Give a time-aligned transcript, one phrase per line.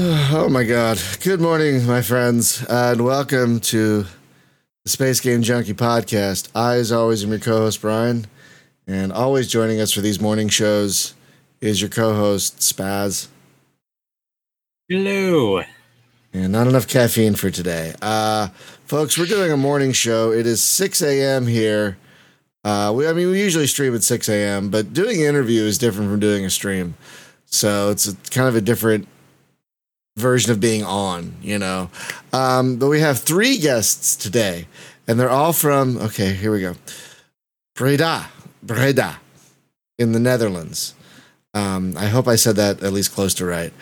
[0.32, 0.98] Oh my god.
[1.22, 4.06] Good morning, my friends, and welcome to
[4.84, 6.48] the Space Game Junkie podcast.
[6.54, 8.26] I, as always, am your co host, Brian,
[8.86, 11.12] and always joining us for these morning shows
[11.60, 13.26] is your co host, Spaz.
[14.88, 15.62] Hello.
[16.32, 17.92] And not enough caffeine for today.
[18.00, 18.48] Uh,
[18.86, 20.32] folks, we're doing a morning show.
[20.32, 21.46] It is 6 a.m.
[21.46, 21.98] here.
[22.64, 25.76] Uh, we, I mean, we usually stream at 6 a.m., but doing an interview is
[25.76, 26.94] different from doing a stream.
[27.44, 29.06] So it's a, kind of a different
[30.20, 31.90] version of being on, you know.
[32.32, 34.66] Um, but we have three guests today,
[35.08, 36.76] and they're all from, okay, here we go
[37.74, 38.28] Breda,
[38.62, 39.18] Breda
[39.98, 40.94] in the Netherlands.
[41.54, 43.72] Um, I hope I said that at least close to right.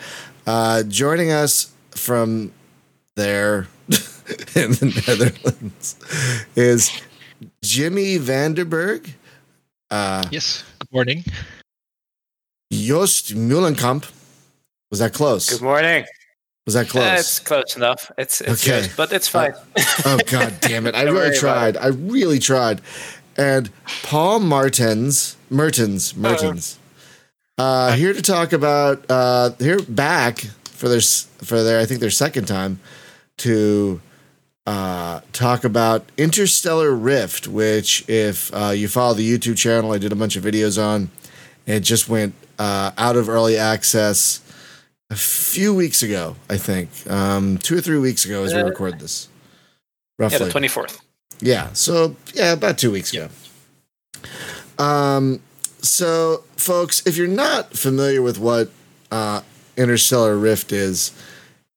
[0.47, 2.51] Uh, joining us from
[3.15, 3.67] there
[4.55, 5.95] in the Netherlands
[6.55, 7.01] is
[7.61, 9.09] Jimmy van den Bergh.
[9.91, 11.23] Uh, yes, good morning.
[12.71, 14.09] Joost Meulenkamp.
[14.89, 15.49] Was that close?
[15.49, 16.05] Good morning.
[16.69, 17.03] Was that close?
[17.03, 18.11] Uh, it's close enough.
[18.15, 19.53] It's, it's okay, but it's fine.
[19.53, 20.93] Uh, oh god damn it!
[21.01, 21.77] I really tried.
[21.77, 22.81] I really tried.
[23.35, 23.71] And
[24.03, 26.77] Paul Martens, Mertens, Mertens,
[27.57, 32.01] uh, uh, here to talk about uh, here back for their for their I think
[32.01, 32.79] their second time
[33.37, 33.99] to
[34.67, 40.11] uh, talk about Interstellar Rift, which if uh, you follow the YouTube channel, I did
[40.11, 41.09] a bunch of videos on.
[41.65, 44.41] It just went uh, out of early access
[45.09, 48.99] a few weeks ago, I think, um, two or three weeks ago as we record
[48.99, 49.27] this.
[50.17, 50.39] Roughly.
[50.39, 51.01] Yeah, the twenty fourth.
[51.41, 53.29] Yeah, so yeah, about two weeks ago.
[54.77, 55.41] Um,
[55.81, 58.69] so folks, if you're not familiar with what
[59.11, 59.41] uh,
[59.77, 61.11] Interstellar Rift is,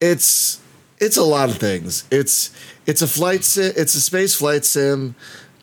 [0.01, 0.61] it's
[0.99, 2.05] it's a lot of things.
[2.11, 2.51] It's
[2.87, 5.15] it's a flight sim, it's a space flight sim,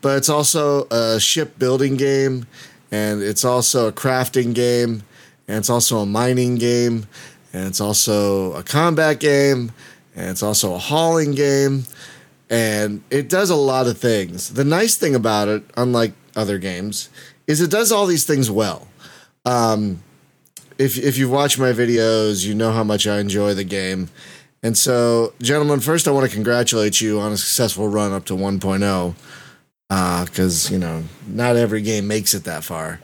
[0.02, 2.46] but it's also a ship building game,
[2.92, 5.04] and it's also a crafting game,
[5.48, 7.08] and it's also a mining game,
[7.54, 9.72] and it's also a combat game,
[10.16, 11.84] and it's also a hauling game,
[12.50, 14.54] and it does a lot of things.
[14.54, 17.10] The nice thing about it, unlike other games,
[17.48, 18.88] is it does all these things well.
[19.46, 20.04] Um,
[20.78, 24.10] if if you've watched my videos, you know how much I enjoy the game.
[24.62, 28.34] And so, gentlemen, first I want to congratulate you on a successful run up to
[28.34, 29.16] 1.0
[30.26, 33.00] because uh, you know not every game makes it that far.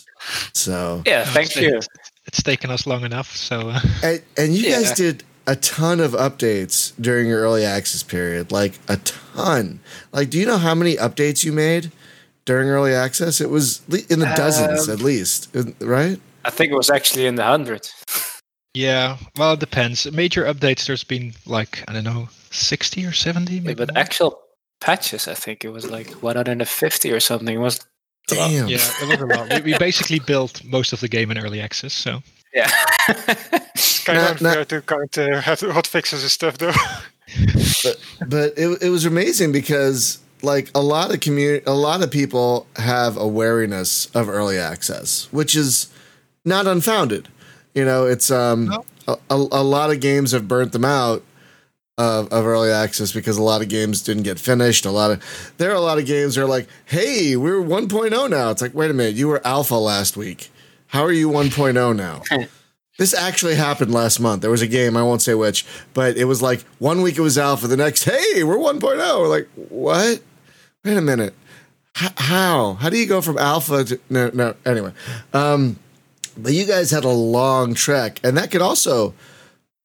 [0.52, 1.80] so yeah, thank you
[2.28, 3.34] it's taken us long enough.
[3.34, 3.80] So, uh.
[4.04, 4.76] and, and, you yeah.
[4.76, 9.80] guys did a ton of updates during your early access period, like a ton.
[10.12, 11.90] Like, do you know how many updates you made
[12.44, 13.40] during early access?
[13.40, 15.48] It was in the dozens um, at least,
[15.80, 16.20] right?
[16.44, 17.92] I think it was actually in the hundreds.
[18.74, 20.10] Yeah, well, it depends.
[20.12, 23.70] Major updates, there's been like I don't know, sixty or seventy, maybe.
[23.70, 24.00] Yeah, but more.
[24.00, 24.40] actual
[24.80, 27.54] patches, I think it was like 150 or something.
[27.54, 27.80] It was
[28.28, 28.68] Damn.
[28.68, 29.64] Yeah, it was a lot.
[29.64, 32.22] we, we, basically built most of the game in early access, so.
[32.54, 32.70] Yeah.
[33.08, 36.72] it's kind of unfair to kind of have hot fixes and stuff, though.
[37.82, 42.10] but but it, it was amazing because like a lot of community, a lot of
[42.10, 45.88] people have a wariness of early access, which is
[46.44, 47.28] not unfounded.
[47.74, 48.84] You know, it's um no.
[49.06, 51.22] a, a, a lot of games have burnt them out
[51.98, 54.86] of, of early access because a lot of games didn't get finished.
[54.86, 58.30] A lot of there are a lot of games that are like, hey, we're 1.0
[58.30, 58.50] now.
[58.50, 60.50] It's like, wait a minute, you were alpha last week.
[60.86, 62.22] How are you 1.0 now?
[62.98, 64.42] this actually happened last month.
[64.42, 67.22] There was a game, I won't say which, but it was like one week it
[67.22, 68.80] was alpha, the next, hey, we're 1.0.
[69.20, 70.22] We're like, what?
[70.84, 71.34] Wait a minute.
[72.00, 72.74] H- how?
[72.74, 74.92] How do you go from alpha to no no anyway.
[75.32, 75.80] Um
[76.36, 79.14] but you guys had a long trek and that could also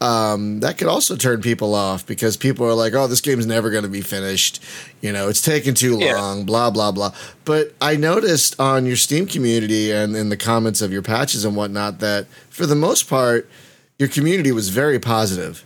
[0.04, 3.70] um, that could also turn people off because people are like, "Oh, this game's never
[3.70, 4.62] going to be finished."
[5.00, 6.40] You know, it's taking too long.
[6.40, 6.44] Yeah.
[6.44, 7.14] Blah blah blah.
[7.46, 11.56] But I noticed on your Steam community and in the comments of your patches and
[11.56, 13.50] whatnot that for the most part,
[13.98, 15.64] your community was very positive.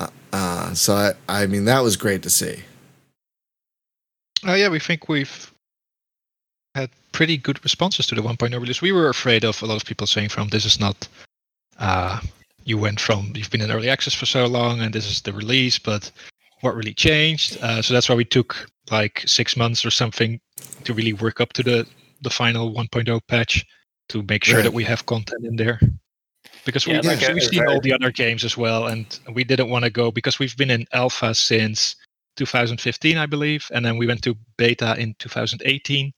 [0.00, 2.62] Uh, uh, so I, I mean, that was great to see.
[4.46, 5.52] Oh yeah, we think we've
[6.74, 8.80] had pretty good responses to the 1.0 release.
[8.80, 11.06] We were afraid of a lot of people saying from this is not
[11.78, 12.18] uh,
[12.64, 15.32] you went from you've been in early access for so long and this is the
[15.32, 16.10] release but
[16.62, 17.58] what really changed?
[17.60, 20.40] Uh, so that's why we took like six months or something
[20.84, 21.86] to really work up to the
[22.22, 23.66] the final 1.0 patch
[24.08, 25.80] to make sure that we have content in there.
[26.64, 29.84] Because we, yeah, we've seen all the other games as well and we didn't want
[29.84, 31.96] to go because we've been in alpha since
[32.36, 36.12] 2015 i believe and then we went to beta in 2018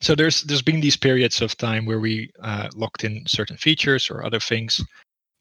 [0.00, 4.10] so there's there's been these periods of time where we uh, locked in certain features
[4.10, 4.80] or other things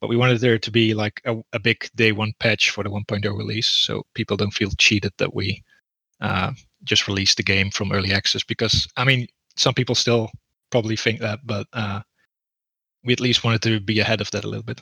[0.02, 2.90] but we wanted there to be like a, a big day one patch for the
[2.90, 5.64] 1.0 release so people don't feel cheated that we
[6.20, 6.52] uh,
[6.84, 10.30] just released the game from early access because i mean some people still
[10.70, 12.02] probably think that but uh,
[13.04, 14.82] we at least wanted to be ahead of that a little bit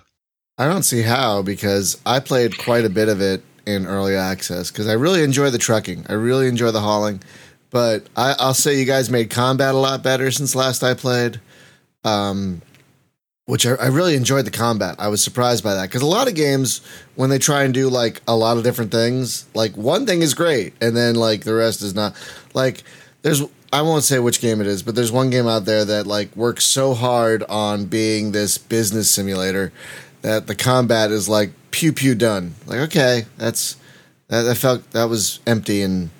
[0.60, 4.70] I don't see how because I played quite a bit of it in early access
[4.70, 6.06] because I really enjoy the trucking.
[6.10, 7.24] I really enjoy the hauling.
[7.70, 11.40] But I, will say you guys made combat a lot better since last I played.
[12.04, 12.62] Um,
[13.50, 14.98] which I, I, really enjoyed the combat.
[15.00, 16.82] I was surprised by that because a lot of games
[17.16, 20.36] when they try and do like a lot of different things, like one thing is
[20.36, 22.16] great and then like the rest is not.
[22.54, 22.84] Like
[23.24, 23.42] there's
[23.74, 26.36] I won't say which game it is, but there's one game out there that like
[26.36, 29.74] works so hard on being this business simulator
[30.22, 32.54] that the combat is like pew pew done.
[32.68, 33.78] Like okay, that's
[34.28, 36.12] that, that felt that was empty and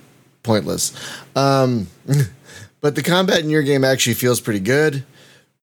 [0.42, 0.94] pointless.
[1.36, 1.90] Um,
[2.82, 5.04] but the combat in your game actually feels pretty good,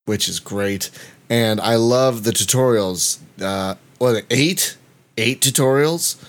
[0.05, 0.91] which is great.
[1.29, 3.19] And I love the tutorials.
[3.41, 4.77] Uh, what eight
[5.17, 6.23] eight tutorials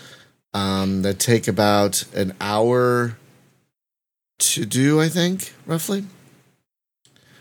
[0.53, 3.17] um, that take about an hour
[4.39, 4.99] to do.
[4.99, 6.05] I think roughly.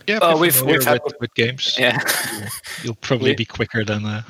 [0.06, 1.76] Yeah, oh, we've, we've had with, with, games.
[1.76, 1.98] Yeah,
[2.84, 4.22] you'll probably be quicker than uh,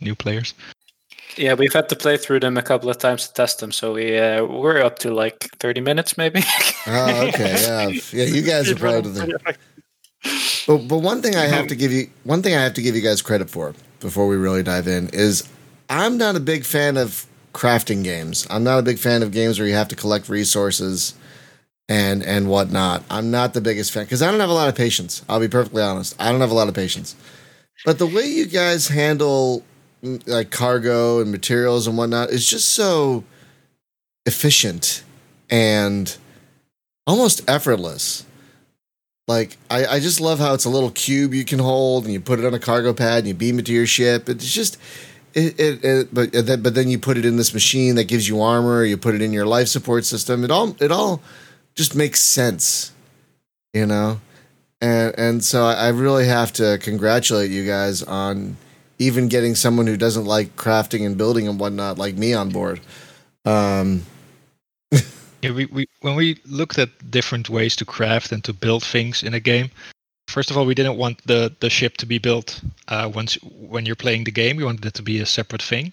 [0.00, 0.54] new players.
[1.36, 3.92] Yeah, we've had to play through them a couple of times to test them, so
[3.92, 6.42] we uh, we're up to like thirty minutes maybe.
[6.86, 8.24] oh, okay, yeah, yeah.
[8.24, 9.30] You guys are proud of them.
[10.66, 12.82] But but one thing I have um, to give you one thing I have to
[12.82, 15.48] give you guys credit for before we really dive in is
[15.88, 18.46] I'm not a big fan of crafting games.
[18.50, 21.14] I'm not a big fan of games where you have to collect resources
[21.88, 23.04] and and whatnot.
[23.10, 25.22] I'm not the biggest fan because I don't have a lot of patience.
[25.28, 26.16] I'll be perfectly honest.
[26.18, 27.14] I don't have a lot of patience.
[27.84, 29.62] But the way you guys handle
[30.02, 33.24] mm, like cargo and materials and whatnot is just so
[34.26, 35.04] efficient
[35.50, 36.16] and
[37.06, 38.24] almost effortless.
[39.26, 42.20] Like I, I just love how it's a little cube you can hold and you
[42.20, 44.28] put it on a cargo pad and you beam it to your ship.
[44.28, 44.78] It's just
[45.32, 48.28] it, it, it but then but then you put it in this machine that gives
[48.28, 48.84] you armor.
[48.84, 50.44] You put it in your life support system.
[50.44, 51.22] It all it all
[51.74, 52.92] just makes sense,
[53.72, 54.20] you know.
[54.82, 58.58] And and so I really have to congratulate you guys on
[58.98, 62.80] even getting someone who doesn't like crafting and building and whatnot like me on board.
[63.46, 64.04] Um,
[65.44, 69.22] yeah, we, we when we looked at different ways to craft and to build things
[69.22, 69.70] in a game.
[70.28, 73.84] First of all, we didn't want the, the ship to be built uh, once when
[73.84, 74.56] you're playing the game.
[74.56, 75.92] We wanted it to be a separate thing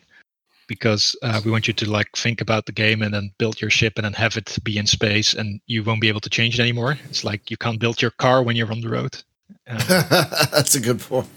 [0.68, 3.69] because uh, we want you to like think about the game and then build your
[3.69, 6.57] ship and then have it be in space and you won't be able to change
[6.57, 6.97] it anymore.
[7.09, 9.21] It's like you can't build your car when you're on the road.
[9.68, 11.27] That's a good point.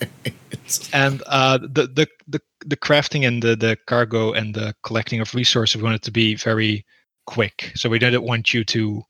[0.93, 5.35] and uh, the, the the the crafting and the the cargo and the collecting of
[5.35, 6.85] resources we wanted to be very
[7.27, 7.73] quick.
[7.75, 9.03] So we didn't want you to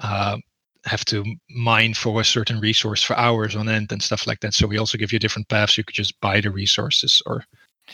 [0.00, 0.38] uh,
[0.84, 4.54] have to mine for a certain resource for hours on end and stuff like that.
[4.54, 5.76] So we also give you different paths.
[5.76, 7.44] You could just buy the resources or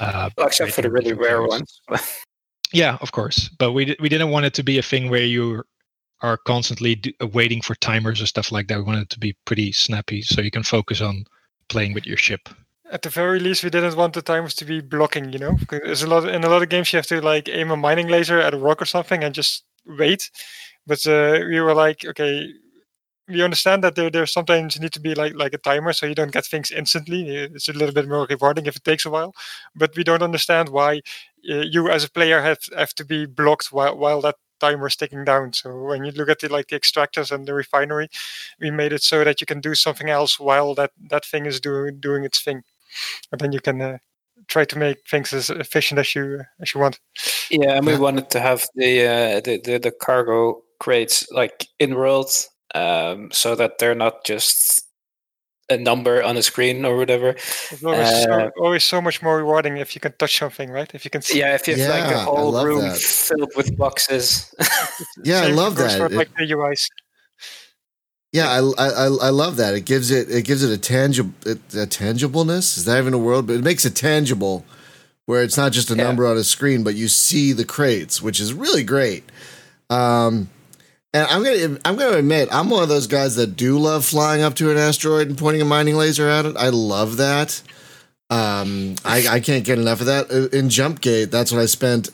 [0.00, 1.81] uh, well, except for the really rare ones.
[2.72, 3.49] yeah, of course.
[3.58, 5.62] But we we didn't want it to be a thing where you
[6.22, 8.78] are constantly do, uh, waiting for timers or stuff like that.
[8.78, 11.25] We want it to be pretty snappy, so you can focus on
[11.69, 12.49] playing with your ship.
[12.94, 15.32] At the very least, we didn't want the timers to be blocking.
[15.32, 17.70] You know, there's a lot in a lot of games you have to like aim
[17.73, 20.31] a mining laser at a rock or something and just wait.
[20.87, 22.52] But uh, we were like, okay,
[23.29, 26.06] we understand that there there sometimes you need to be like like a timer so
[26.06, 27.29] you don't get things instantly.
[27.31, 29.35] It's a little bit more rewarding if it takes a while,
[29.76, 31.02] but we don't understand why
[31.50, 34.96] uh, you as a player have have to be blocked while while that timer is
[34.96, 35.52] ticking down.
[35.52, 38.08] So when you look at the like the extractors and the refinery,
[38.61, 41.61] we made it so that you can do something else while that that thing is
[41.61, 42.62] doing doing its thing,
[43.32, 43.81] and then you can.
[43.81, 43.98] Uh,
[44.48, 47.01] try to make things as efficient as you as you want.
[47.51, 51.94] Yeah, and we wanted to have the uh, the, the, the cargo crates like in
[51.94, 52.31] world,
[52.74, 54.84] um, so that they're not just
[55.70, 57.31] a number on a screen or whatever.
[57.31, 60.91] It's always, uh, so, always so much more rewarding if you can touch something, right?
[60.94, 61.39] If you can see.
[61.39, 62.98] Yeah, if you have yeah, like a whole room that.
[62.98, 64.55] filled with boxes.
[65.24, 65.96] yeah, I love that.
[65.96, 66.89] For, like the UIs.
[68.34, 69.74] Yeah, I, I I love that.
[69.74, 72.76] It gives it it gives it a tangible a tangibleness.
[72.76, 73.46] Is that even a word?
[73.46, 74.64] But it makes it tangible,
[75.26, 76.03] where it's not just a yeah.
[76.03, 79.22] number on a screen, but you see the crates, which is really great.
[79.88, 80.50] Um,
[81.12, 84.43] and I'm gonna I'm gonna admit I'm one of those guys that do love flying
[84.43, 86.56] up to an asteroid and pointing a mining laser at it.
[86.56, 87.62] I love that.
[88.31, 90.32] Um, I, I can't get enough of that.
[90.32, 92.08] Uh, in Jumpgate, that's what I spent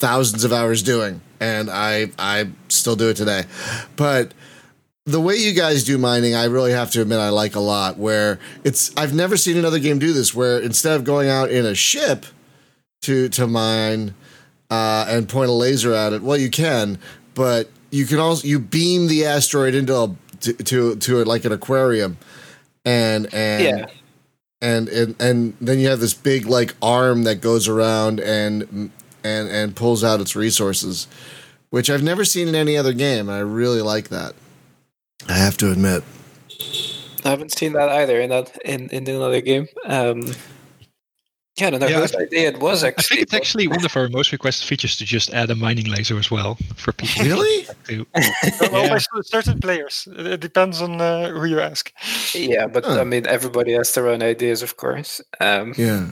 [0.00, 3.44] thousands of hours doing, and I I still do it today.
[3.96, 4.32] But
[5.06, 7.98] the way you guys do mining, I really have to admit I like a lot.
[7.98, 10.34] Where it's I've never seen another game do this.
[10.34, 12.26] Where instead of going out in a ship
[13.02, 14.14] to to mine
[14.70, 16.98] uh, and point a laser at it, well, you can,
[17.34, 21.44] but you can also you beam the asteroid into a, to, to to it like
[21.44, 22.16] an aquarium,
[22.84, 23.86] and and yeah.
[24.62, 28.90] And, and and then you have this big like arm that goes around and
[29.22, 31.06] and and pulls out its resources,
[31.68, 33.28] which I've never seen in any other game.
[33.28, 34.34] I really like that.
[35.28, 36.02] I have to admit.
[37.24, 39.66] I haven't seen that either in that in, in another game.
[39.86, 40.32] Um,
[41.56, 43.04] Yeah, I don't know Yeah, whose idea it was I actually.
[43.16, 46.18] think it's actually one of our most requested features to just add a mining laser
[46.18, 47.24] as well for people.
[47.24, 47.64] Really?
[47.84, 48.04] To,
[48.72, 48.88] Yeah.
[48.88, 50.08] by cer- certain players.
[50.18, 51.92] It, it depends on uh, who you ask.
[52.34, 53.00] Yeah, but Huh.
[53.00, 55.20] I mean, everybody has their own ideas, of course.
[55.40, 56.08] Um, Yeah.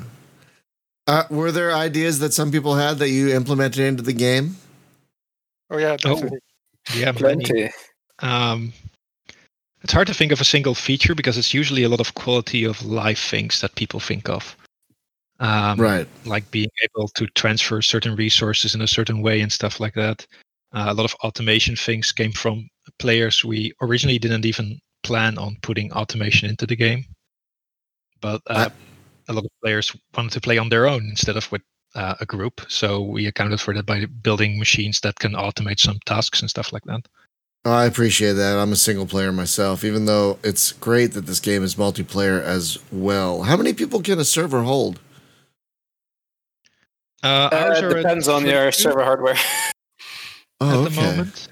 [1.09, 4.57] Uh, were there ideas that some people had that you implemented into the game?
[5.71, 6.14] Oh yeah, Oh.
[6.14, 6.38] definitely.
[6.95, 7.19] yeah, many.
[7.45, 7.71] plenty.
[8.21, 8.73] Um,
[9.83, 12.65] it's hard to think of a single feature because it's usually a lot of quality
[12.65, 14.57] of life things that people think of.
[15.41, 16.07] Um, right.
[16.25, 20.25] like being able to transfer certain resources in a certain way and stuff like that.
[20.73, 25.57] Uh, a lot of automation things came from players we originally didn't even plan on
[25.62, 27.05] putting automation into the game,
[28.21, 28.71] but uh,
[29.29, 31.62] a lot of players wanted to play on their own instead of with
[31.97, 32.61] uh, a group.
[32.69, 36.73] So we accounted for that by building machines that can automate some tasks and stuff
[36.73, 37.07] like that.
[37.64, 38.59] Oh, I appreciate that.
[38.59, 42.78] I'm a single player myself, even though it's great that this game is multiplayer as
[42.90, 43.42] well.
[43.42, 44.99] How many people can a server hold?
[47.23, 49.37] Uh, Uh, ours it depends on your server hardware.
[50.64, 51.49] Oh, at the moment.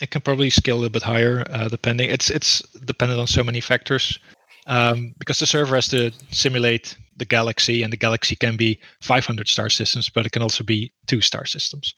[0.00, 2.10] It can probably scale a little bit higher, uh, depending.
[2.10, 4.18] It's it's dependent on so many factors,
[4.66, 9.46] um, because the server has to simulate the galaxy, and the galaxy can be 500
[9.46, 11.94] star systems, but it can also be two star systems.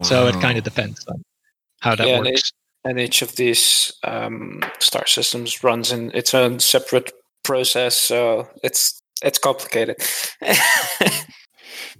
[0.00, 0.06] Wow.
[0.06, 1.22] So it kind of depends on
[1.84, 2.52] how that Yeah, and works.
[2.84, 7.12] and each of these um, star systems runs in its own separate
[7.44, 9.96] process, so it's it's complicated.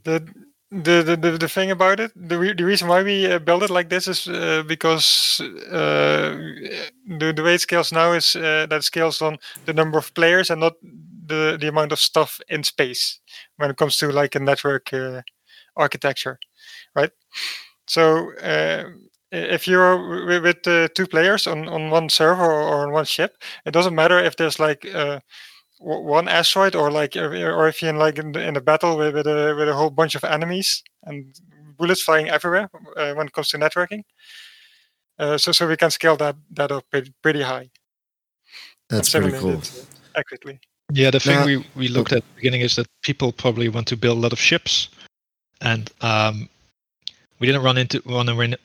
[0.04, 0.26] The
[0.70, 3.62] the the, the, the thing about it, the, re- the reason why we uh, build
[3.62, 6.36] it like this is uh, because uh,
[7.18, 10.14] the the way it scales now is uh, that it scales on the number of
[10.14, 13.20] players and not the the amount of stuff in space
[13.56, 15.22] when it comes to like a network uh,
[15.76, 16.38] architecture,
[16.94, 17.10] right?
[17.86, 22.86] So uh, i- if you're with uh, two players on on one server or, or
[22.86, 23.36] on one ship,
[23.66, 25.20] it doesn't matter if there's like uh,
[25.78, 28.96] one asteroid or like or or if you're in like in, the, in a battle
[28.96, 31.34] with, with a with a whole bunch of enemies and
[31.76, 34.02] bullets flying everywhere uh, when it comes to networking.
[35.18, 37.70] Uh, so so we can scale that that up pretty, pretty high.
[38.88, 39.58] That's and pretty cool.
[39.58, 39.86] it,
[40.16, 40.60] accurately.
[40.92, 43.68] Yeah, the thing Now- we, we looked at at the beginning is that people probably
[43.68, 44.88] want to build a lot of ships,
[45.60, 46.48] and um,
[47.44, 48.56] we didn't run into run,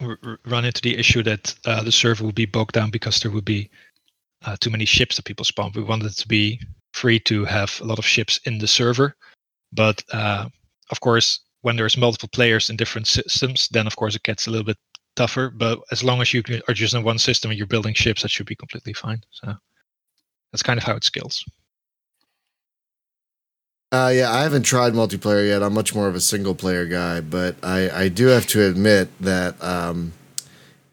[0.46, 3.44] run into the issue that uh, the server would be bogged down because there would
[3.44, 3.70] be
[4.46, 5.74] uh, too many ships that people spawn.
[5.76, 6.62] We wanted to be
[6.94, 9.18] free to have a lot of ships in the server,
[9.74, 10.48] but uh,
[10.92, 14.50] of course, when there's multiple players in different systems, then of course it gets a
[14.50, 14.78] little bit
[15.18, 15.50] tougher.
[15.50, 18.32] But as long as you are just in one system and you're building ships, that
[18.32, 19.22] should be completely fine.
[19.32, 19.56] So
[20.54, 21.44] that's kind of how it scales.
[23.92, 25.64] Uh, yeah, I haven't tried multiplayer yet.
[25.64, 29.10] I'm much more of a single player guy, but I, I do have to admit
[29.20, 30.14] that um,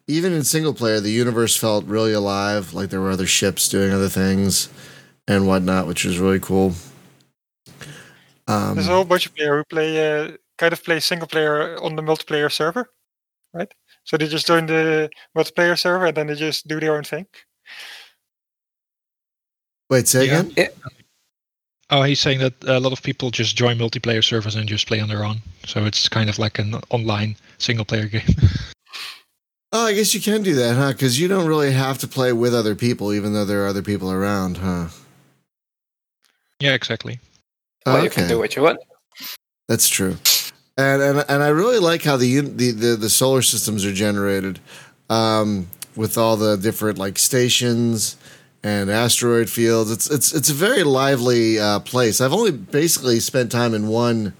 [0.07, 2.73] even in single player, the universe felt really alive.
[2.73, 4.71] Like there were other ships doing other things
[5.29, 6.73] and whatnot, which was really cool.
[8.49, 11.77] Um, There's a whole bunch of players who play uh, kind of play single player
[11.83, 12.89] on the multiplayer server,
[13.53, 13.71] right?
[14.05, 17.27] So they just join the multiplayer server and then they just do their own thing.
[19.91, 20.41] wait, say Yeah.
[20.41, 20.71] again?
[21.91, 25.01] Oh, he's saying that a lot of people just join multiplayer servers and just play
[25.01, 25.37] on their own.
[25.67, 28.23] So it's kind of like an online single player game.
[29.73, 30.93] Oh, I guess you can do that, huh?
[30.93, 33.83] Because you don't really have to play with other people, even though there are other
[33.83, 34.87] people around, huh?
[36.61, 37.19] yeah, exactly.
[37.85, 38.79] well, you can do what you want.
[39.69, 40.17] That's true,
[40.79, 44.61] and and and I really like how the the the, the solar systems are generated,
[45.11, 45.67] um,
[45.97, 48.17] with all the different like stations
[48.67, 49.93] and asteroid fields.
[49.93, 52.21] It's it's it's a very lively uh, place.
[52.21, 54.35] I've only basically spent time in one,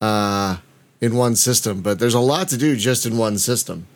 [0.00, 0.56] uh,
[1.02, 3.86] in one system, but there's a lot to do just in one system,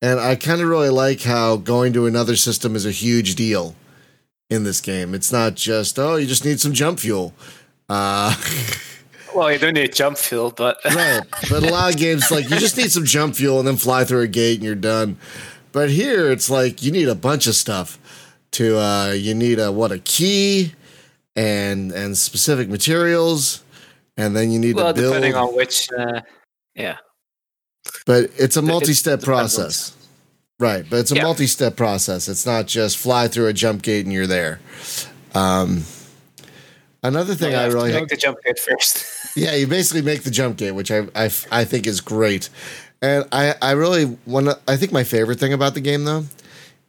[0.00, 3.74] and I kind of really like how going to another system is a huge deal
[4.48, 5.14] in this game.
[5.14, 7.34] It's not just oh you just need some jump fuel.
[7.88, 8.34] Uh,
[9.34, 11.20] Well, you don't need jump fuel, but right.
[11.50, 14.02] But a lot of games, like you just need some jump fuel and then fly
[14.04, 15.18] through a gate and you're done.
[15.72, 17.98] But here, it's like you need a bunch of stuff.
[18.56, 20.72] To uh, you need a what a key
[21.34, 23.62] and and specific materials,
[24.16, 25.12] and then you need well, to build.
[25.12, 26.22] depending on which, uh,
[26.74, 26.96] yeah,
[28.06, 29.94] but it's a multi-step on- process,
[30.58, 30.86] right?
[30.88, 31.24] But it's a Yeah.
[31.24, 32.28] multi-step process.
[32.28, 34.58] It's not just fly through a jump gate and you're there.
[35.34, 35.84] Um,
[37.02, 39.04] another thing Well, I really make the jump gate first.
[39.36, 42.48] Yeah, you basically make the jump gate, which I, I, I think is great.
[43.02, 46.24] And I, I really want to, I think my favorite thing about the game though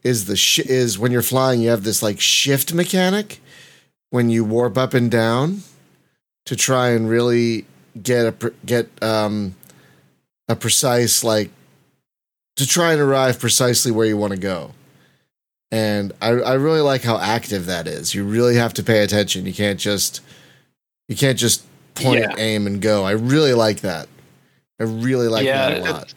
[0.04, 3.40] is the sh- is when you're flying, you have this like shift mechanic
[4.10, 5.62] when you warp up and down
[6.46, 7.66] to try and really
[8.02, 9.56] get a pre- get um
[10.48, 11.50] a precise like
[12.56, 14.72] to try and arrive precisely where you want to go.
[15.72, 18.16] And I, I really like how active that is.
[18.16, 19.46] You really have to pay attention.
[19.46, 20.22] You can't just
[21.10, 21.64] You can't just
[21.96, 22.36] point, Yeah.
[22.38, 23.04] aim, and go.
[23.04, 24.08] I really like that.
[24.80, 26.14] I really like Yeah, that a lot.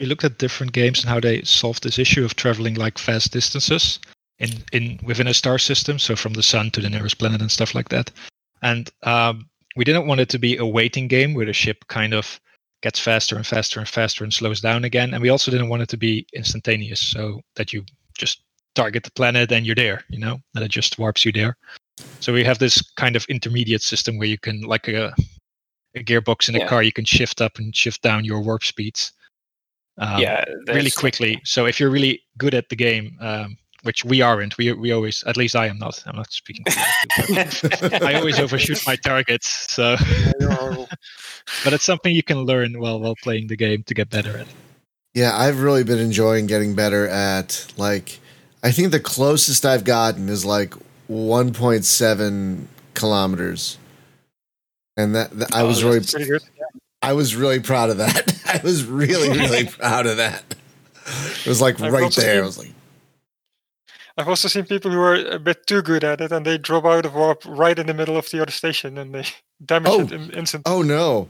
[0.00, 3.32] We looked at different games and how they solved this issue of traveling like fast
[3.32, 4.00] distances
[4.38, 7.50] in in within a star system so from the sun to the nearest planet and
[7.50, 8.10] stuff like that.
[8.62, 12.14] And um, we didn't want it to be a waiting game where the ship kind
[12.14, 12.40] of
[12.82, 15.12] gets faster and faster and faster and slows down again.
[15.12, 17.84] And we also didn't want it to be instantaneous so that you
[18.16, 18.42] just
[18.74, 21.56] target the planet and you're there you know and it just warps you there.
[22.20, 25.14] So we have this kind of intermediate system where you can like a
[25.94, 26.68] a gearbox in a Yeah.
[26.68, 29.12] car you can shift up and shift down your warp speeds
[30.00, 31.40] um, yeah, really quickly.
[31.44, 35.22] So if you're really good at the game, um, which we aren't, we we always,
[35.26, 36.02] at least I am not.
[36.06, 36.64] I'm not speaking.
[36.66, 39.72] For you, I always overshoot my targets.
[39.72, 39.96] So,
[41.64, 44.46] but it's something you can learn while while playing the game to get better at.
[45.14, 48.20] Yeah, I've really been enjoying getting better at like
[48.62, 50.74] I think the closest I've gotten is like
[51.10, 52.64] 1.7
[52.94, 53.78] kilometers.
[54.96, 56.42] And that, that I Oh, was that's really Pretty good.
[57.02, 58.34] I was really proud of that.
[58.60, 60.42] I was really really proud of that.
[61.06, 62.42] It was like I've right there.
[62.42, 62.70] I was like
[64.18, 66.84] I've also seen people who are a bit too good at it and they drop
[66.84, 69.24] out of warp right in the middle of the other station and they
[69.64, 70.00] damage Oh.
[70.02, 70.70] it in, instantly.
[70.72, 71.28] Oh no!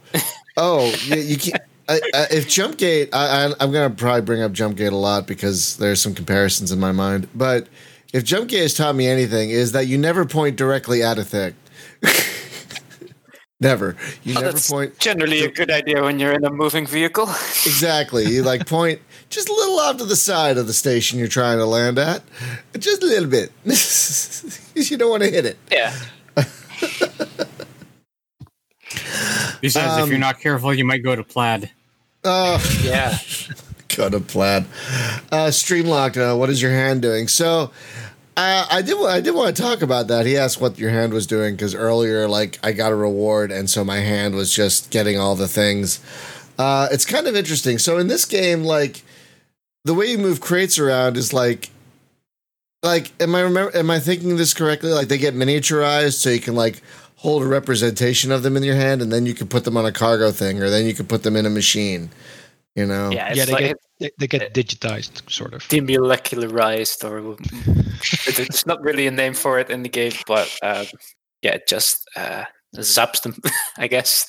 [0.56, 1.62] Oh, you, you can't.
[1.88, 5.76] I, I, if Jumpgate, I, I, I'm gonna probably bring up Jumpgate a lot because
[5.76, 7.28] there's some comparisons in my mind.
[7.34, 7.68] But
[8.12, 11.54] if Jumpgate has taught me anything, is that you never point directly at a thing.
[13.60, 13.96] Never.
[14.24, 17.26] You Oh, never that's point generally a good idea when you're in a moving vehicle.
[17.66, 18.26] exactly.
[18.26, 21.58] You like point just a little off to the side of the station you're trying
[21.58, 22.22] to land at,
[22.78, 23.52] just a little bit.
[23.64, 24.58] 'Cause
[24.90, 25.56] you don't want to hit it.
[25.70, 25.94] yeah,
[29.60, 31.70] Besides, if Um, you're not careful, you might go to plaid.
[32.24, 33.18] Oh, yeah.
[33.96, 34.64] Got a plaid.
[35.30, 37.28] Uh, Streamlock, uh, what is your hand doing?
[37.28, 37.70] So,
[38.36, 38.96] uh, I did.
[38.96, 40.26] I did want to talk about that.
[40.26, 43.68] He asked what your hand was doing because earlier, like, I got a reward, and
[43.68, 46.00] so my hand was just getting all the things.
[46.58, 47.78] Uh, it's kind of interesting.
[47.78, 49.02] So in this game, like,
[49.84, 51.70] the way you move crates around is like,
[52.82, 53.76] like, am I remember?
[53.76, 54.90] Am I thinking this correctly?
[54.90, 56.82] Like, they get miniaturized, so you can like
[57.16, 59.84] hold a representation of them in your hand, and then you can put them on
[59.84, 62.08] a cargo thing, or then you can put them in a machine.
[62.76, 63.10] You know?
[63.10, 65.62] Yeah, it's yeah, they like get they, they get digitized, sort of.
[65.64, 67.36] demolecularized, or
[68.42, 70.86] it's not really a name for it in the game, but um,
[71.42, 72.44] yeah, it just uh,
[72.76, 73.36] zaps them,
[73.78, 74.26] I guess.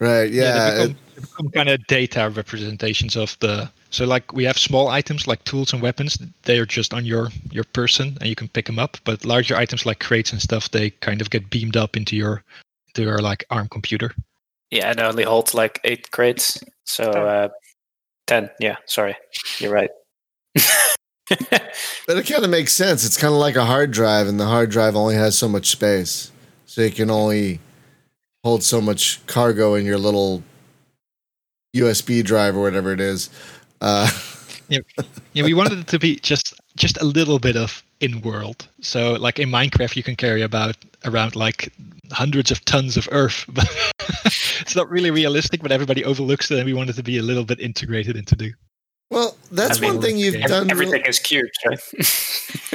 [0.00, 0.30] Right.
[0.30, 0.70] Yeah.
[0.70, 3.70] they it- become, they become kind of data representations of the.
[3.90, 6.16] So like we have small items like tools and weapons.
[6.44, 8.96] They are just on your your person, and you can pick them up.
[9.04, 12.42] But larger items like crates and stuff, they kind of get beamed up into your
[12.88, 14.14] into your like ARM computer.
[14.70, 17.48] Yeah, and it only holds like eight crates, so uh,
[18.26, 18.50] ten.
[18.60, 19.16] Yeah, sorry,
[19.58, 19.90] you're right.
[22.06, 23.04] But it kind of makes sense.
[23.04, 25.68] It's kind of like a hard drive, and the hard drive only has so much
[25.68, 26.32] space,
[26.66, 27.60] so you can only
[28.42, 30.42] hold so much cargo in your little
[31.76, 33.30] USB drive or whatever it is.
[33.80, 34.10] Uh,
[35.32, 38.68] Yeah, we wanted it to be just just a little bit of in world.
[38.80, 41.72] So like in Minecraft, you can carry about around like
[42.12, 43.68] hundreds of tons of earth, but
[44.24, 45.62] it's not really realistic.
[45.62, 48.52] But everybody overlooks it, and we wanted to be a little bit integrated into the.
[49.10, 50.62] well, that's I mean, one thing you've every- done.
[50.68, 51.80] real- Everything is cubes, right?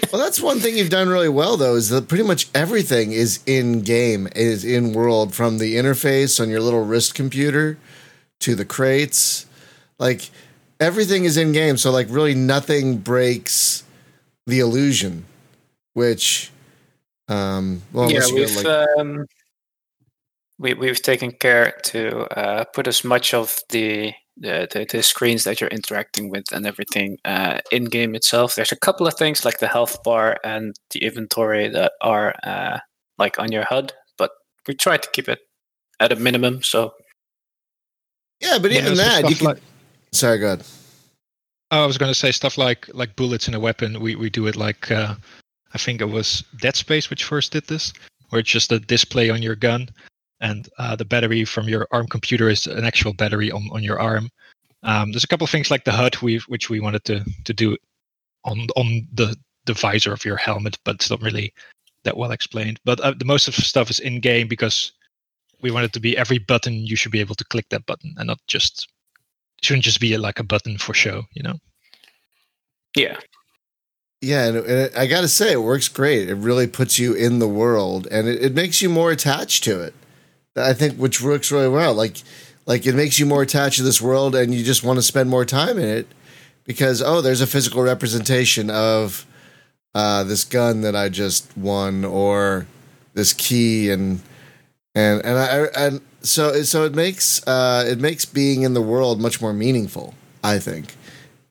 [0.14, 3.40] well, that's one thing you've done really well, though, is that pretty much everything is
[3.46, 7.78] in game, is in world, from the interface on your little wrist computer
[8.42, 9.46] to the crates.
[10.00, 10.30] Like
[10.80, 13.84] everything is in game, so like really nothing breaks
[14.48, 15.26] the illusion.
[15.94, 16.52] Which,
[17.28, 19.26] um, well, yeah, we've go, like, um,
[20.58, 25.44] we we've taken care to uh, put as much of the, the the the screens
[25.44, 28.56] that you're interacting with and everything uh, in game itself.
[28.56, 32.80] There's a couple of things like the health bar and the inventory that are uh,
[33.18, 34.32] like on your HUD, but
[34.68, 35.40] we try to keep it
[36.00, 36.62] at a minimum.
[36.64, 36.94] So
[38.40, 39.48] yeah, but even so that, you can.
[39.48, 39.62] like-
[40.12, 40.64] sorry, go ahead.
[41.72, 44.00] Oh, I was going to say stuff like like bullets in a weapon.
[44.00, 45.16] We we do it like uh,
[45.76, 47.92] I think it was Dead Space which first did this,
[48.30, 49.90] where it's just a display on your gun,
[50.40, 54.00] and uh, the battery from your ARM computer is an actual battery on on your
[54.00, 54.30] arm.
[54.84, 57.54] Um, there's a couple of things like the HUD we which we wanted to to
[57.54, 57.78] do
[58.46, 59.36] on on the
[59.66, 61.54] the visor of your helmet, but it's not really
[62.04, 62.80] that well explained.
[62.86, 64.94] But uh, the most of the stuff is in game because
[65.62, 68.16] we want it to be every button you should be able to click that button
[68.18, 68.88] and not just
[69.62, 71.58] shouldn't just be like a button for show, you know.
[72.96, 73.18] yeah,
[74.22, 76.30] Yeah, and, and I got to say, it works great.
[76.30, 79.82] It really puts you in the world, and it, it makes you more attached to
[79.82, 79.94] it.
[80.56, 81.94] I think, which works really well.
[81.94, 82.18] Like,
[82.66, 85.30] like it makes you more attached to this world, and you just want to spend
[85.30, 86.08] more time in it
[86.64, 89.26] because oh, there's a physical representation of
[89.94, 92.68] uh, this gun that I just won, or
[93.14, 94.22] this key and
[94.96, 99.22] and and I and so so it makes uh, it makes being in the world
[99.22, 100.16] much more meaningful.
[100.44, 100.96] I think,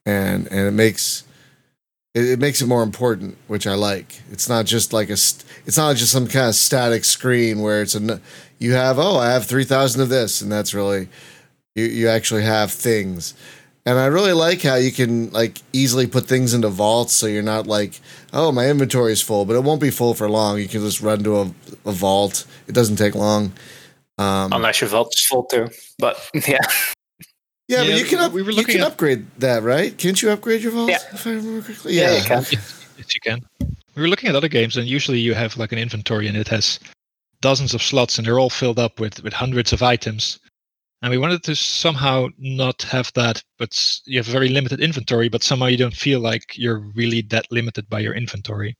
[0.06, 1.23] and and it makes
[2.14, 4.20] it, it makes it more important, which I like.
[4.30, 7.82] It's not just like a st- it's not just some kind of static screen where
[7.82, 8.20] it's a
[8.58, 11.08] you have oh I have three thousand of this and that's really
[11.74, 13.34] you you actually have things.
[13.86, 17.42] And I really like how you can like easily put things into vaults, so you're
[17.42, 18.00] not like,
[18.32, 20.58] oh, my inventory is full, but it won't be full for long.
[20.58, 22.46] You can just run to a, a vault.
[22.66, 23.52] It doesn't take long.
[24.16, 25.68] Um, Unless your vault is full too.
[25.98, 26.60] But yeah.
[27.68, 29.96] Yeah, but you can up, we were looking you can at- upgrade that, right?
[29.96, 30.90] Can't you upgrade your vault?
[30.90, 30.98] Yeah.
[31.12, 31.94] If I remember correctly.
[31.94, 32.18] Yeah, Yeah.
[32.18, 32.44] you can.
[32.96, 33.40] Yes, you can.
[33.96, 36.48] We were looking at other games, and usually you have like an inventory, and it
[36.48, 36.78] has
[37.40, 40.38] dozens of slots, and they're all filled up with with hundreds of items.
[41.02, 45.28] And we wanted to somehow not have that, but you have a very limited inventory,
[45.28, 48.74] but somehow you don't feel like you're really that limited by your inventory.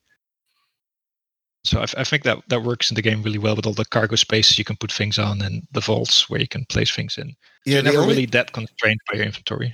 [1.64, 4.16] So I think that that works in the game really well with all the cargo
[4.16, 7.35] spaces you can put things on and the vaults where you can place things in.
[7.64, 9.72] Yeah, You're never only, really that constrained by your inventory.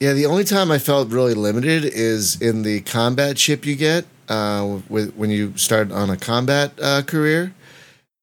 [0.00, 4.04] yeah, the only time I felt really limited is in the combat ship you get
[4.28, 7.54] uh, with when you start on a combat uh, career,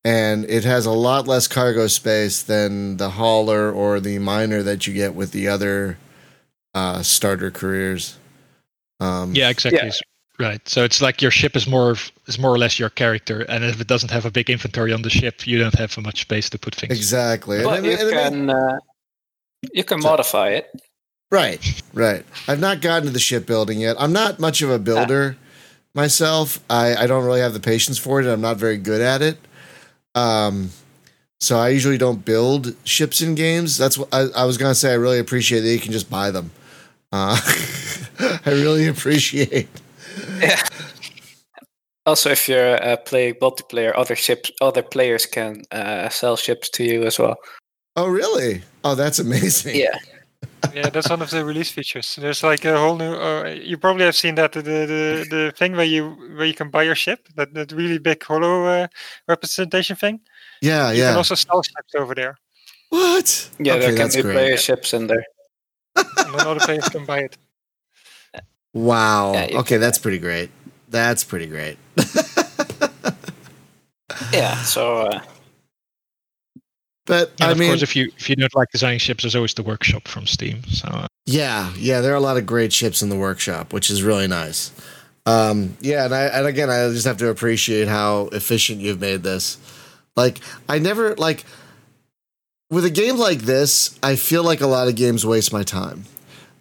[0.03, 4.87] and it has a lot less cargo space than the hauler or the miner that
[4.87, 5.97] you get with the other
[6.73, 8.17] uh, starter careers.
[8.99, 9.79] Um, Yeah, exactly.
[9.81, 9.93] Yeah.
[10.35, 10.67] S- Right.
[10.67, 13.63] So it's like your ship is more of, is more or less your character, and
[13.63, 16.49] if it doesn't have a big inventory on the ship, you don't have much space
[16.49, 16.91] to put things.
[16.97, 17.63] exactly.
[17.63, 18.79] But it- you and it- can uh,
[19.73, 20.69] you can modify it.
[21.31, 22.23] Right, right.
[22.47, 23.95] I've not gotten to the shipbuilding yet.
[23.99, 25.35] I'm not much of a builder
[25.95, 26.59] myself.
[26.69, 29.21] I, I don't really have the patience for it, and I'm not very good at
[29.23, 29.37] it.
[30.13, 30.69] Um,
[31.39, 33.77] so I usually don't build ships in games.
[33.77, 34.91] That's what I, I was gonna say.
[34.91, 36.51] I really appreciate that you can just buy them.
[37.11, 37.35] Uh,
[38.45, 39.67] I really appreciate.
[40.39, 40.61] Yeah.
[42.07, 46.83] Also, if you're uh, playing multiplayer, other ships, other players can uh, sell ships to
[46.83, 47.35] you as well.
[47.95, 48.61] Oh, really?
[48.83, 49.75] Oh, that's amazing.
[49.75, 49.97] Yeah.
[50.71, 52.15] yeah, that's one of the release features.
[52.21, 53.11] There's like a whole new.
[53.11, 56.69] Uh, you probably have seen that the, the the thing where you where you can
[56.69, 57.27] buy your ship.
[57.37, 58.87] That that really big hollow uh,
[59.27, 60.19] representation thing.
[60.61, 60.97] yeah, yeah.
[60.97, 62.37] You can also sell ships over there,
[62.89, 63.49] What?
[63.57, 64.33] Yeah, okay, there can that's be great.
[64.33, 65.25] player ships in there.
[65.95, 67.35] and then other players can buy it.
[68.75, 69.33] Wow.
[69.33, 70.51] Yeah, okay, that's pretty great.
[70.89, 71.77] That's pretty great.
[74.33, 74.55] Yeah.
[74.63, 75.21] So uh,
[77.05, 79.35] But And I of mean, course, if you if you don't like designing ships, there's
[79.35, 80.63] always the workshop from Steam.
[80.65, 83.89] So uh, Yeah, yeah, there are a lot of great ships in the workshop, which
[83.89, 84.71] is really nice.
[85.25, 89.23] Um, yeah, and I and again, I just have to appreciate how efficient you've made
[89.23, 89.57] this.
[90.15, 91.45] Like, I never like
[92.69, 93.97] with a game like this.
[94.03, 96.05] I feel like a lot of games waste my time.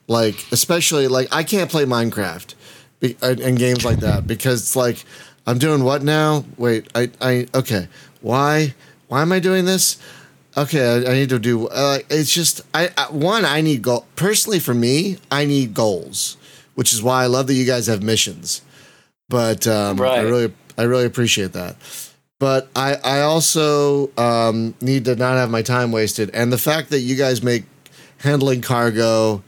[0.07, 2.55] Like, especially like I can't play Minecraft
[3.01, 5.05] be- and, games like that because it's like
[5.47, 6.45] I'm doing what now?
[6.57, 7.89] Wait, I I okay.
[8.21, 8.75] Why
[9.09, 9.99] why am I doing this?
[10.57, 11.69] Okay, I, I need to do.
[11.69, 13.45] Uh, it's just I, I one.
[13.45, 15.19] I need goal personally for me.
[15.31, 16.37] I need goals,
[16.75, 18.63] which is why I love that you guys have missions.
[19.29, 21.77] But um, I really, I really appreciate that.
[22.39, 26.91] But I, I also um, need to not have my time wasted, and the fact
[26.91, 27.65] that you guys make
[28.19, 29.43] handling cargo,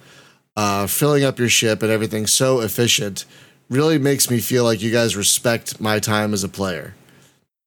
[0.56, 3.24] uh, filling up your ship, and everything so efficient
[3.68, 6.94] really makes me feel like you guys respect my time as a player.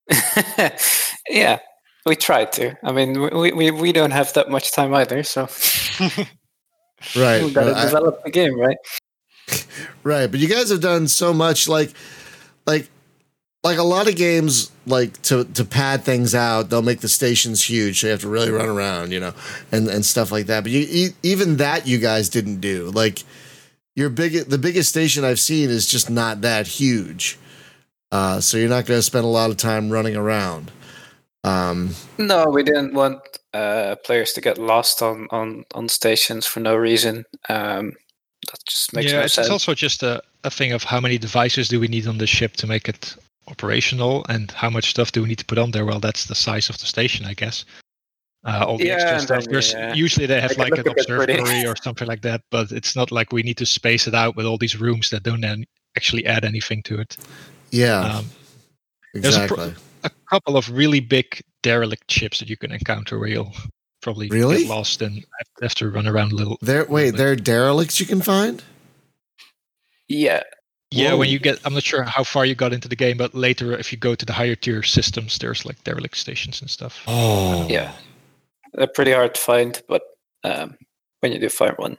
[1.29, 1.59] yeah,
[2.05, 2.75] we try to.
[2.83, 5.47] I mean, we, we we don't have that much time either, so
[7.15, 7.43] Right.
[7.43, 8.77] we gotta but I- develop the game, right?
[10.03, 11.91] Right, but you guys have done so much like
[12.67, 12.87] like
[13.63, 17.63] like a lot of games like to to pad things out, they'll make the stations
[17.63, 19.33] huge, so you have to really run around, you know,
[19.71, 20.63] and and stuff like that.
[20.63, 22.89] But you e- even that you guys didn't do.
[22.91, 23.23] Like
[23.95, 27.37] your big the biggest station I've seen is just not that huge.
[28.11, 30.71] Uh, so you're not going to spend a lot of time running around.
[31.43, 33.19] Um, No, we didn't want
[33.53, 37.25] uh, players to get lost on, on, on stations for no reason.
[37.49, 37.93] Um,
[38.49, 39.47] that just makes yeah, no it's, sense.
[39.47, 42.27] it's also just a, a thing of how many devices do we need on the
[42.27, 43.15] ship to make it
[43.49, 45.85] operational, and how much stuff do we need to put on there?
[45.85, 47.65] Well, that's the size of the station, I guess.
[48.45, 49.45] Uh, all the Yeah, extra stuff.
[49.73, 49.93] then, yeah.
[49.93, 51.33] usually they have like an look a bit pretty.
[51.33, 54.35] observatory or something like that, but it's not like we need to space it out
[54.37, 55.65] with all these rooms that don't then
[55.97, 57.17] actually add anything to it.
[57.71, 58.25] yeah, Um,
[59.13, 59.83] there's a pro- exactly.
[60.05, 63.53] a couple of really big derelict ships that you can encounter where you'll
[64.01, 64.59] probably Really?
[64.59, 66.57] get lost and have- have to run around a little.
[66.61, 67.17] there, wait, bit.
[67.17, 68.63] there are derelicts you can find.
[70.07, 70.43] yeah,
[70.91, 71.17] Yeah, Whoa.
[71.17, 73.73] when you get, I'm not sure how far you got into the game, but later,
[73.77, 77.03] if you go to the higher tier systems, there's like derelict stations and stuff.
[77.07, 77.91] Oh, yeah.
[78.73, 80.01] They're pretty hard to find, but
[80.43, 80.77] um,
[81.19, 81.97] when you do find one,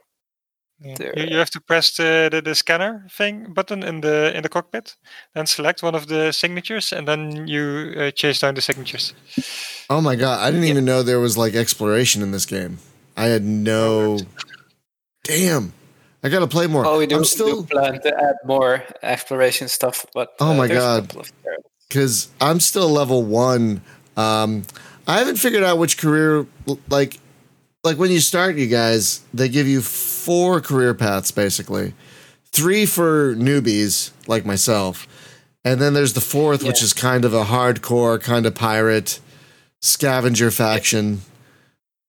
[0.81, 0.96] Yeah.
[1.14, 4.48] You, you have to press the, the, the scanner thing button in the in the
[4.48, 4.96] cockpit,
[5.35, 9.12] then select one of the signatures, and then you uh, chase down the signatures.
[9.90, 12.79] Oh my god, I didn't even know there was like exploration in this game.
[13.16, 14.18] I had no.
[15.24, 15.74] Damn,
[16.23, 16.85] I gotta play more.
[16.85, 20.55] Oh, we do, I'm do still plan to add more exploration stuff, but Oh uh,
[20.55, 21.09] my God.
[21.09, 21.57] couple of there.
[21.89, 23.81] because I'm still level one.
[24.17, 24.65] Um,
[25.07, 26.47] I haven't figured out which career
[26.89, 27.19] like
[27.85, 31.95] like when you start, you guys they give you four career paths basically,
[32.53, 35.07] three for newbies like myself,
[35.65, 39.21] and then there's the fourth, which is kind of a hardcore kind of pirate
[39.81, 41.23] scavenger faction.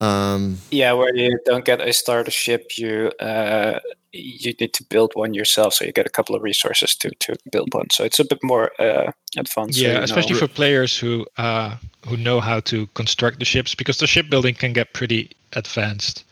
[0.02, 3.80] Um, Yeah, where you don't get a starter ship, you uh,
[4.13, 5.74] you need to build one yourself.
[5.74, 7.89] So you get a couple of resources to to build one.
[7.91, 9.78] So it's a bit more uh, advanced.
[9.80, 11.76] yeah, you especially know- for players who uh,
[12.08, 16.26] who know how to construct the ships, because the shipbuilding can get pretty advanced.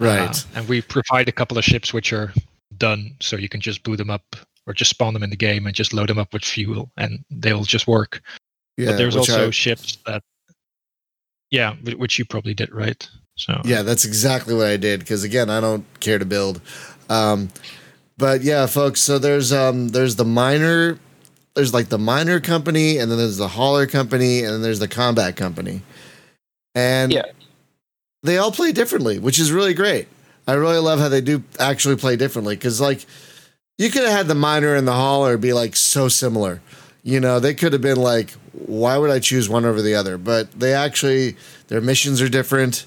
[0.00, 0.30] right.
[0.30, 2.32] Uh, and we provide a couple of ships which are
[2.78, 5.66] done, so you can just boot them up or just spawn them in the game
[5.66, 8.20] and just load them up with fuel, and they'll just work.
[8.76, 10.22] yeah, but there's also I- ships that,
[11.50, 13.08] yeah, which you probably did, right?
[13.38, 16.60] So Yeah, that's exactly what I did because again, I don't care to build.
[17.08, 17.48] Um,
[18.18, 19.00] but yeah, folks.
[19.00, 20.98] So there's um there's the miner,
[21.54, 24.88] there's like the miner company, and then there's the hauler company, and then there's the
[24.88, 25.82] combat company,
[26.74, 27.26] and Yeah.
[28.22, 30.08] they all play differently, which is really great.
[30.46, 33.04] I really love how they do actually play differently because like
[33.78, 36.60] you could have had the miner and the hauler be like so similar.
[37.02, 40.18] You know, they could have been like, why would I choose one over the other?
[40.18, 41.36] But they actually,
[41.68, 42.86] their missions are different.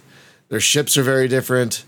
[0.49, 1.85] Their ships are very different.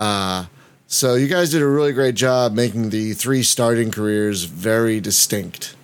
[0.00, 0.46] Uh,
[0.86, 5.74] so you guys did a really great job making the three starting careers very distinct.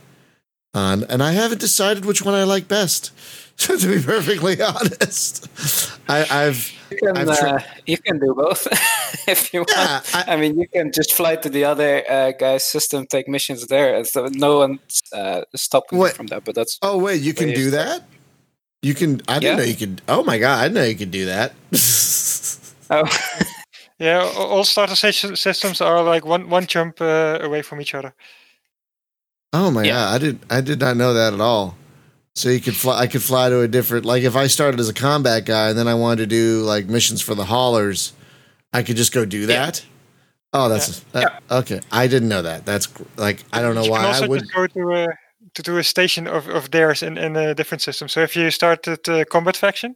[0.74, 3.10] Uh, and I haven't decided which one I like best.
[3.58, 5.46] to be perfectly honest,
[6.08, 8.66] I, I've You can, I've tri- uh, you can do both
[9.28, 10.14] if you Yeah, want.
[10.14, 13.66] I- I, mean, you can just fly to the other uh, guy's system, take missions
[13.66, 16.44] there, and so no one's uh, stopping you from that.
[16.44, 18.04] But that's Oh wait, you can do that?
[18.82, 19.56] You can I didn't Yeah.
[19.56, 21.52] know you could Oh my god, I didn't know you could do that.
[22.90, 23.04] oh,
[24.02, 28.12] Yeah, all starter sys- systems are like one one jump uh, away from each other.
[29.52, 29.92] oh my Yeah.
[29.92, 31.76] god, I did I did not know that at all.
[32.34, 34.88] So you could fly I could fly to a different like if I started as
[34.88, 38.12] a combat guy and then I wanted to do like missions for the haulers,
[38.72, 39.84] I could just go do that.
[40.52, 41.80] Oh, that's that- okay.
[41.92, 42.64] I didn't know that.
[42.66, 44.40] That's like I don't know you why can also I would.
[44.40, 45.06] just go to a
[45.54, 48.08] to do a station of, of theirs in, in a different system.
[48.08, 49.94] So if you start at uh, combat faction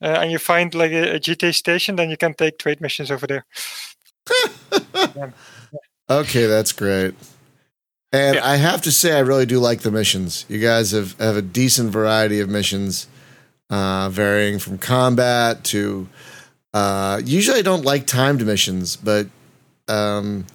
[0.00, 3.26] and you find like a, a GTA station, then you can take trade missions over
[3.26, 3.44] there.
[6.08, 7.14] Okay, that's great.
[8.12, 8.46] And Yeah.
[8.46, 10.44] I have to say, I really do like the missions.
[10.48, 13.06] You guys have, have a decent variety of missions,
[13.70, 16.08] uh, varying from combat to.
[16.74, 19.28] Uh, usually, I don't like timed missions, but
[19.86, 20.46] um,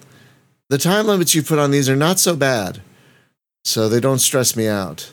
[0.68, 2.82] the time limits you put on these are not so bad,
[3.64, 5.10] so they don't stress me out.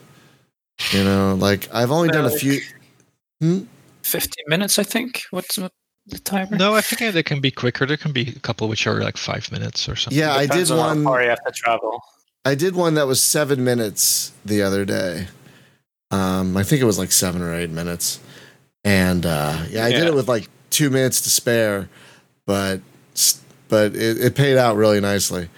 [0.92, 2.60] You know, like I've only done a few.
[3.40, 3.62] Hmm?
[4.04, 5.24] 15 minutes, I think.
[5.30, 5.70] What's the
[6.06, 6.56] the timer?
[6.56, 7.86] no, I think they can be quicker.
[7.86, 10.18] There can be a couple which are like five minutes or something.
[10.18, 10.98] Yeah, I did on one.
[10.98, 12.02] How far you have to travel.
[12.44, 15.28] I did one that was seven minutes the other day.
[16.10, 18.20] Um, I think it was like seven or eight minutes,
[18.84, 21.88] and uh, yeah, I did it with like two minutes to spare,
[22.46, 22.80] but
[23.68, 25.48] but it, it paid out really nicely.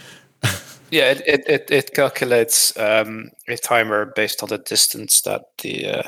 [0.88, 5.88] Yeah, it, it, it, it calculates um, a timer based on the distance that the
[5.88, 6.02] uh,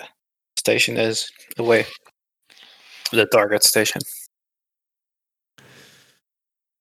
[0.57, 1.85] station is away.
[3.11, 4.03] The target station.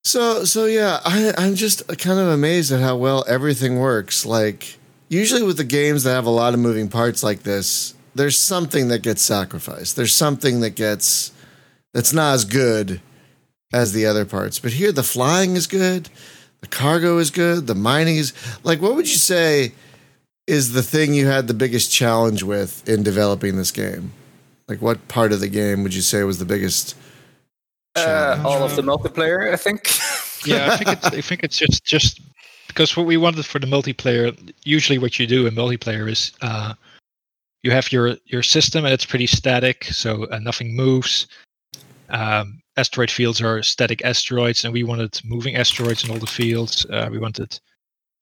[0.03, 4.25] So so yeah, I, I'm just kind of amazed at how well everything works.
[4.25, 4.77] Like
[5.09, 8.87] usually with the games that have a lot of moving parts like this, there's something
[8.87, 9.97] that gets sacrificed.
[9.97, 11.33] There's something that gets
[11.93, 13.01] that's not as good
[13.73, 14.59] as the other parts.
[14.59, 16.09] But here the flying is good,
[16.61, 19.73] the cargo is good, the mining is like what would you say
[20.47, 24.13] is the thing you had the biggest challenge with in developing this game?
[24.67, 26.95] Like what part of the game would you say was the biggest
[27.95, 29.87] Uh, all of the multiplayer, I think.
[30.45, 32.21] yeah, I think it's, I think it's just just
[32.67, 34.35] because what we wanted for the multiplayer.
[34.63, 36.73] Usually, what you do in multiplayer is uh,
[37.63, 41.27] you have your your system and it's pretty static, so uh, nothing moves.
[42.09, 46.85] Um, asteroid fields are static asteroids, and we wanted moving asteroids in all the fields.
[46.89, 47.59] Uh, we wanted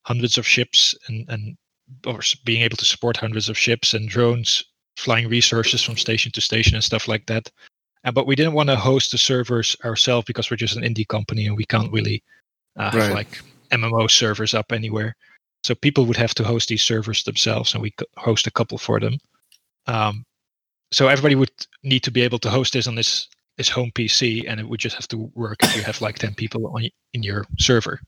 [0.03, 1.58] hundreds of ships and and
[2.05, 4.63] or being able to support hundreds of ships and drones
[4.97, 7.51] flying resources from station to station and stuff like that.
[8.03, 11.08] Uh, but we didn't want to host the servers ourselves because we're just an indie
[11.08, 12.23] company and we can't really
[12.77, 15.15] uh, have like MMO servers up anywhere.
[15.63, 18.99] So people would have to host these servers themselves, and we host a couple for
[18.99, 19.17] them.
[19.88, 20.23] Um,
[20.91, 23.27] so everybody would need to be able to host this on this
[23.58, 26.36] is home PC, and it would just have to work if you have like ten
[26.36, 27.99] people on in your server.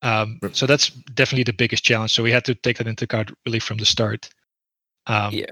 [0.00, 2.12] Um, so that's definitely the biggest challenge.
[2.12, 4.30] So we had to take that into account really from the start.
[5.06, 5.50] Um, Yeah.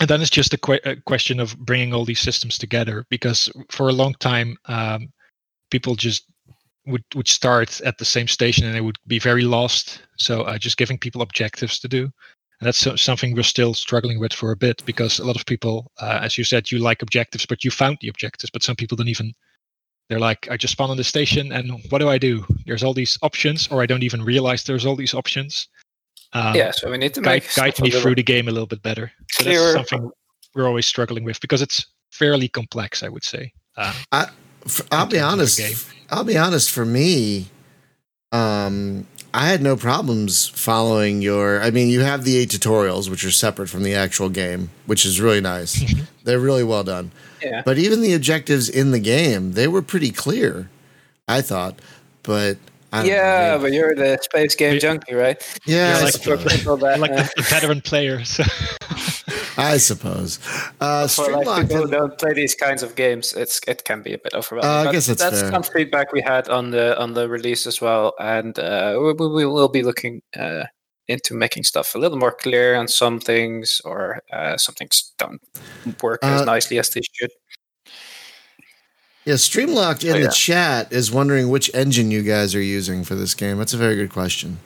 [0.00, 3.88] And then it's just a, a question of bringing all these systems together because for
[3.88, 5.08] a long time, um,
[5.70, 6.24] people just
[6.86, 10.02] would would start at the same station and they would be very lost.
[10.18, 14.18] So uh, just giving people objectives to do, and that's so- something we're still struggling
[14.18, 17.02] with for a bit because a lot of people, uh, as you said, you like
[17.02, 19.32] objectives, but you found the objectives, but some people don't even.
[20.10, 22.44] They're like, I just spawn on the station, and what do I do?
[22.66, 25.66] There's all these options, or I don't even realize there's all these options.
[26.34, 28.22] Um, yeah, so we need to guide, make guide stuff a me little- through the
[28.22, 29.12] game a little bit better.
[29.32, 29.72] So clearer.
[29.74, 30.10] that's something
[30.54, 33.52] we're always struggling with because it's fairly complex, I would say.
[33.76, 33.92] Uh,
[34.66, 35.58] F- I'll be terms of the honest.
[35.58, 35.76] game.
[36.10, 36.70] I'll be honest.
[36.70, 37.46] For me,
[38.32, 41.60] um, I had no problems following your.
[41.62, 45.04] I mean, you have the eight tutorials, which are separate from the actual game, which
[45.04, 45.76] is really nice.
[45.82, 46.04] Mm-hmm.
[46.24, 47.10] They're really well done.
[47.42, 47.62] Yeah.
[47.64, 50.70] But even the objectives in the game, they were pretty clear.
[51.28, 51.78] I thought,
[52.22, 55.42] but I don't Yeah, know, but you're the space game You- junkie, right?
[55.66, 56.56] yeah, You're I like- For suppose.
[56.58, 58.24] people that, I'm like uh, the, the veteran player.
[58.24, 58.44] So
[59.56, 60.38] I suppose.
[60.80, 64.12] Uh, for like people who don't play these kinds of games, it's it can be
[64.14, 64.70] a bit overwhelming.
[64.70, 65.50] Uh, I But guess that's that's fair.
[65.50, 69.28] some feedback we had on the on the release as well, and uh, we, we
[69.28, 70.64] we will be looking uh,
[71.08, 75.40] into making stuff a little more clear on some things, or uh, some things don't
[76.02, 77.30] work as Uh, nicely as they should.
[79.24, 83.14] Yeah, Streamlocked in Oh, the chat is wondering which engine you guys are using for
[83.14, 83.58] this game.
[83.58, 84.58] That's a very good question.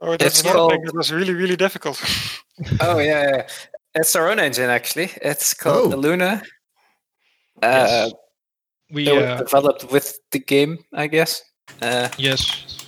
[0.00, 2.00] Oh, that's It's another thing called- that was really, really difficult.
[2.80, 3.46] Oh yeah, yeah,
[3.94, 5.10] it's our own engine actually.
[5.22, 5.88] It's called Oh.
[5.88, 6.42] the Luna.
[7.62, 7.66] Uh,
[8.10, 8.12] Yes.
[8.90, 11.42] we uh, developed with the game, I guess.
[11.80, 12.86] Uh, yes,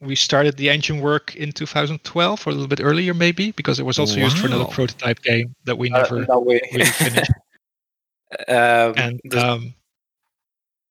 [0.00, 3.84] we started the engine work in 2012 or a little bit earlier, maybe because it
[3.86, 7.30] was also used for another prototype game that we uh, never no, really finished.
[8.48, 9.74] um, and the- um,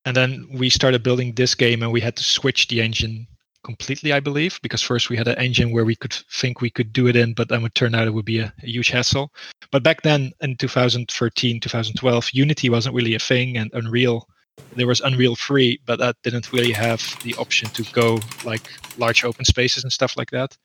[0.05, 3.27] and then we started building this game, and we had to switch the engine
[3.63, 6.93] completely, I believe, because first we had an engine where we could think we could
[6.93, 9.31] do it in, but then it turned out it would be a, a huge hassle.
[9.71, 14.27] But back then, in 2013, 2012, Unity wasn't really a thing, and Unreal.
[14.75, 19.23] There was Unreal Free, but that didn't really have the option to go like large
[19.23, 20.57] open spaces and stuff like that.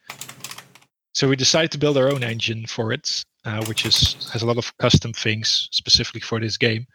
[1.13, 4.47] So we decided to build our own engine for it, uh, which is has a
[4.47, 6.87] lot of custom things specifically for this game.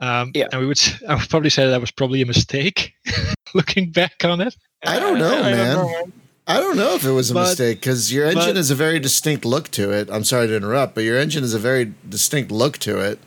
[0.00, 0.46] Um, Yeah.
[0.52, 2.94] And we would, I would probably say that was probably a mistake,
[3.54, 4.54] looking back on it.
[4.86, 5.76] I don't know, I man.
[5.76, 6.12] don't know.
[6.46, 8.74] I don't know if it was a But- mistake because your engine but- has a
[8.74, 10.08] very distinct look to it.
[10.10, 13.18] I'm sorry to interrupt, but your engine has a very distinct look to it,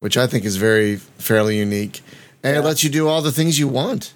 [0.00, 2.00] which I think is very fairly unique,
[2.42, 4.14] and it lets you do all the things you want.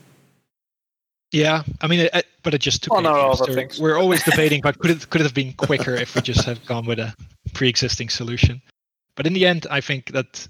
[1.32, 2.94] Yeah, I mean, it, it- but it just took.
[2.94, 3.78] Well, not all the things.
[3.78, 6.64] We're always debating, but could it could it have been quicker if we just had
[6.64, 7.14] gone with a
[7.52, 8.62] pre-existing solution?
[9.14, 10.48] But in the end, I think that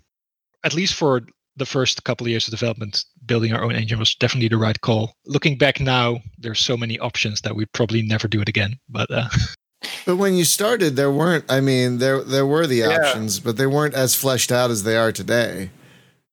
[0.65, 1.23] at least for
[1.57, 4.81] the first couple of years of development, building our own engine was definitely the right
[4.81, 5.15] call.
[5.27, 8.79] Looking back now, there's so many options that we'd probably never do it again.
[8.89, 9.29] But uh,
[10.07, 11.45] But when you started, there weren't.
[11.51, 12.89] I mean, there there were the Yeah.
[12.99, 15.71] options, but they weren't as fleshed out as they are today.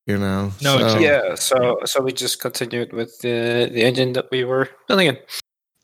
[0.06, 0.52] You know.
[0.62, 1.06] No, So- exactly.
[1.06, 5.18] yeah, so so we just continued with the the engine that we were building in.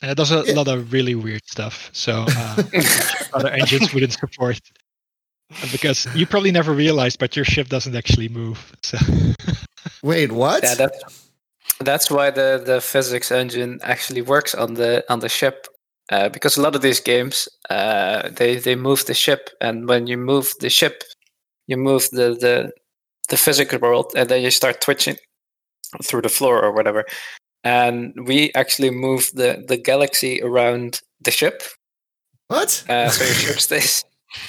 [0.01, 0.53] and it does a Yeah.
[0.55, 1.89] lot of really weird stuff.
[1.93, 2.63] So uh,
[3.33, 4.59] other engines wouldn't support.
[5.71, 8.73] Because you probably never realized, but your ship doesn't actually move.
[8.81, 8.97] So
[10.03, 10.63] Wait, what?
[10.63, 11.29] Yeah, that's
[11.79, 15.67] that's why the the physics engine actually works on the on the ship.
[16.11, 20.07] Uh, because a lot of these games, uh, they they move the ship, and when
[20.07, 21.03] you move the ship,
[21.67, 22.71] you move the the
[23.29, 25.15] the physical world, and then you start twitching
[26.03, 27.05] through the floor or whatever.
[27.63, 31.63] And we actually move the the galaxy around the ship,
[32.47, 32.83] what?
[32.89, 34.03] uh, so your ship stays.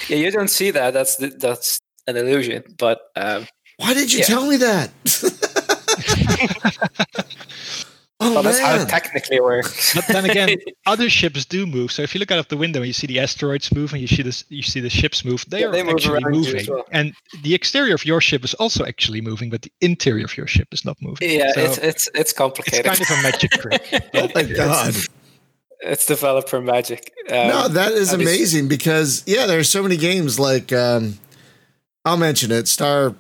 [0.09, 0.95] Yeah, you don't see that.
[0.95, 2.63] That's the, that's an illusion.
[2.79, 3.47] But um,
[3.79, 4.25] Why did you yeah.
[4.27, 4.91] tell me that?
[8.21, 9.95] oh well, that's how it technically works.
[9.95, 11.93] But then again, other ships do move.
[11.93, 14.01] So if you look out of the window and you see the asteroids move and
[14.01, 15.45] you see this, you see the ships move.
[15.49, 16.85] They Yeah, are they move actually around you as moving, well.
[16.93, 20.47] and the exterior of your ship is also actually moving, but the interior of your
[20.47, 21.31] ship is not moving.
[21.31, 22.85] Yeah, So it's it's it's it's complicated.
[22.87, 24.05] kind of a magic trick.
[24.15, 24.95] oh my god.
[25.85, 27.13] It's developer magic.
[27.29, 31.19] Um, no, that is amazing because yeah, there are so many games like um,
[32.05, 33.15] I'll mention it, Star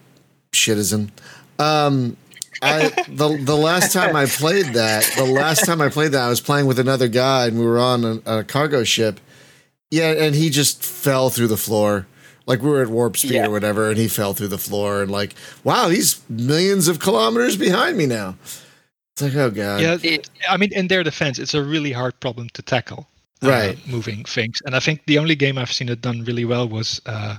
[0.55, 1.13] Citizen.
[1.59, 2.17] Um,
[2.63, 6.29] I the the last time I played that, the last time I played that, I
[6.29, 9.21] was playing with another guy and we were on a, a cargo ship.
[9.91, 12.07] Yeah, and he just fell through the floor.
[12.47, 13.47] Like we were at warp speed Yeah.
[13.47, 17.57] or whatever, and he fell through the floor and like, wow, he's millions of kilometers
[17.57, 18.37] behind me now.
[19.15, 22.19] It's like, oh god, yeah, It- I mean, in their defense, it's a really hard
[22.21, 23.09] problem to tackle.
[23.43, 23.79] uh, Right.
[23.87, 27.01] moving things, and I think the only game I've seen it done really well was
[27.07, 27.37] uh,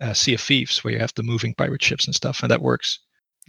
[0.00, 2.62] uh, Sea of Thieves, where you have the moving pirate ships and stuff, and that
[2.62, 3.00] works.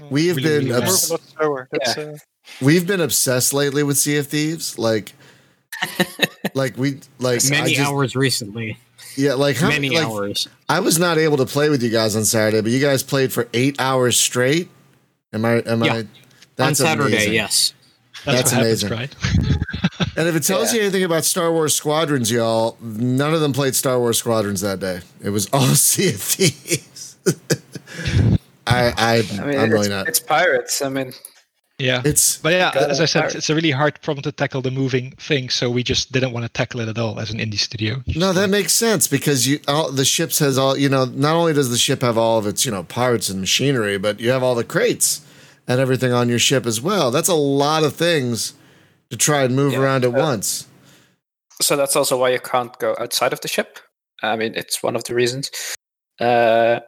[0.09, 2.17] we have Really, been really obs- a lot uh,
[2.61, 4.77] we've been obsessed lately with Sea of Thieves.
[4.79, 5.13] Like,
[6.53, 8.77] like we like Many just- hours recently.
[9.17, 10.47] Yeah, like how Many like, hours.
[10.67, 13.31] I was not able to play with you guys on Saturday, but you guys played
[13.31, 14.69] for eight hours straight.
[15.31, 15.61] Am I?
[15.65, 15.93] Am Yeah.
[15.93, 16.07] I?
[16.59, 17.33] On Saturday, amazing.
[17.33, 17.73] yes.
[18.23, 18.97] That's, That's what happens, amazing.
[18.97, 19.55] right?
[20.17, 23.75] And if it tells you anything about Star Wars Squadrons, y'all, none of them played
[23.75, 25.01] Star Wars Squadrons that day.
[25.21, 27.17] It was all Sea of Thieves.
[28.65, 30.07] I, I, I I mean, am really not.
[30.07, 30.81] it's pirates.
[30.81, 31.11] I mean,
[31.77, 32.01] yeah.
[32.05, 33.01] It's But yeah, as.
[33.01, 33.35] I said, Alright.
[33.35, 36.45] it's a really hard problem to tackle the moving thing, so we just didn't want
[36.45, 38.01] to tackle it at all as an indie studio.
[38.15, 41.03] no, that makes sense because you all the ships has all you know.
[41.05, 44.21] Not only does the ship have all of its you know parts and machinery, but
[44.21, 45.24] you have all the crates
[45.68, 47.11] and everything on your ship as well.
[47.11, 48.53] That's a lot of things
[49.09, 50.68] to try and move Yeah, around at uh, once.
[51.61, 53.80] so that's also why you can't go outside of the ship.
[54.24, 55.51] I mean, it's one of the reasons.
[56.20, 56.80] Uh,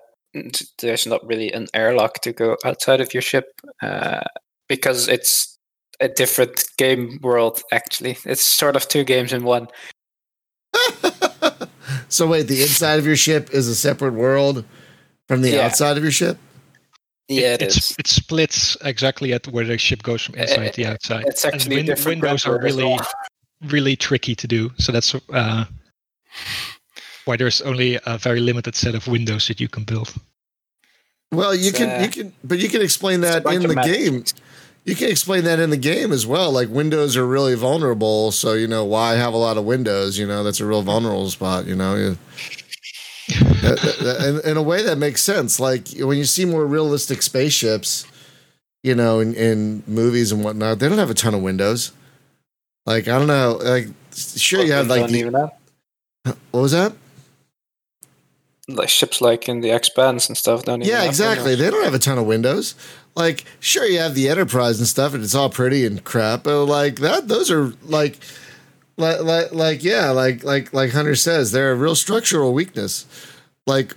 [0.80, 3.46] there's not really an airlock to go outside of your ship
[3.82, 4.22] uh,
[4.70, 5.58] because it's
[6.00, 7.62] a different game world.
[7.72, 9.68] Actually, it's sort of two games in one.
[12.10, 14.64] so wait, the inside of your ship is a separate world
[15.28, 15.66] from the Yeah.
[15.66, 16.38] outside of your ship.
[17.30, 17.96] Yeah, it it's, is.
[18.00, 21.26] it splits exactly at where the ship goes from inside to the outside.
[21.28, 23.00] It's actually and different windows are really, well.
[23.66, 24.72] really tricky to do.
[24.78, 25.66] So that's uh,
[27.26, 30.14] why there's only a very limited set of windows that you can build.
[31.32, 33.94] Well, you It's, can uh, you can but you can explain that in the magic.
[33.94, 34.24] game.
[34.86, 36.50] You can explain that in the game as well.
[36.54, 40.18] Like windows are really vulnerable, so you know why have a lot of windows.
[40.18, 41.66] You know that's a real vulnerable spot.
[41.66, 42.18] You know, You-
[43.30, 45.60] in, in a way that makes sense.
[45.60, 48.06] Like when you see more realistic spaceships,
[48.84, 51.92] you know, in, in movies and whatnot, they don't have a ton of windows.
[52.86, 55.52] Like I don't know, like sure you have like the
[56.52, 56.94] what was that?
[58.68, 60.64] like ships like in the Expanse and stuff.
[60.64, 61.52] Don't Yeah, exactly.
[61.52, 61.60] windows.
[61.60, 62.76] They don't have a ton of windows.
[63.16, 66.44] Like, sure, you have the Enterprise and stuff, and it's all pretty and crap.
[66.44, 68.20] But like that, those are like,
[68.98, 73.06] like, like, like yeah, like, like, like Hunter says, they're a real structural weakness.
[73.66, 73.95] Like,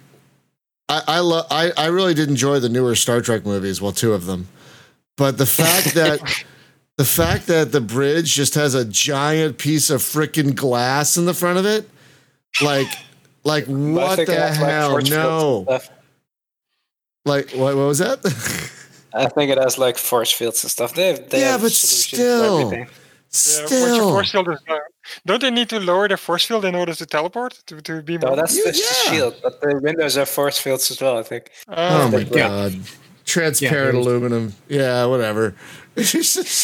[0.89, 3.81] I, I love, I, I really did enjoy the newer Star Trek movies.
[3.81, 4.49] Well, two of them,
[5.17, 6.45] but the fact that.
[6.97, 11.33] The fact that the bridge just has a giant piece of freaking glass in the
[11.33, 11.89] front of it,
[12.61, 12.89] like,
[13.43, 15.65] like what the has, like, hell?
[15.65, 15.81] No,
[17.25, 18.19] like what, what was that?
[19.15, 20.95] I think it has like force fields and stuff.
[20.95, 22.71] They have, they Yeah, have but still.
[23.33, 23.79] Everything.
[23.79, 24.79] Yeah, Still, force field is low.
[25.27, 28.19] Don't they need to lower their force field in order to teleport to to be
[28.19, 28.37] No, more?
[28.37, 29.13] that's You- just the yeah.
[29.13, 31.19] shield, but the windows are force fields as well.
[31.19, 31.51] I think.
[31.69, 32.49] oh my Yeah.
[32.49, 32.75] god,
[33.25, 34.55] transparent Yeah, aluminum.
[34.69, 35.55] Yeah, whatever.
[35.97, 36.63] It's just, it's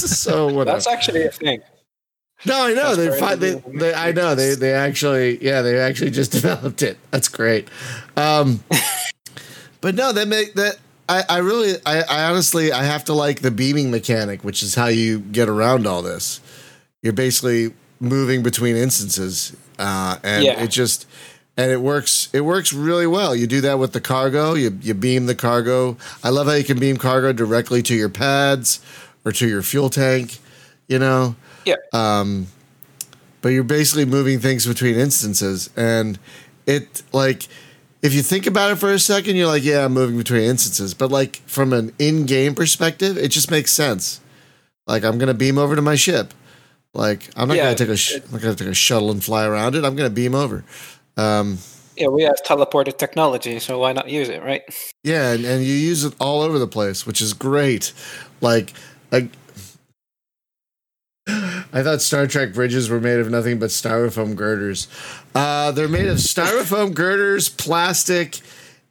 [0.00, 0.64] just so whatever.
[0.76, 1.60] That's actually a thing.
[2.46, 3.94] no, I know they, transparent fi- they, they.
[3.94, 4.54] I know they.
[4.54, 5.38] They actually.
[5.44, 6.96] Yeah, they actually just developed it.
[7.10, 7.68] That's great.
[8.16, 8.64] Um,
[9.82, 10.76] but no, that make that.
[11.12, 14.74] I, I really, I, I honestly, I have to like the beaming mechanic, which is
[14.74, 16.40] how you get around all this.
[17.02, 20.62] You're basically moving between instances, uh, and Yeah.
[20.62, 21.06] it just,
[21.56, 22.28] and it works.
[22.32, 23.36] It works really well.
[23.36, 24.54] You do that with the cargo.
[24.54, 25.96] You you beam the cargo.
[26.24, 28.80] I love how you can beam cargo directly to your pads
[29.24, 30.38] or to your fuel tank.
[30.88, 31.36] You know,
[31.66, 31.76] Yeah.
[31.92, 32.46] um,
[33.42, 36.18] but you're basically moving things between instances, and
[36.66, 37.48] it like
[38.02, 40.94] if you think about it for a second, you're like, yeah, I'm moving between instances.
[40.94, 44.20] But like from an in-game perspective, it just makes sense.
[44.86, 46.34] Like I'm gonna beam over to my ship.
[46.94, 49.22] Like I'm not Yeah, gonna take a sh- I'm not gonna take a shuttle and
[49.22, 49.84] fly around it.
[49.84, 50.64] I'm gonna beam over.
[51.16, 51.58] Um,
[51.96, 54.62] Yeah, we have teleported technology, so why not use it, right?
[55.04, 57.92] yeah, and, and you use it all over the place, which is great.
[58.40, 58.72] Like
[59.10, 59.28] like.
[61.72, 64.88] I thought Star Trek bridges were made of nothing but styrofoam girders.
[65.34, 68.40] Uh, they're made of styrofoam girders, plastic,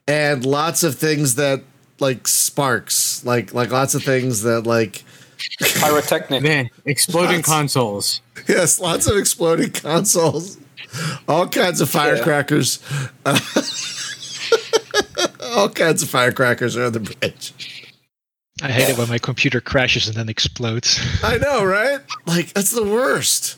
[0.08, 1.62] and lots of things that
[2.00, 5.04] like sparks, like like lots of things that like
[5.60, 6.42] Pyrotechnic.
[6.44, 7.48] Man, exploding Lots.
[7.48, 8.22] consoles.
[8.48, 10.58] yes, lots of exploding consoles,
[11.28, 12.80] all kinds of firecrackers,
[15.56, 17.54] all kinds of firecrackers are on the bridge.
[18.64, 21.00] I hate it when my computer crashes and then explodes.
[21.24, 22.00] I know, right?
[22.26, 23.58] Like that's the worst.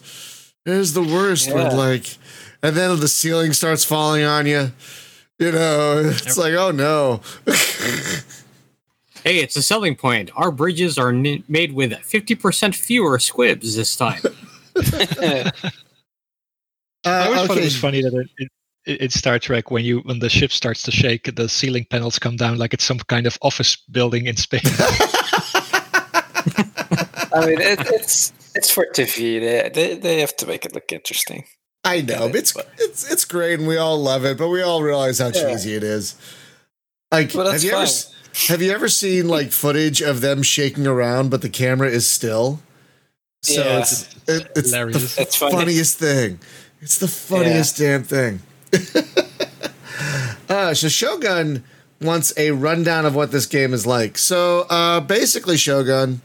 [0.66, 2.18] It is the worst when like,
[2.62, 4.72] and then the ceiling starts falling on you.
[5.40, 7.22] You know, it's like, oh no.
[9.26, 10.32] Hey, it's a selling point.
[10.36, 14.20] Our bridges are n- made with 50% fewer squibs this time.
[14.76, 15.52] I
[17.06, 18.50] Uh, always thought it was funny that it, it,
[18.86, 22.36] in Star Trek, when you when the ship starts to shake, the ceiling panels come
[22.36, 24.64] down like it's some kind of office building in space.
[27.36, 29.40] I mean, it, it's it's for TV.
[29.40, 31.46] They, they they have to make it look interesting.
[31.84, 34.38] I know, but it's it's it's great, and we all love it.
[34.38, 35.50] But we all realize how Yeah.
[35.52, 36.16] cheesy it is.
[37.12, 37.86] Like, Well, have you ever fine.
[37.88, 38.14] s-
[38.48, 42.60] have you ever seen like footage of them shaking around, but the camera is still?
[43.42, 43.80] So Yeah.
[43.80, 45.18] it's it, it's the Hilarious.
[45.18, 45.56] It's funny.
[45.56, 46.40] funniest thing.
[46.82, 48.42] It's the funniest damn thing.
[50.50, 51.64] uh, so Shogun
[52.02, 54.18] wants a rundown of what this game is like.
[54.18, 56.22] So uh, basically, Shogun.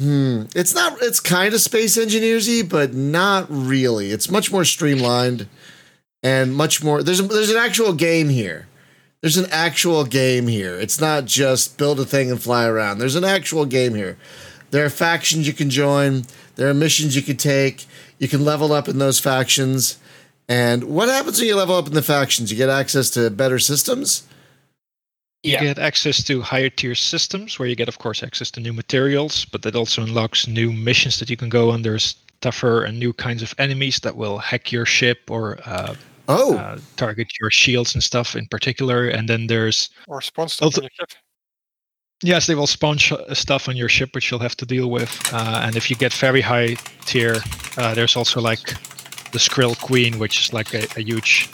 [0.00, 0.44] Hmm.
[0.54, 0.98] It's not.
[1.02, 4.10] It's kind of space engineersy, but not really.
[4.10, 5.48] It's much more streamlined
[6.22, 7.02] and much more.
[7.02, 8.68] There's a, there's an actual game here.
[9.20, 10.78] There's an actual game here.
[10.78, 12.98] It's not just build a thing and fly around.
[12.98, 14.16] There's an actual game here.
[14.70, 16.24] There are factions you can join.
[16.54, 17.86] There are missions you can take.
[18.18, 19.98] You can level up in those factions.
[20.48, 22.50] And what happens when you level up in the factions?
[22.50, 24.22] You get access to better systems.
[25.42, 25.62] You Yeah.
[25.62, 29.44] get access to higher tier systems where you get, of course, access to new materials,
[29.44, 31.82] but that also unlocks new missions that you can go on.
[31.82, 35.94] There's tougher and new kinds of enemies that will hack your ship or uh,
[36.30, 39.08] Oh, uh, target your shields and stuff in particular.
[39.08, 41.18] And then there's, Or spawn stuff Also- on your ship.
[42.22, 45.10] yes, they will spawn sh- stuff on your ship, which you'll have to deal with.
[45.32, 46.76] Uh, and if you get very high
[47.06, 47.42] tier,
[47.78, 48.74] uh, there's also like
[49.32, 51.48] the Skrill Queen, which is like a, a huge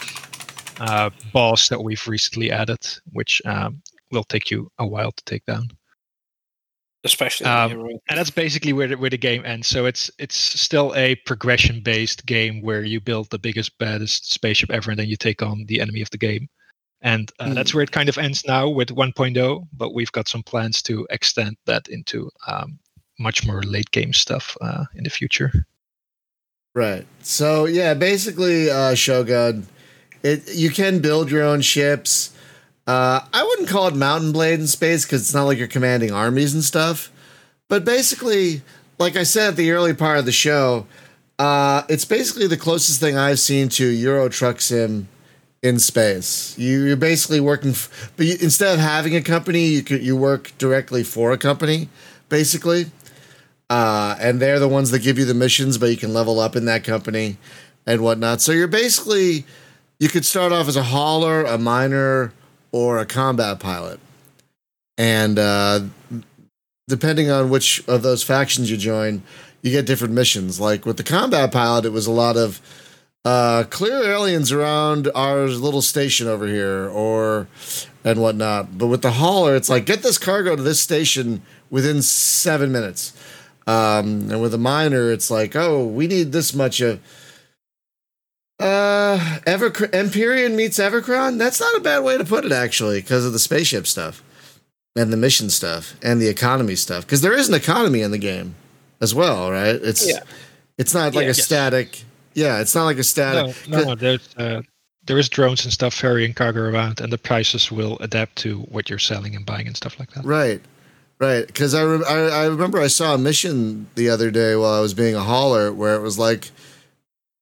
[0.79, 5.45] uh, boss that we've recently added, which um, will take you a while to take
[5.45, 5.69] down.
[7.03, 9.67] Especially Um, and that's basically where the, where the game ends.
[9.67, 14.71] So it's it's still a progression based game where you build the biggest baddest spaceship
[14.71, 16.49] ever, and then you take on the enemy of the game.
[17.01, 19.67] And uh, that's where it kind of ends now with 1.0.
[19.73, 22.79] But we've got some plans to extend that into um,
[23.19, 25.67] much more late game stuff uh, in the future.
[26.75, 27.07] Right.
[27.21, 29.65] So yeah, basically, uh, Shogun,
[30.21, 32.35] it you can build your own ships.
[32.85, 35.67] Uh, I wouldn't call it Mount & Blade in space because it's not like you're
[35.67, 37.11] commanding armies and stuff.
[37.69, 38.61] But basically,
[38.99, 40.85] like I said at the early part of the show,
[41.39, 45.07] uh, it's basically the closest thing I've seen to Euro Truck Sim
[45.63, 46.55] in space.
[46.59, 50.15] You, you're basically working, f- but you, instead of having a company, you could, you
[50.15, 51.89] work directly for a company,
[52.29, 52.91] basically
[53.69, 56.55] uh, and they're the ones that give you the missions, but you can level up
[56.55, 57.37] in that company
[57.85, 58.41] and whatnot.
[58.41, 59.45] So you're basically
[59.99, 62.33] you could start off as a hauler, a miner,
[62.71, 63.99] or a combat pilot,
[64.97, 65.81] and uh,
[66.87, 69.23] depending on which of those factions you join,
[69.61, 70.59] you get different missions.
[70.59, 72.61] Like with the combat pilot, it was a lot of
[73.23, 77.47] uh, clear aliens around our little station over here, or
[78.03, 78.77] and whatnot.
[78.77, 81.41] But with the hauler, it's like get this cargo to this station
[81.71, 83.13] within seven minutes.
[83.67, 86.99] Um, and with a miner, it's like, oh, we need this much of.
[88.59, 91.37] Uh, Ever Empyrion meets Evercron.
[91.37, 94.23] That's not a bad way to put it, actually, because of the spaceship stuff,
[94.95, 97.05] and the mission stuff, and the economy stuff.
[97.05, 98.55] Because there is an economy in the game,
[99.01, 99.75] as well, right?
[99.75, 100.19] It's Yeah.
[100.77, 101.31] it's not like Yeah.
[101.31, 102.03] a static.
[102.33, 103.67] Yeah, it's not like a No, static.
[103.67, 104.61] no, there's uh,
[105.05, 108.89] there is drones and stuff ferrying cargo around, and the prices will adapt to what
[108.89, 110.23] you're selling and buying and stuff like that.
[110.23, 110.61] Right,
[111.19, 111.45] right.
[111.47, 114.79] Because I, re- I I remember I saw a mission the other day while I
[114.81, 116.51] was being a hauler where it was like,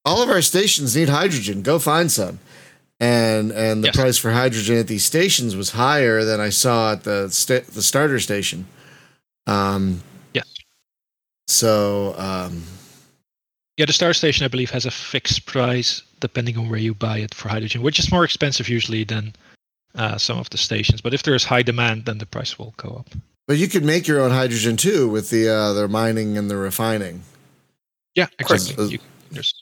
[0.05, 1.61] all of our stations need hydrogen.
[1.61, 2.39] Go find some,
[2.99, 3.95] and and the Yes.
[3.95, 7.81] price for hydrogen at these stations was higher than I saw at the sta- the
[7.83, 8.65] starter station.
[9.47, 10.01] Um.
[10.33, 10.47] Yes.
[11.47, 12.63] So um.
[13.77, 17.17] Yeah, the Star Station, I believe, has a fixed price depending on where you buy
[17.17, 19.33] it for hydrogen, which is more expensive usually than
[19.95, 21.01] uh, some of the stations.
[21.01, 23.09] But if there is high demand, then the price will go up.
[23.47, 26.57] But you could make your own hydrogen too with the uh, the mining and the
[26.57, 27.23] refining.
[28.15, 28.69] Yeah, course.
[28.69, 28.87] exactly.
[28.93, 28.99] You,
[29.31, 29.53] there's,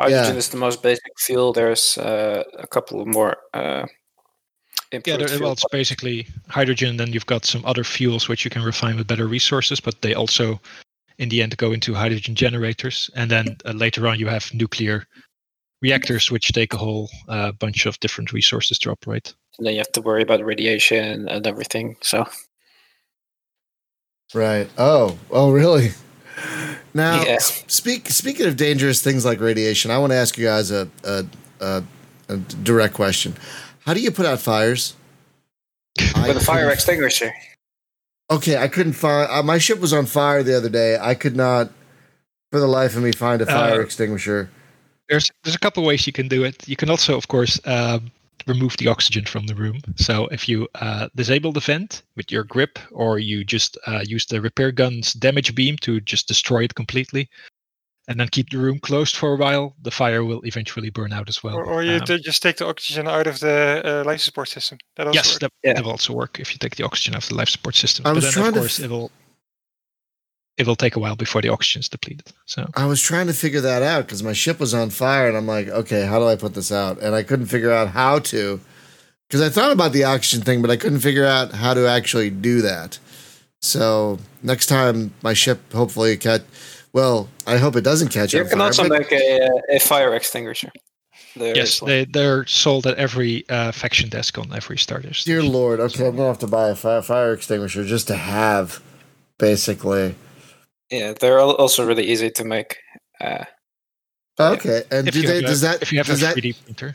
[0.00, 0.38] Hydrogen Yeah.
[0.38, 1.52] is the most basic fuel.
[1.52, 3.36] There's uh, a couple more.
[3.52, 3.86] Uh,
[4.92, 6.96] yeah, there, well, it's basically hydrogen.
[6.96, 10.14] Then you've got some other fuels which you can refine with better resources, but they
[10.14, 10.58] also,
[11.18, 13.10] in the end, go into hydrogen generators.
[13.14, 15.06] And then uh, later on, you have nuclear
[15.82, 19.34] reactors, which take a whole uh, bunch of different resources to operate.
[19.58, 21.96] and then you have to worry about radiation and everything.
[22.02, 22.24] So
[24.34, 24.68] Right.
[24.78, 25.18] Oh.
[25.30, 25.90] Oh, really?
[26.94, 27.38] Now, Yeah.
[27.40, 31.26] speak speaking of dangerous things like radiation, I want to ask you guys a a,
[31.60, 31.82] a,
[32.28, 33.34] a direct question.
[33.86, 34.94] How do you put out fires?
[36.26, 37.32] With a fire extinguisher.
[38.30, 39.28] Okay, I couldn't find.
[39.30, 40.96] Uh, my ship was on fire the other day.
[41.00, 41.70] I could not,
[42.52, 44.48] for the life of me, find a fire Uh, extinguisher.
[45.10, 46.66] There's there's a couple of ways you can do it.
[46.68, 48.10] You can also, of course, um,
[48.46, 49.80] remove the oxygen from the room.
[49.96, 54.26] So if you uh, disable the vent with your grip, or you just uh, use
[54.26, 57.28] the repair gun's damage beam to just destroy it completely,
[58.08, 61.28] and then keep the room closed for a while, the fire will eventually burn out
[61.28, 61.56] as well.
[61.56, 64.78] Or, or you Um, just take the oxygen out of the uh, life support system.
[64.96, 65.74] That also yes, that, yeah.
[65.74, 68.06] that will also work if you take the oxygen out of the life support system.
[68.06, 69.10] I But then, trying of to course, f- it will
[70.76, 72.32] take a while before the oxygen is depleted.
[72.46, 75.36] So I was trying to figure that out because my ship was on fire, and
[75.36, 76.98] I'm like, okay, how do I put this out?
[77.00, 78.60] And I couldn't figure out how to.
[79.28, 82.30] because I thought about the oxygen thing, but I couldn't figure out how to actually
[82.30, 82.98] do that.
[83.62, 86.42] So next time my ship hopefully catch.
[86.92, 88.66] Well, I hope it doesn't catch You on can fire.
[88.66, 90.70] also but- make a, a fire extinguisher.
[91.36, 95.10] There yes, they they're sold at every uh, faction desk on every starter.
[95.24, 95.42] Dear.
[95.44, 98.82] Lord, okay, I'm gonna have to buy a fire, fire extinguisher just to have,
[99.38, 100.16] basically.
[100.90, 102.76] Yeah, they're also really easy to make.
[103.20, 103.44] Uh,
[104.38, 106.36] Okay, and If do you they, have does that if you have does a that
[106.36, 106.94] 3D printer,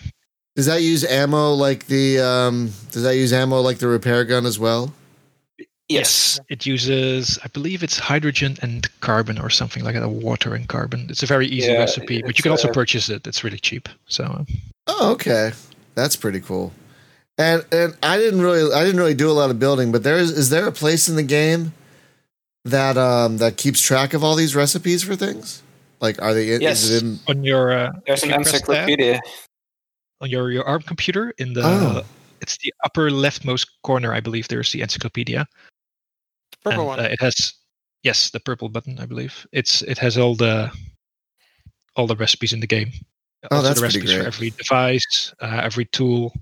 [0.56, 4.46] does that use ammo like the um does that use ammo like the repair gun
[4.48, 4.92] as well?
[5.90, 6.40] yes.
[6.50, 11.06] it uses I believe it's hydrogen and carbon or something like that, water and carbon.
[11.10, 13.28] It's a very easy Yeah, recipe, but you can also uh, purchase it.
[13.28, 13.88] It's really cheap.
[14.08, 14.46] So
[14.88, 15.52] Oh, okay,
[15.94, 16.72] that's pretty cool.
[17.38, 20.18] And and I didn't really I didn't really do a lot of building, but there
[20.18, 21.74] is is there a place in the game
[22.66, 25.62] that um that keeps track of all these recipes for things?
[26.02, 26.58] Like, are they?
[26.58, 26.84] Yes.
[26.84, 27.20] Is it in?
[27.30, 29.22] on your uh, There's an you press tab encyclopedia.
[30.22, 32.04] on your your ARM computer in the Oh.
[32.42, 34.48] it's the upper leftmost corner, I believe.
[34.48, 35.48] There's the encyclopedia.
[36.64, 37.00] Purple and, one.
[37.00, 37.54] Uh, it has
[38.04, 39.48] yes, the purple button, I believe.
[39.52, 40.70] It's it has all the
[41.96, 42.92] all the recipes in the game.
[43.52, 44.28] Oh, Also that's the pretty recipes for great.
[44.28, 46.34] every device, uh, every tool,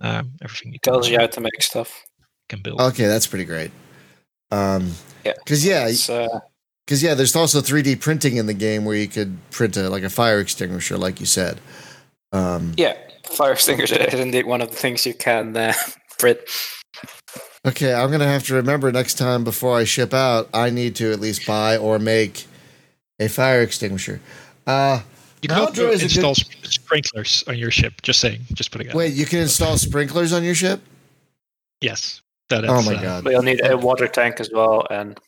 [0.00, 2.04] um, everything you can, Tells you how to make stuff.
[2.48, 2.80] can build.
[2.80, 3.70] Okay, that's pretty great.
[4.50, 4.92] Um,
[5.28, 5.34] Yeah.
[5.44, 6.40] because yeah, It's, uh,
[6.86, 10.02] because yeah, there's also 3D printing in the game where you could print a like
[10.04, 11.60] a fire extinguisher, like you said.
[12.32, 15.72] Um, yeah, fire extinguisher is indeed one of the things you can uh,
[16.18, 16.38] print.
[17.66, 20.48] Okay, I'm gonna have to remember next time before I ship out.
[20.54, 22.46] I need to at least buy or make
[23.20, 24.20] a fire extinguisher.
[24.66, 25.02] Uh,
[25.42, 28.00] you can Outdoor also install good- sprinklers on your ship.
[28.02, 28.90] Just saying, just putting it.
[28.90, 28.96] out.
[28.96, 30.80] wait, you can install sprinklers on your ship?
[31.80, 32.22] Yes.
[32.48, 35.18] That Oh my uh, god, But you'll need a water tank as well, and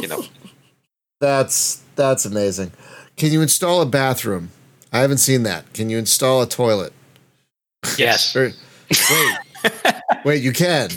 [0.00, 0.24] you know,
[1.20, 2.72] that's that's amazing.
[3.16, 4.50] Can you install a bathroom?
[4.92, 5.72] I haven't seen that.
[5.72, 6.92] Can you install a toilet?
[7.98, 8.34] Yes.
[8.34, 8.52] Or-
[9.10, 9.94] wait,
[10.24, 10.90] wait, you can.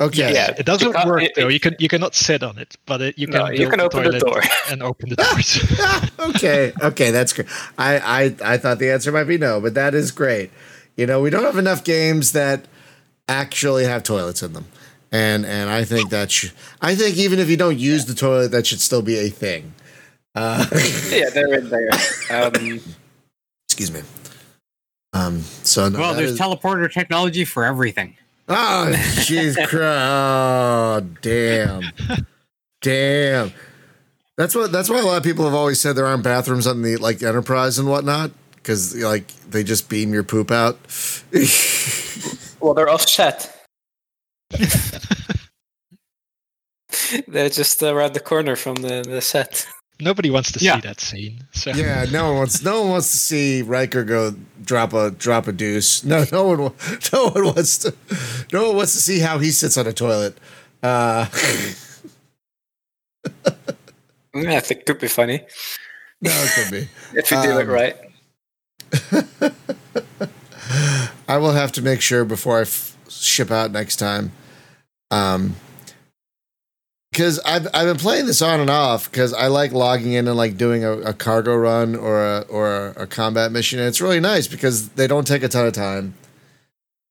[0.00, 0.32] Okay.
[0.32, 0.54] Yeah.
[0.56, 1.48] It doesn't You work it- though.
[1.48, 3.80] You can you cannot sit on it, but it, you can no, you build can
[3.80, 4.42] open the toilet door.
[4.70, 5.58] and open the doors.
[6.36, 7.48] okay, okay, that's great.
[7.76, 10.50] I, I I thought the answer might be no, but that is great.
[10.96, 12.66] You know, we don't have enough games that
[13.28, 14.66] actually have toilets in them,
[15.12, 16.50] and and I think that sh-
[16.80, 19.74] I think even if you don't use the toilet, that should still be a thing.
[20.34, 20.66] Uh,
[21.10, 21.90] yeah, they're in there.
[22.30, 22.80] Um,
[23.68, 24.02] excuse me.
[25.12, 25.40] Um.
[25.62, 28.16] So no, well, there's is- teleporter technology for everything.
[28.50, 29.74] Oh, jeez, Christ.
[29.74, 31.82] Oh, damn.
[32.80, 33.52] Damn.
[34.38, 34.72] That's what.
[34.72, 37.22] That's why a lot of people have always said there aren't bathrooms on the like
[37.22, 40.78] Enterprise and whatnot because like they just beam your poop out.
[42.60, 43.54] well, they're offset.
[47.28, 49.66] they're just around the corner from the, the set.
[50.00, 50.76] Nobody wants to Yeah.
[50.76, 51.40] see that scene.
[51.52, 52.62] So yeah, no one wants.
[52.62, 54.32] No one wants to see Riker go
[54.64, 56.04] drop a drop a deuce.
[56.04, 56.62] No, no one.
[56.62, 56.72] wa-
[57.12, 57.94] No one wants to.
[58.52, 60.38] No one wants to see how he sits on a toilet.
[60.82, 61.26] Uh,
[64.34, 65.40] Yeah, I think it could be funny
[66.20, 66.88] no, it could be.
[67.18, 67.96] if you do it Um, right.
[71.28, 74.32] I will have to make sure before I f- ship out next time.
[75.10, 75.54] Um,
[77.10, 80.36] because I've I've been playing this on and off because I like logging in and
[80.36, 83.78] like doing a, a cargo run or a or a, a combat mission.
[83.78, 86.14] And it's really nice because they don't take a ton of time,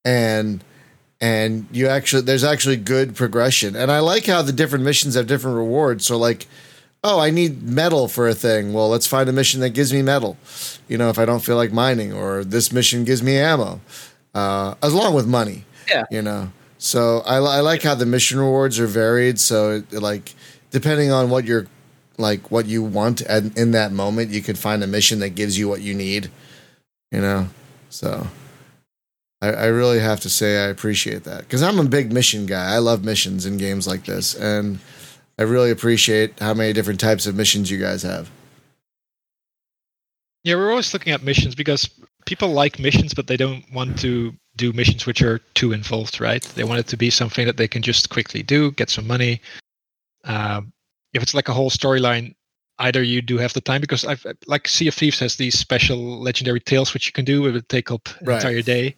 [0.05, 0.63] and
[1.19, 3.75] and you actually there's actually good progression.
[3.75, 6.05] And I like how the different missions have different rewards.
[6.05, 6.47] So like,
[7.03, 8.73] oh, I need metal for a thing.
[8.73, 10.37] Well, let's find a mission that gives me metal.
[10.87, 13.81] You know, if I don't feel like mining, or this mission gives me ammo,
[14.33, 15.65] uh, along with money.
[15.89, 16.03] Yeah.
[16.11, 19.39] You know, so I, I like how the mission rewards are varied.
[19.39, 20.35] So it, like,
[20.71, 21.67] depending on what you're
[22.17, 25.57] like, what you want at, in that moment, you could find a mission that gives
[25.57, 26.29] you what you need.
[27.11, 27.47] You know,
[27.89, 28.27] so.
[29.39, 32.73] I, I really have to say I appreciate that because I'm a big mission guy.
[32.73, 34.79] I love missions in games like this, and
[35.37, 38.29] I really appreciate how many different types of missions you guys have.
[40.43, 41.89] Yeah, we're always looking at missions because
[42.25, 46.41] people like missions, but they don't want to do missions which are too involved, right?
[46.55, 49.41] They want it to be something that they can just quickly do, get some money.
[50.23, 50.71] Um,
[51.13, 52.33] if it's like a whole storyline,
[52.79, 56.19] either you do have the time because I've like Sea of Thieves has these special
[56.19, 57.45] legendary tales which you can do.
[57.45, 58.35] It would take up an Right.
[58.37, 58.95] entire day.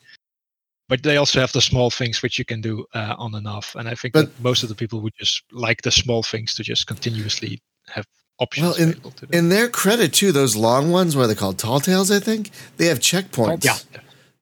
[0.90, 3.76] But they also have the small things which you can do uh, on and off.
[3.76, 6.54] And I think But- that most of the people would just like the small things
[6.56, 8.06] to just continuously have
[8.40, 9.28] options Well, in- to.
[9.32, 11.58] In their credit too, those long ones, what are they called?
[11.60, 12.50] Tall tales, I think.
[12.78, 13.64] They have checkpoints.
[13.64, 13.78] Yeah.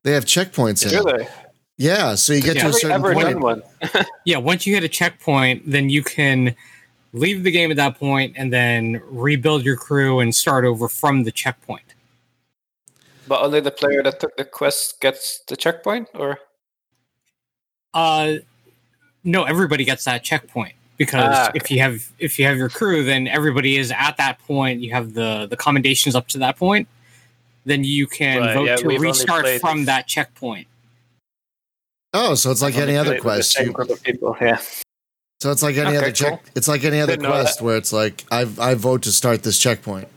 [0.04, 0.98] They have checkpoints in.
[0.98, 1.04] it.
[1.04, 1.28] Really?
[1.78, 2.64] Yeah, so you get Yeah.
[2.64, 3.28] to a certain ever point.
[3.28, 3.62] done one?
[4.26, 6.56] Yeah, once you hit a checkpoint, then you can
[7.14, 11.24] leave the game at that point and then rebuild your crew and start over from
[11.24, 11.87] the checkpoint.
[13.28, 16.40] But only the player that took the quest gets the checkpoint, or
[17.94, 18.36] Uh,
[19.24, 23.04] no, everybody gets that checkpoint because Ah, if you have if you have your crew,
[23.04, 24.82] then everybody is at that point.
[24.82, 26.88] You have the the commendations up to that point.
[27.66, 30.68] Then you can Right, vote yeah, to restart played- from that checkpoint.
[32.14, 33.96] Oh, so it's like I've any other played with the quest.
[34.06, 34.62] You- people, yeah.
[35.42, 36.30] so it's like any Okay, other check.
[36.30, 36.42] cool.
[36.56, 37.64] It's like any other Didn't quest that.
[37.66, 40.08] where it's like I I vote to start this checkpoint.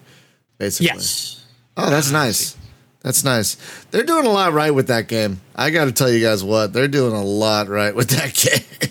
[0.59, 0.87] Basically.
[0.95, 1.45] Yes.
[1.77, 2.55] Oh, that's nice.
[3.03, 3.57] That's nice.
[3.91, 5.41] They're doing a lot right with that game.
[5.57, 8.35] I got to tell you guys what they're doing a lot right with that
[8.81, 8.91] game.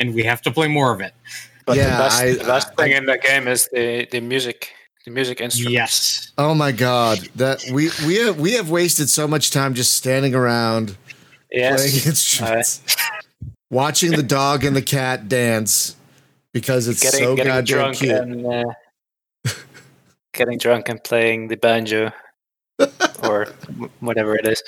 [0.00, 1.12] And we have to play more of it.
[1.66, 4.20] But Yeah, the best, I- the best I- thing in that game is the, the
[4.20, 4.72] music.
[5.04, 5.72] The music instrument.
[5.72, 6.32] Yes.
[6.36, 10.34] oh my god, that we we have we have wasted so much time just standing
[10.34, 10.88] around
[11.50, 12.06] playing Yes.
[12.06, 12.82] instruments,
[13.70, 15.96] watching the dog and the cat dance
[16.52, 18.10] because it's getting so getting goddamn drunk cute.
[18.12, 18.64] and uh,
[20.34, 22.10] getting drunk and playing the banjo
[23.22, 23.46] or
[24.00, 24.62] whatever it is.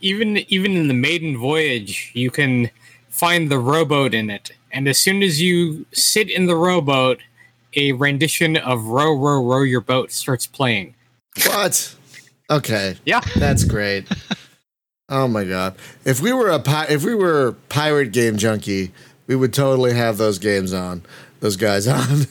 [0.00, 2.70] even even in the maiden voyage you can
[3.08, 7.18] find the rowboat in it and as soon as you sit in the rowboat
[7.74, 10.94] a rendition of row row row your boat starts playing
[11.46, 11.94] What?
[12.50, 12.96] Okay.
[13.04, 13.20] Yeah.
[13.36, 14.08] That's great.
[15.08, 15.76] oh my god.
[16.04, 18.90] If we were a pi- if we were pirate game junkie,
[19.28, 21.02] we would totally have those games on.
[21.38, 22.26] Those guys on.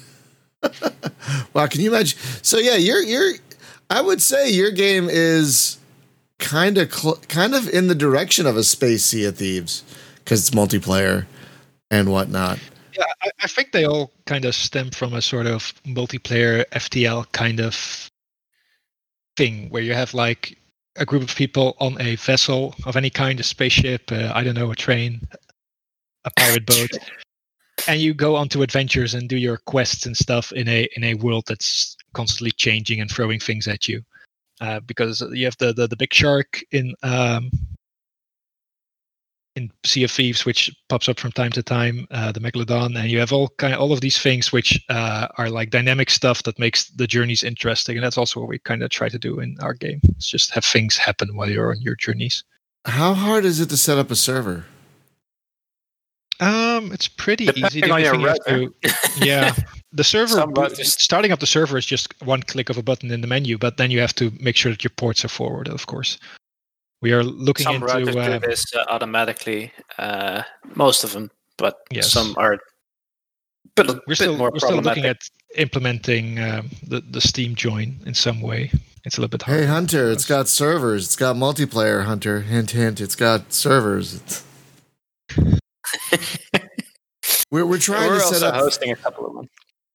[1.54, 2.20] wow, can you imagine?
[2.42, 3.34] So yeah, you're you're
[3.90, 5.78] I would say your game is
[6.38, 9.84] kind of cl- kind of in the direction of a space Sea of Thieves
[10.24, 11.26] because it's multiplayer
[11.90, 12.60] and whatnot.
[12.98, 17.32] Yeah, I, I think they all kind of stem from a sort of multiplayer FTL
[17.32, 18.10] kind of
[19.38, 20.58] thing where you have like
[20.98, 24.56] a group of people on a vessel of any kind, a spaceship, uh, I don't
[24.56, 25.22] know, a train,
[26.26, 26.92] a pirate boat,
[27.88, 31.14] and you go onto adventures and do your quests and stuff in a in a
[31.16, 34.01] world that's constantly changing and throwing things at you.
[34.62, 37.49] Uh, because you have the, the the big shark in um,
[39.55, 43.10] in Sea of Thieves, which pops up from time to time, uh, the Megalodon, and
[43.10, 46.43] you have all kind of, all of these things which uh, are like dynamic stuff
[46.43, 49.39] that makes the journeys interesting, and that's also what we kind of try to do
[49.39, 49.99] in our game.
[50.16, 52.43] It's just have things happen while you're on your journeys.
[52.86, 54.66] How hard is it to set up a server?
[56.39, 57.82] Um, it's pretty easy.
[57.82, 58.16] Depending on your
[58.47, 59.53] you to- yeah,
[59.92, 63.22] the server Some starting up the server is just one click of a button in
[63.22, 65.88] the menu, but then you have to make sure that your ports are forwarded, of
[65.88, 66.18] course.
[67.02, 69.72] We are looking Some routers into uh, do this uh, automatically.
[69.98, 70.44] Uh,
[70.76, 72.12] most of them, but Yes.
[72.12, 72.60] some are.
[73.76, 75.18] Bit, we're bit still more we're still looking at
[75.56, 78.72] implementing um, the the Steam join in some way.
[79.06, 79.60] It's a little bit hard.
[79.62, 81.06] Hey Hunter, it's got servers.
[81.06, 82.04] It's got multiplayer.
[82.04, 83.00] Hunter, hint, hint.
[83.00, 84.16] It's got servers.
[84.16, 84.44] It's-
[87.52, 88.56] we're we're trying We're to set up.
[88.56, 89.48] hosting a couple of them.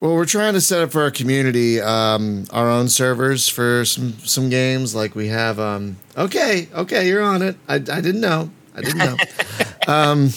[0.05, 4.12] Well, we're trying to set up for our community um, our own servers for some
[4.18, 4.94] some games.
[4.94, 5.59] Like we have.
[5.59, 7.57] Um, okay, okay, you're on it.
[7.66, 8.50] I, I didn't know.
[8.74, 9.16] I didn't know.
[9.88, 10.28] um,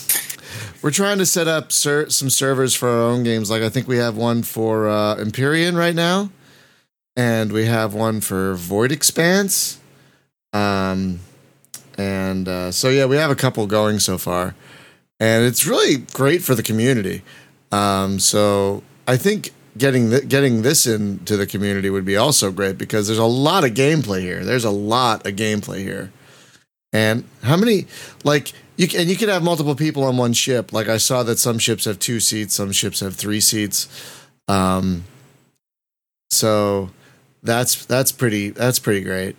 [0.82, 3.50] we're trying to set up ser- some servers for our own games.
[3.50, 6.32] Like I think we have one for uh, Empyrion right now,
[7.18, 9.82] and we have one for Void Expanse.
[10.54, 11.20] Um,
[11.98, 14.56] and uh, so yeah, we have a couple going so far,
[15.20, 17.22] and it's really great for the community.
[17.74, 22.78] Um, so I think getting th- getting this into the community would be also great
[22.78, 24.44] because there's a lot of gameplay here.
[24.44, 26.12] There's a lot of gameplay here,
[26.94, 27.86] and how many
[28.24, 30.74] like you can and you can have multiple people on one ship.
[30.74, 33.88] Like I saw that some ships have two seats, some ships have three seats.
[34.48, 35.04] Um,
[36.30, 36.90] so
[37.44, 39.36] that's that's pretty that's pretty great.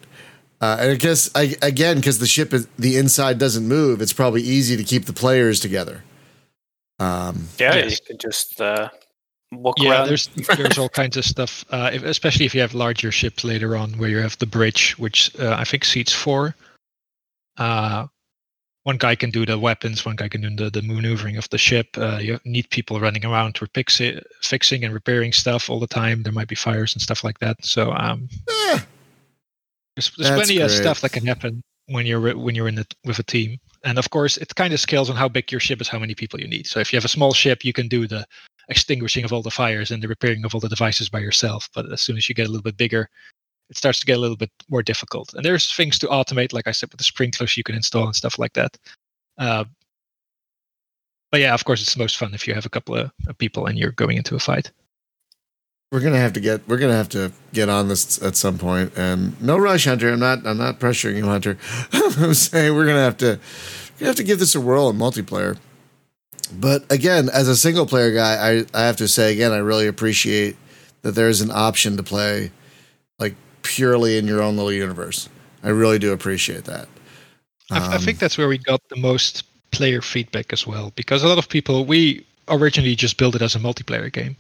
[0.60, 4.12] Uh, and I guess I, again because the ship is the inside doesn't move, it's
[4.12, 6.02] probably easy to keep the players together.
[6.98, 7.92] Um, Yeah, Yes.
[7.92, 8.88] you could just uh,
[9.52, 10.08] walk Yeah, around.
[10.08, 10.26] there's
[10.56, 13.92] there's all kinds of stuff, uh, if, especially if you have larger ships later on,
[13.98, 16.54] where you have the bridge, which uh, I think seats four.
[17.56, 18.06] Uh,
[18.84, 21.58] one guy can do the weapons, one guy can do the, the maneuvering of the
[21.58, 21.88] ship.
[21.98, 25.86] Uh, you need people running around to fix it, fixing and repairing stuff all the
[25.86, 26.22] time.
[26.22, 27.62] There might be fires and stuff like that.
[27.62, 28.78] So um, eh,
[29.94, 32.94] there's, there's That's plenty of stuff that can happen when you're when you're in it
[33.04, 33.58] with a team.
[33.84, 36.14] And of course, it kind of scales on how big your ship is, how many
[36.14, 36.66] people you need.
[36.66, 38.26] So if you have a small ship, you can do the
[38.68, 41.68] extinguishing of all the fires and the repairing of all the devices by yourself.
[41.74, 43.08] But as soon as you get a little bit bigger,
[43.70, 45.34] it starts to get a little bit more difficult.
[45.34, 48.16] And there's things to automate, like I said, with the sprinklers you can install and
[48.16, 48.76] stuff like that.
[49.38, 49.64] Uh,
[51.30, 53.66] but yeah, of course, it's most fun if you have a couple of, of people
[53.66, 54.72] and you're going into a fight.
[55.92, 58.92] we're gonna have to get we're gonna have to get on this at some point.
[58.96, 60.10] And no rush, Hunter.
[60.10, 61.58] I'm not I'm not pressuring you, Hunter.
[61.92, 63.38] I'm saying we're gonna have to
[63.98, 65.58] gonna have to give this a whirl in multiplayer.
[66.52, 69.86] But again, as a single player guy, I, I have to say again, I really
[69.86, 70.56] appreciate
[71.02, 72.50] that there's an option to play
[73.18, 75.28] like purely in your own little universe.
[75.62, 76.88] I really do appreciate that.
[77.70, 81.22] I, I Um, think that's where we got the most player feedback as well, because
[81.22, 84.36] a lot of people we originally just built it as a multiplayer game,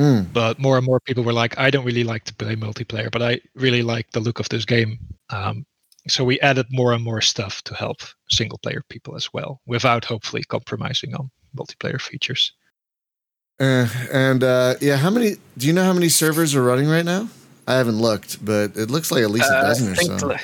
[0.00, 3.10] mm, but more and more people were like, I don't really like to play multiplayer,
[3.10, 4.98] but I really like the look of this game.
[5.30, 5.64] Um,
[6.08, 7.98] so we added more and more stuff to help
[8.28, 12.52] single player people as well, without hopefully compromising on multiplayer features.
[13.60, 15.36] uh, and uh, yeah, how many?
[15.58, 17.28] Do you know how many servers are running right now?
[17.66, 20.20] I haven't looked, but it looks like at least a Uh, dozen I or think,
[20.20, 20.26] so.
[20.26, 20.36] li-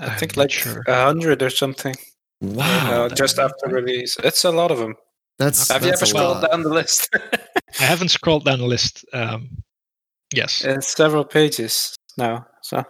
[0.00, 0.82] I I'm think not like sure.
[0.88, 1.94] a hundred or something.
[2.40, 4.94] Wow, uh, just after release, it's a lot of them.
[5.38, 6.50] that's Have you ever scrolled lot.
[6.50, 7.08] down the list?
[7.80, 9.04] I haven't scrolled down the list.
[9.12, 9.62] Um,
[10.34, 10.64] yes.
[10.64, 12.46] it's several pages now.
[12.62, 12.84] So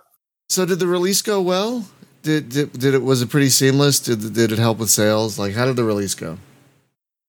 [0.49, 1.85] So did the release go well?
[2.23, 3.99] Did, did did it was it pretty seamless?
[4.01, 5.39] Did did it help with sales?
[5.39, 6.39] Like how did the release go?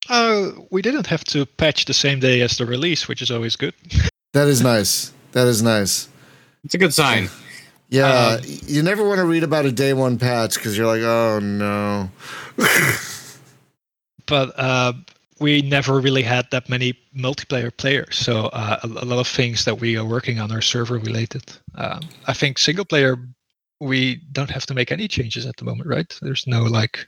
[0.08, 3.56] Uh, we didn't have to patch the same day as the release, which is always
[3.56, 3.74] good.
[4.34, 5.12] That is nice.
[5.30, 6.08] That is nice.
[6.64, 7.28] It's a good sign.
[7.88, 11.02] Yeah, Um, you never want to read about a day one patch because you're like,
[11.02, 12.10] oh no.
[14.26, 14.92] but uh,
[15.38, 18.16] we never really had that many multiplayer players.
[18.16, 21.44] So uh, a, a lot of things that we are working on are server related.
[21.76, 23.16] Um, I think single player,
[23.80, 26.12] we don't have to make any changes at the moment, right?
[26.22, 27.06] There's no like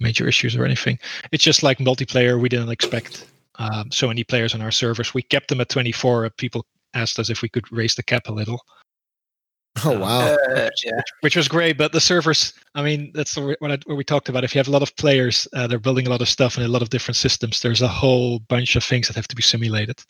[0.00, 0.98] major issues or anything.
[1.32, 2.40] It's just like multiplayer.
[2.40, 3.26] We didn't expect
[3.58, 5.14] um, so many players on our servers.
[5.14, 6.30] We kept them at 24.
[6.30, 8.60] People asked us if we could raise the cap a little.
[9.84, 10.34] Oh wow.
[10.54, 11.76] uh, yeah, which was great.
[11.76, 14.42] But the servers, I mean, that's what, I, what we talked about.
[14.42, 16.62] If you have a lot of players, uh, they're building a lot of stuff in
[16.64, 17.60] a lot of different systems.
[17.60, 20.02] There's a whole bunch of things that have to be simulated.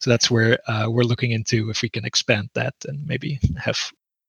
[0.00, 3.78] So that's where uh, we're looking into if we can expand that and maybe have.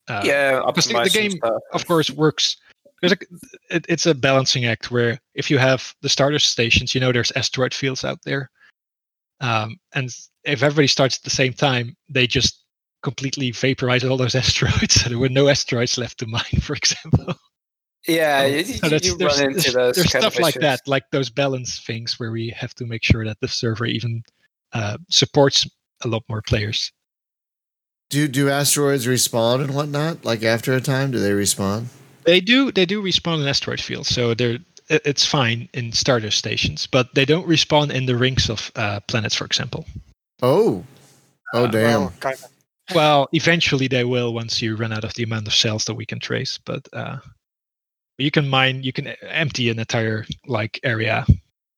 [0.07, 0.61] Uh, yeah.
[0.65, 1.61] because the- the optimize some game, stuff.
[1.73, 2.57] of course, works.
[3.01, 3.17] There's a,
[3.75, 7.31] it, it's a balancing act where if you have the starter stations, you know, there's
[7.31, 8.49] asteroid fields out there,
[9.39, 10.09] um, and
[10.43, 12.63] if everybody starts at the same time, they just
[13.03, 15.01] completely vaporize all those asteroids.
[15.01, 17.33] So there were no asteroids left to mine, for example.
[18.07, 20.61] Yeah, you, So you- that's, you there's, run into there's, those there's stuff like issues.
[20.61, 24.23] that, like those balance things where we have to make sure that the server even
[24.73, 25.67] uh, supports
[26.03, 26.91] a lot more players.
[28.09, 30.25] Do do asteroids respawn and whatnot?
[30.25, 31.85] Like after a time, do they respawn?
[32.23, 34.59] They do they do respawn in asteroid fields, so they're
[34.89, 39.35] it's fine in starter stations, but they don't respawn in the rings of uh, planets,
[39.35, 39.85] for example.
[40.41, 40.83] Oh,
[41.53, 41.99] oh Uh, damn.
[42.01, 42.95] Well, kind of.
[42.95, 46.05] Well, eventually they will once you run out of the amount of cells that we
[46.05, 46.59] can trace.
[46.65, 47.17] But uh,
[48.17, 51.25] you can mine, you can empty an entire like area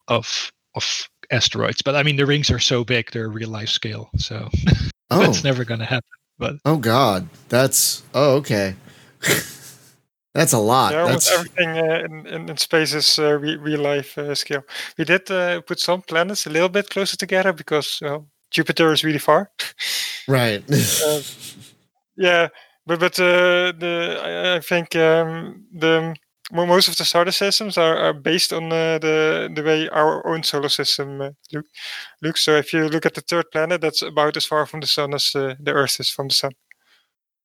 [0.07, 1.83] of of asteroids.
[1.83, 4.49] But I mean, the rings are so big; they're real life scale, so
[5.11, 6.09] oh, that's never going to happen.
[6.39, 8.75] But oh god, that's oh okay.
[10.33, 10.93] that's a lot.
[10.93, 14.33] Yeah, almost That's everything uh, in, in, in space is uh, re- real life uh,
[14.33, 14.63] scale.
[14.97, 19.03] We did uh, put some planets a little bit closer together because well, Jupiter is
[19.03, 19.51] really far.
[20.27, 20.63] right.
[20.71, 21.21] Uh,
[22.17, 22.47] yeah,
[22.85, 26.15] but but uh, the I, I think um, the
[26.51, 30.25] mo- most of the starter systems are, are based on uh, the the way our
[30.27, 31.65] own solar system uh, look,
[32.21, 32.45] looks.
[32.45, 35.13] So if you look at the third planet, that's about as far from the sun
[35.13, 36.51] as uh, the Earth is from the sun.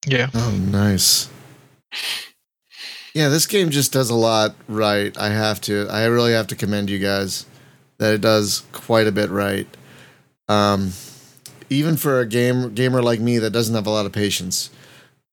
[0.07, 1.29] yeah, oh, nice.
[3.15, 5.17] Yeah, this game just does a lot right.
[5.19, 5.87] I have to.
[5.91, 7.47] I really have to commend you guys
[7.99, 9.67] that it does quite a bit right.
[10.49, 10.93] Um,
[11.71, 14.71] even for a game gamer like me that doesn't have a lot of patience.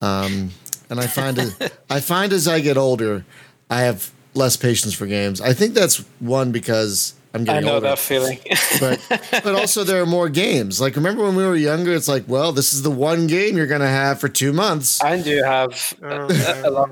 [0.01, 0.51] Um,
[0.89, 3.25] and I find it, I find as I get older,
[3.69, 5.39] I have less patience for games.
[5.41, 7.67] I think that's one because I'm getting.
[7.67, 7.67] Older.
[7.67, 7.87] I know older.
[7.87, 8.39] that feeling.
[8.79, 10.81] but but also there are more games.
[10.81, 13.67] Like remember when we were younger, it's like, well, this is the one game you're
[13.67, 15.01] gonna have for two months.
[15.03, 16.67] and you have Oh, a, yeah.
[16.67, 16.89] a lot,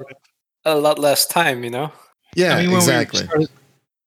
[0.65, 1.63] a lot less time.
[1.63, 1.91] You know.
[2.35, 3.21] Yeah, I mean, when exactly.
[3.21, 3.49] We started,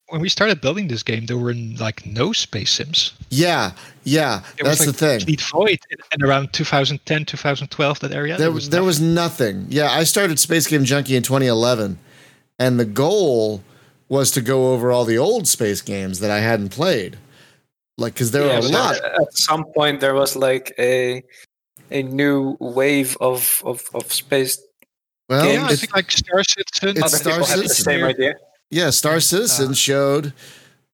[0.08, 3.12] when we started building this game, there were like no space sims.
[3.30, 3.72] Yeah,
[4.04, 5.18] yeah, It that's was like the thing.
[5.20, 8.00] complete void in, in around 2010, 2012.
[8.00, 8.36] That area.
[8.36, 9.66] There, there was nothing.
[9.68, 11.98] Yeah, I started Space Game Junkie in 2011,
[12.58, 13.62] and the goal
[14.08, 17.18] was to go over all the old space games that I hadn't played.
[17.98, 18.96] Like, because there Yeah, are a lot.
[19.04, 21.22] At some point, there was like a
[21.90, 24.60] a new wave of of, of space.
[25.28, 27.02] Well, Yeah, I think like Star Citizen.
[27.02, 27.84] It's Star people the Citizen.
[27.84, 28.34] same idea.
[28.70, 30.32] Yeah, Star Citizen Uh, showed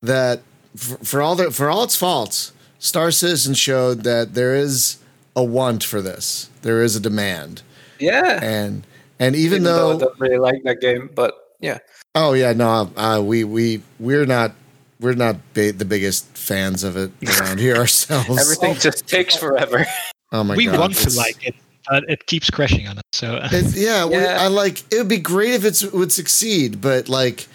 [0.02, 0.40] that
[0.76, 4.96] for, for all the for all its faults, Star Citizen showed that there is
[5.36, 6.48] a want for this.
[6.62, 7.62] There is a demand,
[7.98, 8.38] Yeah.
[8.42, 8.84] and
[9.18, 11.78] and even, Even though I don't really like that game, but yeah.
[12.14, 14.52] oh yeah, no, uh, we we we're not
[15.00, 17.10] we're not ba- the biggest fans of it
[17.40, 18.38] around here ourselves.
[18.40, 19.86] Everything just takes forever.
[20.32, 21.54] Oh my we god, want to like it,
[21.88, 23.04] but it keeps crashing on us.
[23.12, 24.38] So It's, yeah, Yeah.
[24.40, 24.80] I like.
[24.92, 27.46] It would be great if it's, it would succeed, but like,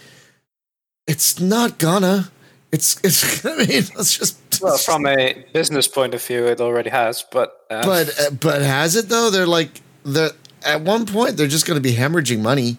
[1.08, 2.32] it's not gonna.
[2.72, 3.46] It's it's.
[3.46, 4.38] I mean, let's just.
[4.62, 8.62] well, from a business point of view, it already has, but uh, but uh, but
[8.62, 9.30] has it though?
[9.30, 12.78] They're like the at one point they're just going to be hemorrhaging money,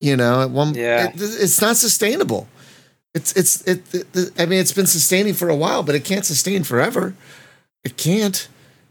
[0.00, 1.08] You know, at one, Yeah.
[1.08, 2.48] it, it's not sustainable.
[3.14, 4.32] It's it's it, it.
[4.38, 7.14] I mean, it's been sustaining for a while, but it can't sustain forever.
[7.84, 8.48] It can't.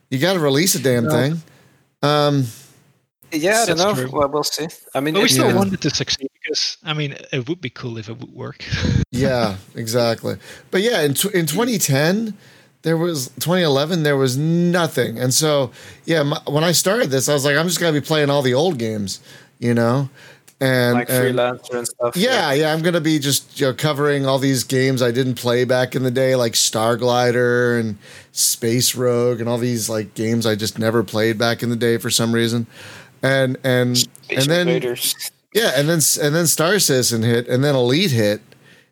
[0.09, 1.09] You got to release a damn No.
[1.11, 1.41] thing.
[2.01, 2.45] Um,
[3.31, 3.93] Yeah, I don't know.
[3.93, 4.09] true.
[4.11, 4.67] Well, we'll see.
[4.95, 5.55] I mean, But we still Yeah.
[5.55, 8.63] wanted to succeed because I mean it would be cool if it would work.
[9.11, 10.37] yeah, exactly.
[10.71, 12.33] But yeah, in tw- in 2010,
[12.81, 15.71] there was 2011, there was nothing, and so
[16.05, 18.41] yeah, my, when I started this, I was like, I'm just gonna be playing all
[18.41, 19.19] the old games,
[19.59, 20.09] you know,
[20.61, 22.17] and like and- freelancer and stuff.
[22.17, 25.63] Yeah, yeah, I'm gonna be just you know, covering all these games I didn't play
[25.63, 27.97] back in the day, like Star Glider and
[28.31, 31.97] Space Rogue, and all these like games I just never played back in the day
[31.97, 32.67] for some reason,
[33.23, 35.15] and and Space and then Invaders.
[35.53, 38.41] yeah, and then and then Star Citizen hit, and then Elite hit,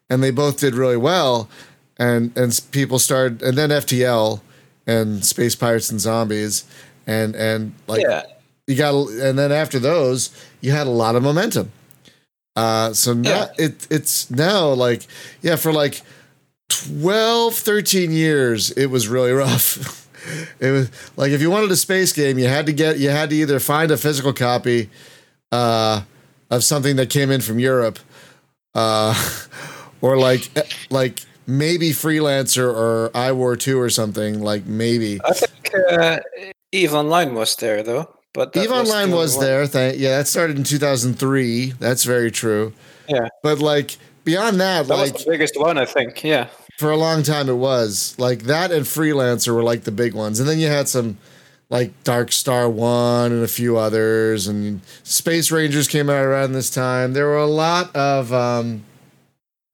[0.10, 1.50] and they both did really well,
[1.98, 4.42] and and people started, and then FTL
[4.86, 6.64] and Space Pirates and Zombies,
[7.06, 8.24] and and like yeah,
[8.68, 10.30] you got and then after those
[10.62, 11.72] you had a lot of momentum.
[12.56, 15.08] Uh so now it it's now like
[15.42, 16.02] yeah for like
[16.70, 20.08] 12 13 years it was really rough.
[20.60, 23.30] It was like if you wanted a space game you had to get you had
[23.30, 24.90] to either find a physical copy
[25.52, 26.02] uh
[26.50, 28.00] of something that came in from europe
[28.76, 29.14] uh
[30.02, 30.50] or like
[30.90, 35.20] like maybe freelancer or iwar 2 or something like maybe.
[35.24, 36.20] I think uh,
[36.72, 38.17] Eve Online was there though.
[38.38, 39.66] But Eve Online was there.
[39.66, 41.72] Thank, yeah, that started in 2003.
[41.80, 42.72] That's very true.
[43.10, 43.30] Yeah.
[43.42, 46.24] But like beyond that, That like was the biggest one, I think.
[46.24, 46.46] Yeah.
[46.78, 48.14] for a long time it was.
[48.20, 50.40] Like that and Freelancer were like the big ones.
[50.40, 51.18] And then you had some
[51.72, 56.70] like Dark Star 1 and a few others and Space Rangers came out around this
[56.70, 57.14] time.
[57.14, 58.84] There were a lot of um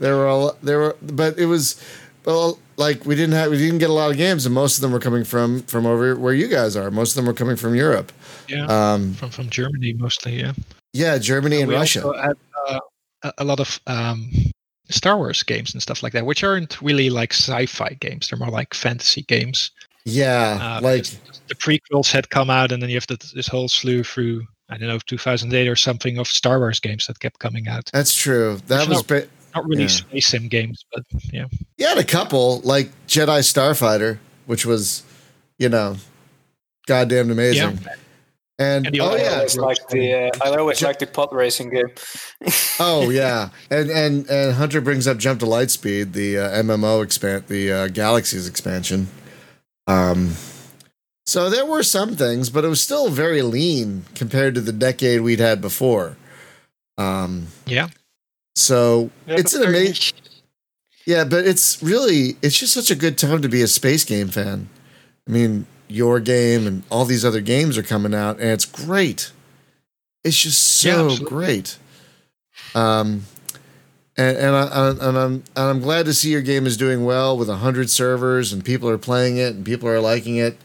[0.00, 1.84] there were a, there were but it was
[2.24, 4.82] well like we didn't have we didn't get a lot of games and most of
[4.82, 6.90] them were coming from from over where you guys are.
[6.90, 8.12] Most of them were coming from Europe.
[8.48, 10.40] yeah, Um from from Germany mostly.
[10.40, 10.52] Yeah,
[10.92, 12.04] Yeah, Germany and we Russia.
[12.06, 12.36] also had
[12.68, 12.78] uh,
[13.22, 14.30] a, a lot of um,
[14.90, 18.28] Star Wars games and stuff like that, which aren't really like sci-fi games.
[18.28, 19.70] They're more like fantasy games.
[20.04, 21.04] yeah, Uh, like
[21.48, 24.76] the prequels had come out, and then you have the, this whole slew through I
[24.78, 27.90] don't know 2008 or something of Star Wars games that kept coming out.
[27.92, 28.58] that's true.
[28.66, 29.88] That Which was not- ba- Not really Yeah.
[29.88, 31.46] space sim games, but yeah.
[31.78, 35.02] you had a couple like Jedi Starfighter, which was,
[35.58, 35.96] you know,
[36.86, 37.78] goddamn amazing.
[38.58, 41.88] And, And oh yeah, like the uh, I always like the pod racing game.
[42.78, 47.48] oh yeah, and and and Hunter brings up Jump to Lightspeed, the uh, MMO expand,
[47.48, 49.08] the uh, Galaxies expansion.
[49.88, 50.34] Um,
[51.26, 55.22] so there were some things, but it was still very lean compared to the decade
[55.22, 56.16] we'd had before.
[56.96, 57.88] Um, Yeah.
[58.54, 60.16] So Yeah, it's an amazing.
[61.06, 64.28] Yeah, but it's really it's just such a good time to be a space game
[64.28, 64.68] fan.
[65.28, 69.32] I mean, your game and all these other games are coming out, and it's great.
[70.22, 71.26] It's just so absolutely.
[71.26, 71.78] great.
[72.74, 73.24] Um,
[74.16, 77.36] and and, I, and I'm and I'm glad to see your game is doing well
[77.36, 80.56] with hundred servers and people are playing it and people are liking it.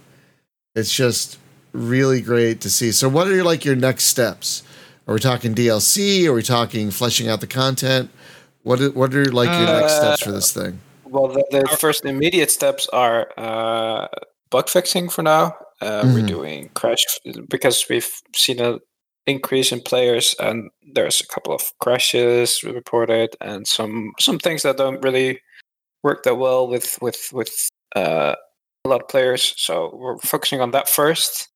[0.75, 1.37] It's just
[1.73, 2.91] really great to see.
[2.91, 4.63] So, what are your, like your next steps?
[5.10, 6.28] Are we talking DLC?
[6.28, 8.12] Are we talking fleshing out the content?
[8.62, 10.80] What are, what are like your next Uh, steps for this thing?
[11.03, 14.07] Well, the, the first immediate steps are uh,
[14.51, 15.55] bug fixing for now.
[15.82, 16.28] Uh, We're Mhm.
[16.28, 17.03] doing crash
[17.49, 18.82] because we've seen an
[19.26, 24.78] increase in players, and there's a couple of crashes reported, and some some things that
[24.78, 25.41] don't really
[26.03, 28.36] work that well with with with uh,
[28.86, 29.55] a lot of players.
[29.57, 31.49] So we're focusing on that first,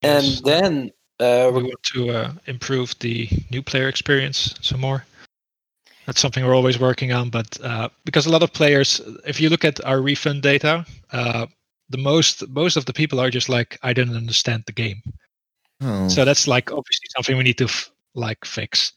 [0.00, 0.90] and then
[1.20, 5.04] uh, we want to uh, improve the new player experience some more.
[6.06, 9.48] That's something we're always working on, but uh, because a lot of players, if you
[9.48, 11.46] look at our refund data, uh,
[11.90, 15.02] the most most of the people are just like, I didn't understand the game.
[15.80, 16.08] Oh.
[16.08, 18.92] So that's like obviously something we need to f- like fix.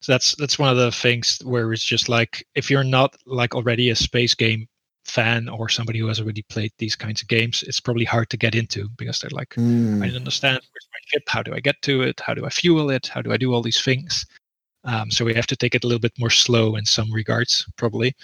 [0.00, 3.54] So that's that's one of the things where it's just like if you're not like
[3.54, 4.68] already a space game
[5.04, 8.36] fan or somebody who has already played these kinds of games, it's probably hard to
[8.36, 10.02] get into because they're like, Mm.
[10.02, 12.50] I don't understand where's my ship, how do I get to it, how do I
[12.50, 14.24] fuel it, how do I do all these things.
[14.84, 17.64] Um, so we have to take it a little bit more slow in some regards,
[17.76, 18.14] probably.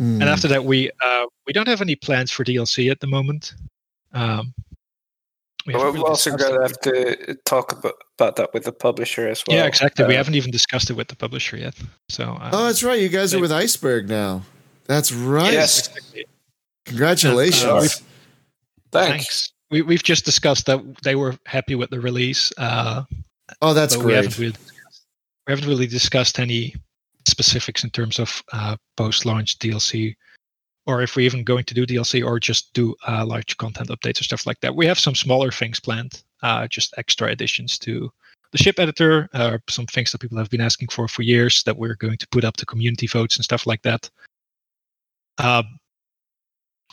[0.00, 0.20] Mm.
[0.20, 3.54] And after that, we uh, we don't have any plans for DLC at the moment.
[4.12, 4.54] Um,
[5.66, 9.28] we haven't we're also going to have to talk about, about that with the publisher
[9.28, 9.56] as well.
[9.56, 10.04] yeah, exactly.
[10.06, 11.74] we Uh, haven't even discussed it with the publisher yet.
[12.08, 13.00] So uh, oh, that's right.
[13.00, 14.42] You guys are with Iceberg now.
[14.88, 15.52] That's right.
[15.52, 15.88] Yes.
[16.86, 17.64] Congratulations.
[17.64, 18.04] Uh, we've-
[18.90, 19.52] Thanks.
[19.70, 22.50] We we've just discussed that they were happy with the release.
[22.56, 23.04] Uh,
[23.60, 24.38] oh, that's but we haven't great.
[24.38, 24.56] really
[25.46, 26.74] we haven't really discussed any
[27.26, 30.16] specifics in terms of uh, post-launch DLC,
[30.86, 34.22] or if we're even going to do DLC or just do uh, large content updates
[34.22, 34.74] or stuff like that.
[34.74, 38.10] We have some smaller things planned, uh, just extra additions to
[38.52, 41.76] the ship editor are some things that people have been asking for for years that
[41.76, 44.08] we're going to put up to community votes and stuff like that.
[45.38, 45.62] Uh,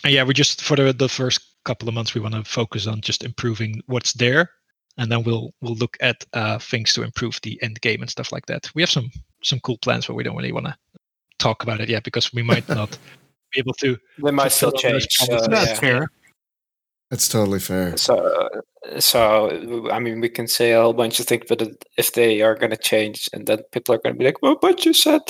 [0.05, 3.01] yeah, we just for the, the first couple of months we want to focus on
[3.01, 4.49] just improving what's there,
[4.97, 8.31] and then we'll we'll look at uh, things to improve the end game and stuff
[8.31, 8.69] like that.
[8.75, 9.09] We have some
[9.43, 10.77] some cool plans, but we don't really want to
[11.39, 12.97] talk about it yet because we might not
[13.53, 13.97] be able to.
[14.23, 15.07] They might still change.
[15.17, 15.45] promises.
[15.45, 15.75] so, That's yeah.
[15.75, 16.07] fair.
[17.11, 17.95] That's totally fair.
[17.97, 18.49] So,
[18.99, 21.61] so I mean, we can say a whole bunch of things, but
[21.97, 24.57] if they are going to change, and then people are going to be like, "Well,
[24.59, 25.21] but you said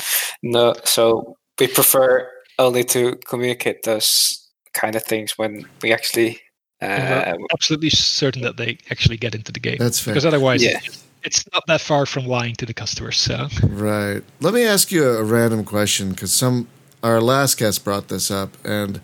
[0.41, 2.30] no." So we prefer
[2.60, 6.39] only to communicate those kind of things when we actually.
[6.82, 10.14] Uh, we're absolutely certain that they actually get into the game That's fair.
[10.14, 10.78] because otherwise Yeah.
[10.84, 13.18] it's, it's not that far from lying to the customers.
[13.18, 14.22] So Right.
[14.41, 16.68] Let me ask you a, a random question because some
[17.01, 18.99] our last guest brought this up, and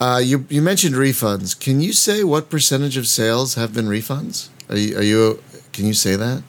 [0.00, 1.58] uh, you you mentioned refunds.
[1.58, 4.48] Can you say what percentage of sales have been refunds?
[4.70, 5.42] Are you, are you
[5.72, 6.42] can you say that?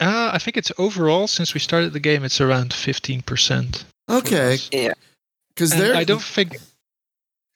[0.00, 3.84] uh, I think it's overall since we started the game, it's around fifteen percent.
[4.08, 4.92] Okay, yeah,
[5.48, 6.54] because there I don't think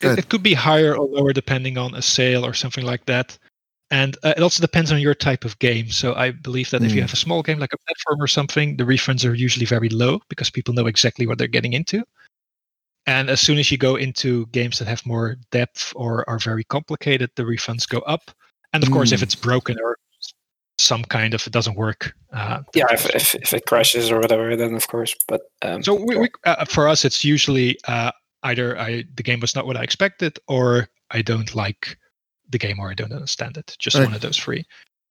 [0.00, 3.38] it, it could be higher or lower depending on a sale or something like that.
[3.92, 5.90] And uh, it also depends on your type of game.
[5.90, 7.02] So I believe that if you Mm.
[7.02, 10.20] have a small game like a platform or something, the refunds are usually very low
[10.28, 12.04] because people know exactly what they're getting into.
[13.06, 16.62] And as soon as you go into games that have more depth or are very
[16.64, 18.30] complicated, the refunds go up.
[18.72, 19.24] And of course, if Mm.
[19.24, 19.96] it's broken or
[20.80, 22.86] some kind of it doesn't work, uh, yeah.
[22.90, 25.14] If, if if it crashes or whatever, then of course.
[25.28, 28.12] But um, so we, we, uh, for us, it's usually uh,
[28.44, 31.98] either I the game was not what I expected, or I don't like
[32.48, 33.76] the game, or I don't understand it.
[33.78, 34.04] Just Right.
[34.04, 34.64] one of those three.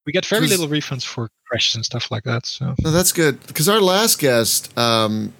[0.06, 2.46] We get very little refunds for crashes and stuff like that.
[2.46, 5.34] So No, that's good because our last guest um,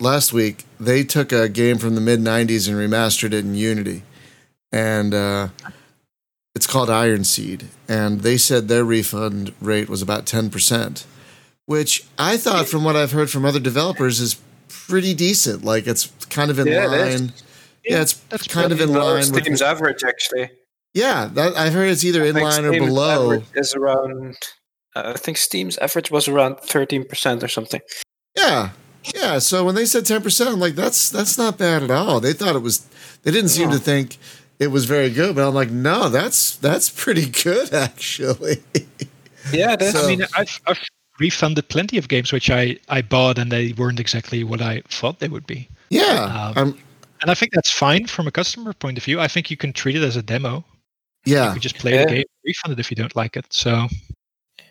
[0.00, 4.02] last week they took a game from the mid '90s and remastered it in Unity,
[4.70, 5.48] and uh,
[6.54, 11.06] it's called Iron Seed, and they said their refund rate was about ten percent,
[11.66, 15.64] which I thought, from what I've heard from other developers, is pretty decent.
[15.64, 17.32] Like it's kind of in Yeah, line.
[17.84, 19.42] Yeah, it's That's kind of in line with.
[19.42, 20.50] Steam's average actually.
[20.94, 23.42] Yeah, that, I've heard it's either in line or below.
[23.54, 24.36] Is around.
[24.94, 27.80] Uh, I think Steam's average was around thirteen percent or something.
[28.36, 28.70] Yeah.
[29.14, 29.38] Yeah.
[29.38, 32.20] So when they said ten percent, I'm like, that's that's not bad at all.
[32.20, 32.86] They thought it was
[33.22, 34.18] they didn't seem to think
[34.62, 38.62] it was very good, but I'm like, no, that's that's pretty good actually.
[39.52, 39.92] Yeah, that's.
[39.92, 40.80] So- I mean, I've, I've
[41.20, 45.18] refunded plenty of games which I I bought and they weren't exactly what I thought
[45.18, 45.68] they would be.
[45.90, 46.24] yeah.
[46.24, 46.78] Um, I'm
[47.20, 49.20] And I think that's fine from a customer point of view.
[49.20, 50.64] I think you can treat it as a demo.
[51.24, 51.46] yeah.
[51.46, 52.04] You can just play Yeah.
[52.06, 53.46] the game, refund it if you don't like it.
[53.50, 53.86] So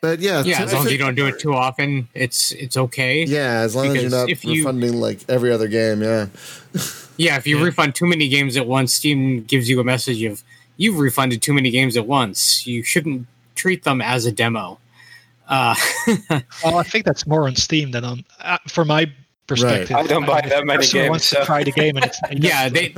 [0.01, 2.75] But yeah, Yeah, to- as long as you don't do it too often, it's it's
[2.75, 3.23] okay.
[3.23, 6.27] Yeah, as long as you're not if you- refunding like every other game, yeah.
[7.17, 7.65] Yeah, if you Yeah.
[7.65, 10.41] refund too many games at once, Steam gives you a message of
[10.77, 12.65] you've refunded too many games at once.
[12.65, 14.79] You shouldn't treat them as a demo.
[15.47, 15.75] Uh,
[16.63, 18.25] Well, I think that's more on Steam than on.
[18.39, 19.05] Uh, from my
[19.45, 22.05] perspective, I don't buy that a many games, Wants so- to try the game, and
[22.05, 22.95] it's and yeah, they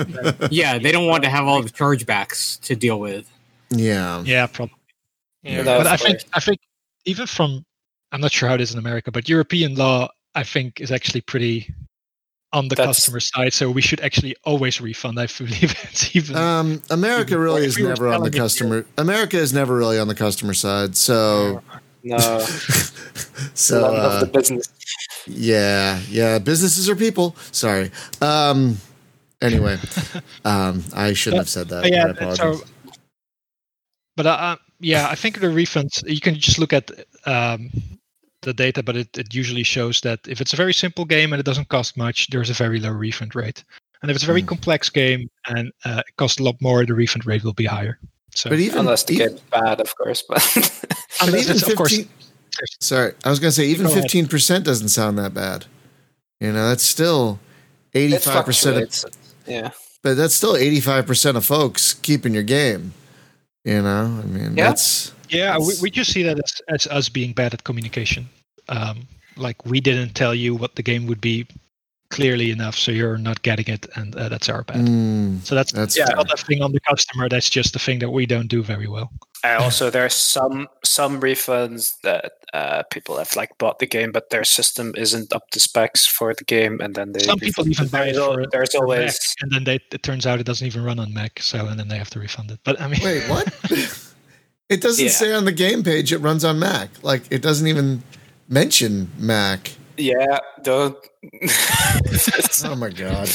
[0.51, 3.29] yeah they don't want to have all the chargebacks to deal with.
[3.71, 4.21] Yeah.
[4.23, 4.75] yeah, probably.
[5.41, 5.63] Yeah.
[5.63, 6.19] No, but I think.
[6.33, 6.59] I think
[7.05, 7.65] even from
[8.11, 11.21] I'm not sure how it is in America, but European law I think is actually
[11.21, 11.73] pretty
[12.53, 13.53] on the That's- customer side.
[13.53, 15.19] So we should actually always refund.
[15.19, 16.35] I believe it's even.
[16.35, 18.85] Um, America Even- really is we never on the selling it customer.
[18.97, 20.95] America is never really on the customer side.
[20.95, 21.61] So,
[22.03, 22.17] no,
[23.53, 24.69] so uh, the business.
[25.25, 26.39] Yeah, yeah.
[26.39, 27.35] Businesses are people.
[27.51, 27.91] Sorry.
[28.21, 28.77] Um.
[29.41, 29.77] Anyway,
[30.45, 31.83] um, I shouldn't have said that.
[31.83, 32.59] But yeah, I apologize.
[32.59, 32.65] so,
[34.15, 36.91] but I, uh, yeah, I think the refunds you can just look at
[37.25, 37.69] um,
[38.41, 41.39] the data, but it, it usually shows that if it's a very simple game and
[41.39, 43.63] it doesn't cost much, there's a very low refund rate.
[44.01, 44.47] And if it's a very Hmm.
[44.47, 47.97] complex game and uh, it costs a lot more, the refund rate will be higher.
[48.35, 50.23] So but even Unless the game's bad, of course.
[50.27, 52.09] But but Unless even it's, of course, 15
[52.81, 55.65] Sorry, I was gonna say even Go fifteen percent doesn't sound that bad.
[56.39, 57.39] You know, that's still
[57.93, 58.75] eighty-five percent.
[58.75, 59.05] fluctuates.
[59.47, 59.69] Yeah,
[60.03, 62.93] But that's still eighty-five percent of folks keeping your game.
[63.63, 64.67] You know, I mean, Yeah.
[64.67, 68.29] that's Yeah, we, we just see that as, as us being bad at communication.
[68.69, 71.47] Um, like we didn't tell you what the game would be
[72.13, 74.85] clearly enough, so you're not getting it, and uh, that's our bad.
[74.85, 76.05] mm, So that's that's Yeah.
[76.07, 76.15] fair.
[76.17, 77.27] not a thing on the customer.
[77.29, 79.09] That's just the thing that we don't do very well.
[79.43, 84.29] and also there's some some refunds that uh, people have like bought the game, but
[84.29, 87.87] their system isn't up to specs for the game, and then they Some people even
[87.89, 90.45] buy it there's, for, there's for always Mac, and then they, it turns out it
[90.45, 91.39] doesn't even run on Mac.
[91.41, 92.59] So and then they have to refund it.
[92.63, 93.47] But I mean, Wait, what?
[94.69, 95.11] it doesn't Yeah.
[95.11, 96.89] say on the game page it runs on Mac.
[97.01, 98.03] Like it doesn't even
[98.47, 99.71] mention Mac.
[99.97, 100.97] Yeah don't.
[102.65, 103.29] Oh my god.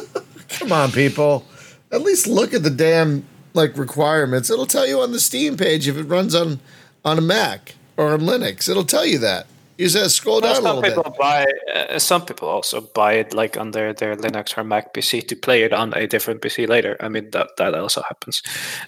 [0.48, 1.44] Come on, people.
[1.90, 3.24] At least look at the damn
[3.54, 4.50] like requirements.
[4.50, 6.60] It'll tell you on the Steam page if it runs on
[7.04, 8.68] on a Mac or on Linux.
[8.68, 9.46] It'll tell you that.
[9.78, 11.18] You just scroll Well, down a some little people bit.
[11.18, 11.46] buy.
[11.74, 15.36] Uh, some people also buy it like on their, their Linux or Mac PC to
[15.36, 16.96] play it on a different PC later.
[17.00, 18.42] I mean that that also happens.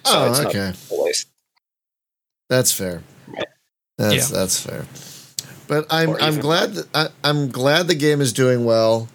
[0.05, 0.67] So Oh, it's okay.
[0.69, 1.27] not always.
[2.49, 3.03] That's fair.
[3.29, 3.47] Right.
[3.99, 4.37] That's Yeah.
[4.39, 4.85] that's fair.
[5.67, 9.09] But I'm I'm glad that I, I'm glad the game is doing well.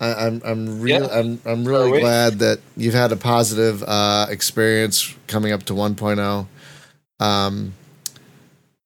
[0.00, 1.18] I, I'm I'm really Yeah.
[1.18, 6.46] I'm I'm really glad that you've had a positive uh, experience coming up to 1.0.
[7.20, 7.72] Um,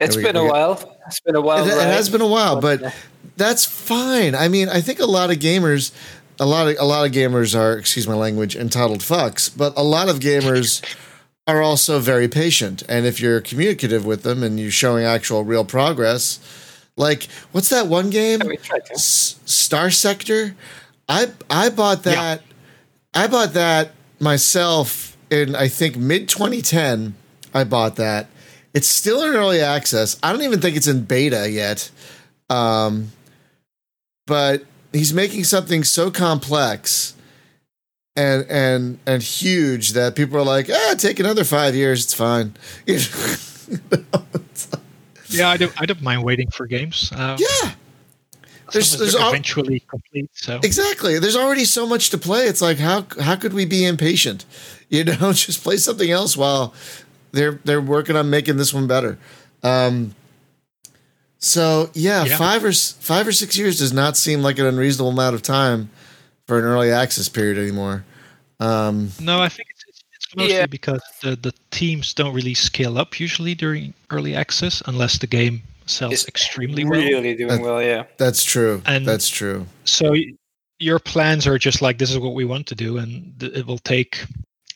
[0.01, 0.97] It's we- been we a got- while.
[1.07, 1.65] It's been a while.
[1.65, 2.91] it, it has been a while, but uh,
[3.37, 4.35] that's fine.
[4.35, 5.93] I mean, I think a lot of gamers,
[6.41, 9.49] a lot of a lot of gamers are, excuse my language, entitled fucks.
[9.57, 10.83] But a lot of gamers
[11.47, 15.65] are also very patient, and if you're communicative with them and you're showing actual real
[15.65, 16.41] progress,
[16.97, 18.95] like what's that one game, we tried to.
[18.95, 20.57] S- Star Sector?
[21.09, 22.43] I I bought that.
[23.15, 27.15] I bought that myself in I think mid 2010.
[27.55, 28.29] I bought that.
[28.75, 30.19] It's still in early access.
[30.23, 31.91] I don't even think it's in beta yet.
[32.51, 33.13] Um,
[34.27, 37.15] but he's making something so complex
[38.15, 42.05] and and and huge that people are like, ah, take another five years.
[42.05, 42.55] It's fine.
[42.87, 42.99] You
[44.13, 44.23] know?
[45.39, 45.73] Yeah, I don't.
[45.81, 47.11] I don't mind waiting for games.
[47.15, 47.73] Uh, yeah,
[48.73, 50.31] there's- there's al- eventually complete.
[50.35, 51.19] So exactly.
[51.19, 52.47] There's already so much to play.
[52.47, 54.45] It's like how how could we be impatient?
[54.89, 56.73] You know, just play something else while
[57.33, 59.19] they're they're working on making this one better.
[59.65, 60.15] Um,
[61.39, 62.37] so yeah, Yeah.
[62.37, 65.91] five or five or six years does not seem like an unreasonable amount of time
[66.47, 68.05] for an early access period anymore.
[68.61, 69.69] Um, no, I think
[70.37, 70.67] mostly Yeah.
[70.67, 75.63] because the the teams don't really scale up usually during early access unless the game
[75.87, 77.01] sells It's extremely well.
[77.01, 77.83] really doing Uh, well.
[77.83, 78.05] Yeah.
[78.19, 78.83] that's true.
[78.87, 79.67] And- that's true.
[79.85, 80.15] So
[80.79, 83.67] your plans are just like this is what we want to do, and th- it
[83.67, 84.25] will take.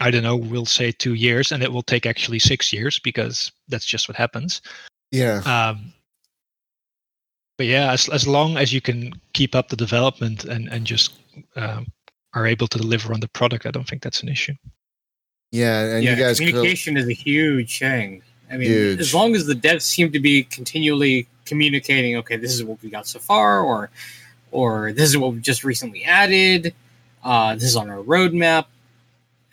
[0.02, 0.34] I don't know.
[0.36, 4.16] We'll say two years, and it will take actually six years because that's just what
[4.16, 4.62] happens.
[5.10, 5.42] Yeah.
[5.44, 5.92] Um,
[7.58, 11.12] but yeah, as as long as you can keep up the development and and just
[11.56, 11.86] um,
[12.32, 14.54] are able to deliver on the product, I don't think that's an issue.
[15.52, 18.22] Yeah, and yeah, you guys could, communication is a huge thing.
[18.50, 19.00] I mean, Huge.
[19.00, 22.90] as long as the devs seem to be continually communicating, okay, this is what we
[22.90, 23.90] got so far, or
[24.52, 26.74] or this is what we just recently added,
[27.22, 28.66] uh, this is on our roadmap.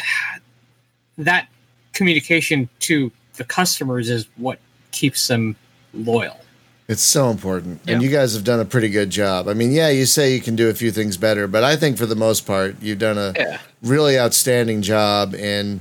[1.16, 1.46] That
[1.92, 4.58] communication to the customers is what
[4.90, 5.54] keeps them
[5.92, 6.43] loyal.
[6.86, 7.80] It's so important.
[7.86, 7.94] Yeah.
[7.94, 9.48] And you guys have done a pretty good job.
[9.48, 11.96] I mean, yeah, you say you can do a few things better, but I think
[11.96, 13.58] for the most part, you've done a Yeah.
[13.82, 15.80] really outstanding job in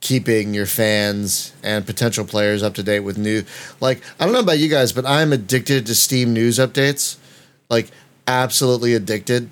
[0.00, 3.44] keeping your fans and potential players up to date with new
[3.80, 7.16] like I don't know about you guys, but I'm addicted to Steam news updates.
[7.70, 7.90] Like
[8.26, 9.48] absolutely addicted.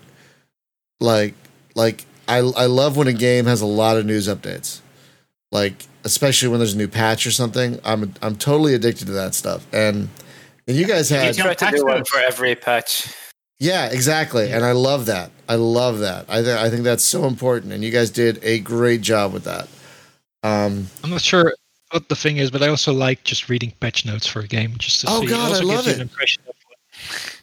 [1.00, 1.34] Like
[1.74, 4.80] like I I love when a game has a lot of news updates.
[5.50, 7.78] Like especially when there's a new patch or something.
[7.84, 9.66] I'm I'm totally addicted to that stuff.
[9.72, 10.08] And
[10.70, 13.12] and you guys We had Yeah, try to do one for every patch.
[13.58, 14.52] yeah, exactly.
[14.52, 15.30] And I love that.
[15.48, 16.26] I love that.
[16.28, 17.72] I, th- I think that's so important.
[17.72, 19.68] And you guys did a great job with that.
[20.42, 21.52] Um, I'm not sure
[21.90, 24.74] what the thing is, but I also like just reading patch notes for a game
[24.78, 25.26] just to Oh, see.
[25.26, 25.96] God, I also love gives you it.
[25.96, 26.54] An impression of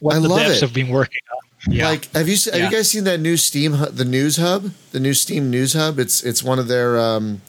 [0.00, 0.60] what, I the love devs it.
[0.62, 1.72] have been working on.
[1.74, 1.88] Yeah.
[1.88, 2.70] Like, have you se- have Yeah.
[2.70, 5.98] you guys seen that new Steam the News Hub, the new Steam News Hub?
[5.98, 7.42] It's it's one of their um,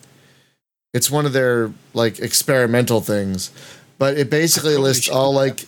[0.94, 3.52] it's one of their like experimental things,
[4.00, 5.66] but it basically lists all like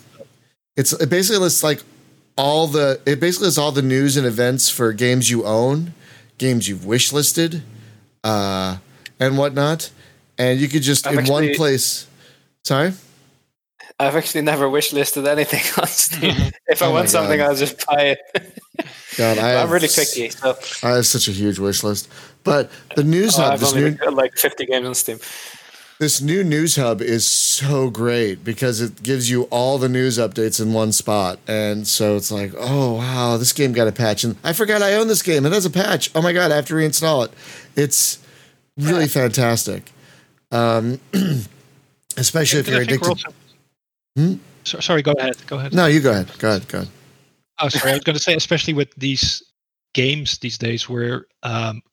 [0.76, 1.84] it's it basically lists like
[2.38, 5.93] all the it basically lists all the news and events for games you own,
[6.38, 7.64] games you've wish listed,
[8.23, 8.77] uh,
[9.19, 9.91] and whatnot,
[10.38, 12.07] and you could just I've in one place.
[12.64, 12.93] Sorry.
[13.99, 16.52] I've actually never wish listed anything on Steam.
[16.68, 18.61] if I Oh want something, I'll just buy it.
[19.15, 22.10] God, I I'm really picky, so I have such a huge wish list.
[22.43, 25.19] But the news oh, hub, I've this only new, like 50 games on Steam.
[26.01, 30.59] This new news hub is so great because it gives you all the news updates
[30.59, 31.37] in one spot.
[31.47, 34.23] And so it's like, oh wow, this game got a patch.
[34.23, 35.45] And I forgot I own this game.
[35.45, 36.09] It has a patch.
[36.15, 37.31] Oh my god, I have to reinstall it.
[37.75, 38.17] It's
[38.77, 39.91] really fantastic.
[40.51, 40.99] Um,
[42.17, 43.33] especially if you're I think we're addicted.
[44.17, 44.33] Hmm?
[44.63, 45.35] So, sorry, go ahead.
[45.45, 45.71] Go ahead.
[45.71, 46.31] No, you go ahead.
[46.39, 46.67] Go ahead.
[46.67, 46.91] Go ahead.
[47.59, 47.91] Oh, sorry.
[47.91, 49.43] I was going to say, especially with these
[49.93, 51.83] games these days, where um,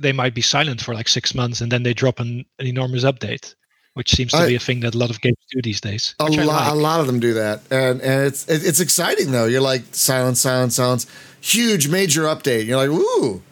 [0.00, 3.04] they might be silent for like six months and then they drop an, an enormous
[3.04, 3.54] update,
[3.94, 6.14] which seems to I- be a thing that a lot of games do these days.
[6.20, 6.72] A lot, like.
[6.72, 9.46] a lot of them do that, and and it's it, it's exciting though.
[9.46, 11.06] You're like silence, silence, silence.
[11.40, 12.66] Huge major update.
[12.66, 13.42] You're like, ooh,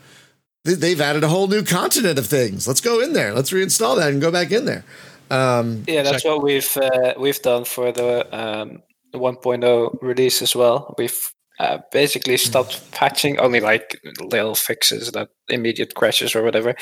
[0.65, 2.67] they- they've added a whole new continent of things.
[2.69, 3.33] Let's go in there.
[3.35, 4.85] Let's reinstall that and go back in there.
[5.31, 6.31] Um, Yeah, that's Exactly.
[6.31, 8.83] what we've uh, we've done for the um,
[9.15, 10.95] 1.0 release as well.
[10.99, 16.75] We've uh, basically stopped patching, only like little fixes that immediate crashes or whatever.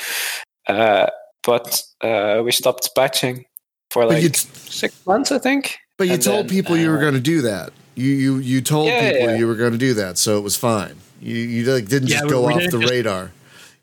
[0.67, 1.07] Uh,
[1.43, 3.45] but uh, we stopped patching
[3.91, 5.77] for like you, six months, I think.
[5.97, 7.71] But you And told then, people you were uh, going to do that.
[7.95, 9.37] You you you told Yeah, people yeah.
[9.37, 10.95] you were going to do that, so it was fine.
[11.21, 13.31] You you like didn't Yeah, just go off the just- radar.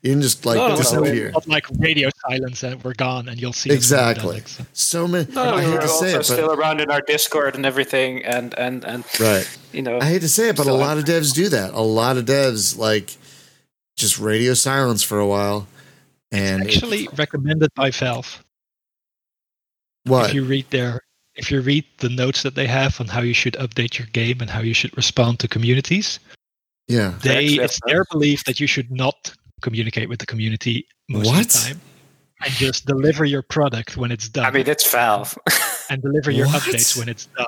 [0.03, 1.31] You didn't just like No, no, no, disappear.
[1.47, 4.23] Like radio silence and we're gone and you'll see us when we're Exactly.
[4.25, 5.31] done, like, so- So many.
[5.31, 8.23] No, I we hate to say also it, still around in our Discord and everything,
[8.25, 9.49] and and and right.
[9.71, 11.73] you know, I hate to say it, but a lot of devs do that.
[11.73, 13.15] A lot of devs like
[13.95, 15.67] just radio silence for a while,
[16.33, 18.43] and it- Actually recommended by Valve.
[20.03, 20.27] what?
[20.29, 21.01] If you read their
[21.35, 24.41] if you read the notes that they have on how you should update your game
[24.41, 26.19] and how you should respond to communities,
[26.89, 27.13] yeah.
[27.23, 29.33] they it's their belief that you should not
[29.63, 31.41] communicate with the community most What?
[31.41, 31.81] of the time.
[32.45, 35.37] And just deliver your product when it's done I mean, it's Valve.
[35.89, 36.61] and deliver your What?
[36.61, 37.45] updates when it's done.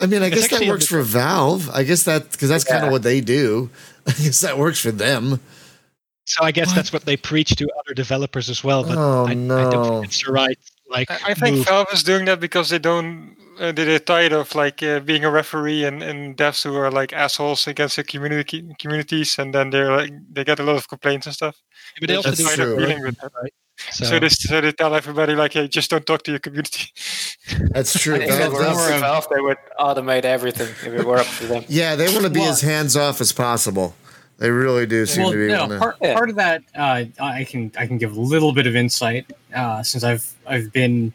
[0.00, 1.68] I mean, I It's guess that works for Valve.
[1.70, 3.70] I guess that because that's kind of what they do.
[4.06, 5.40] I guess that works for them.
[6.26, 6.76] So I guess What?
[6.76, 8.84] that's what they preach to other developers as well.
[8.84, 10.58] But Oh, I, I don't think it's the right
[10.90, 11.66] like I I think move.
[11.66, 13.34] Valve is doing that because they don't.
[13.58, 17.12] Uh, they're tired of like uh, being a referee and, and devs who are like
[17.12, 21.26] assholes against the community communities, and then they're like they get a lot of complaints
[21.26, 21.56] and stuff.
[22.00, 22.72] but they also That's do tired true.
[22.74, 23.32] of dealing with that.
[23.42, 23.52] right?
[23.92, 26.92] So, So, they so they tell everybody like, hey, just don't talk to your community.
[27.72, 28.14] That's true.
[28.16, 31.64] if it were up to they would automate everything if it were up to them.
[31.68, 33.94] yeah, they want to be Well- as hands off as possible.
[34.38, 35.48] They really do seem well, to be.
[35.52, 38.66] no, wanna- part, part of that uh, I can I can give a little bit
[38.68, 41.12] of insight uh, since I've I've been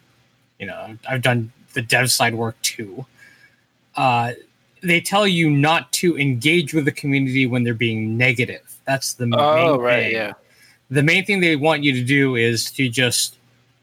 [0.58, 3.04] you know I've done the dev side work too.
[3.96, 4.32] Uh,
[4.82, 8.60] they tell you not to engage with the community when they're being negative.
[8.86, 10.12] That's the Oh, main right, thing.
[10.12, 10.32] yeah.
[10.90, 13.36] The main thing they want you to do is to just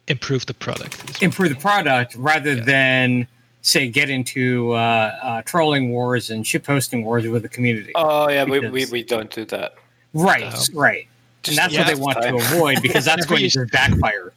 [0.08, 1.22] improve the product.
[1.22, 2.64] improve the product rather Yeah.
[2.64, 3.28] than
[3.64, 4.76] say get into uh,
[5.22, 7.92] uh, trolling wars and ship posting wars with the community.
[7.96, 9.76] Oh yeah, we, we, we don't do that.
[10.14, 11.08] right, um, right.
[11.48, 14.34] And that's yeah, what they want the to avoid because that's going to just backfire.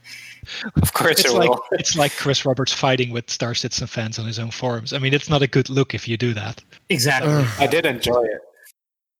[0.82, 1.62] Of course It's it like will.
[1.72, 4.92] it's like Chris Roberts fighting with Star Citizen fans on his own forums.
[4.92, 6.62] I mean, it's not a good look if you do that.
[6.88, 7.32] Exactly.
[7.32, 7.48] Ugh.
[7.58, 8.40] I did enjoy it.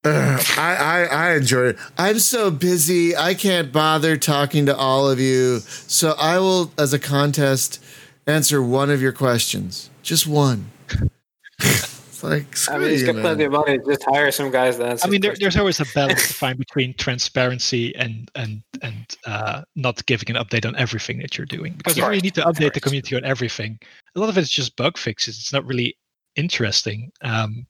[0.06, 1.78] Ugh, I, I I enjoyed it.
[1.96, 3.16] I'm so busy.
[3.16, 5.60] I can't bother talking to all of you.
[5.60, 7.82] So I will, as a contest,
[8.26, 9.88] answer one of your questions.
[10.02, 10.70] Just one.
[12.32, 13.22] it's like I mean, he's you, got man.
[13.22, 13.78] plenty of money.
[13.86, 15.06] Just hire some guys to answer.
[15.06, 19.62] I mean, there, there's always a balance to find between transparency and and and uh,
[19.76, 22.42] not giving an update on everything that you're doing because Of you really need to
[22.42, 23.78] update the community on everything.
[24.16, 25.38] A lot of it's just bug fixes.
[25.38, 25.96] It's not really
[26.36, 27.12] interesting.
[27.22, 27.66] Um,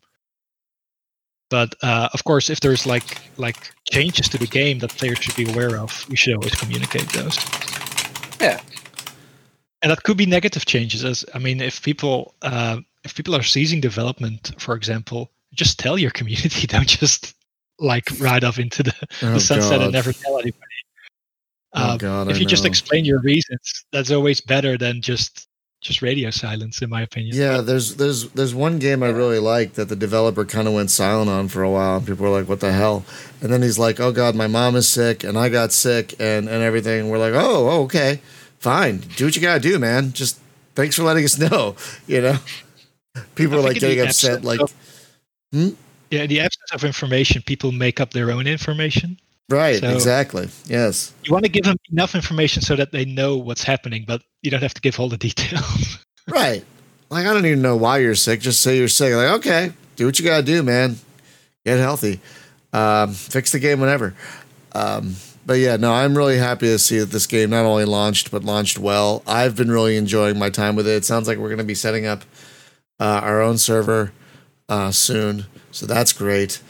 [1.51, 5.37] but uh, of course, if there's like like changes to the game that players should
[5.37, 7.39] be aware of, you should always communicate those.
[8.41, 8.61] Yeah.
[9.83, 11.05] and that could be negative changes.
[11.05, 15.99] As I mean, if people uh, if people are ceasing development, for example, just tell
[15.99, 16.67] your community.
[16.67, 17.35] Don't just
[17.79, 19.83] like ride off into the, Oh, the sunset God.
[19.83, 20.61] and never tell anybody.
[21.75, 25.49] Oh, Um, God, if I you just explain your reasons, that's always better than just
[25.83, 27.37] just radio silence, in my opinion.
[27.37, 30.91] Yeah, there's there's there's one game I really like that the developer kind of went
[30.91, 31.99] silent on for a while.
[31.99, 33.05] and People were like, "What the hell?"
[33.43, 36.49] And then he's like, "Oh God, my mom is sick, and I got sick, and
[36.49, 38.21] and everything." We're like, "Oh, oh, okay,
[38.59, 38.99] fine.
[39.17, 40.13] Do what you gotta do, man.
[40.15, 40.39] Just
[40.75, 41.75] thanks for letting us know."
[42.07, 42.39] You know,
[43.35, 44.73] people are like think in the getting upset, like, of-
[45.53, 45.69] Hmm?
[46.11, 49.19] Yeah, in the absence of information, people make up their own information.
[49.51, 53.37] right, So- exactly, yes, You want to give them enough information so that they know
[53.37, 55.99] what's happening, but you don't have to give all the details.
[56.29, 56.65] right.
[57.11, 58.41] Like I don't even know why you're sick.
[58.41, 59.13] Just say you're sick.
[59.15, 60.97] Like, okay, do what you gotta do, man.
[61.65, 62.19] Get healthy.
[62.73, 64.15] Um, fix the game whenever.
[64.73, 65.15] Um,
[65.47, 68.43] but yeah, no, I'm really happy to see that this game not only launched but
[68.43, 69.23] launched well.
[69.27, 70.93] I've been really enjoying my time with it.
[70.97, 72.25] It sounds like we're going to be setting up
[73.01, 74.13] uh, our own server
[74.69, 76.61] uh, soon, so that's great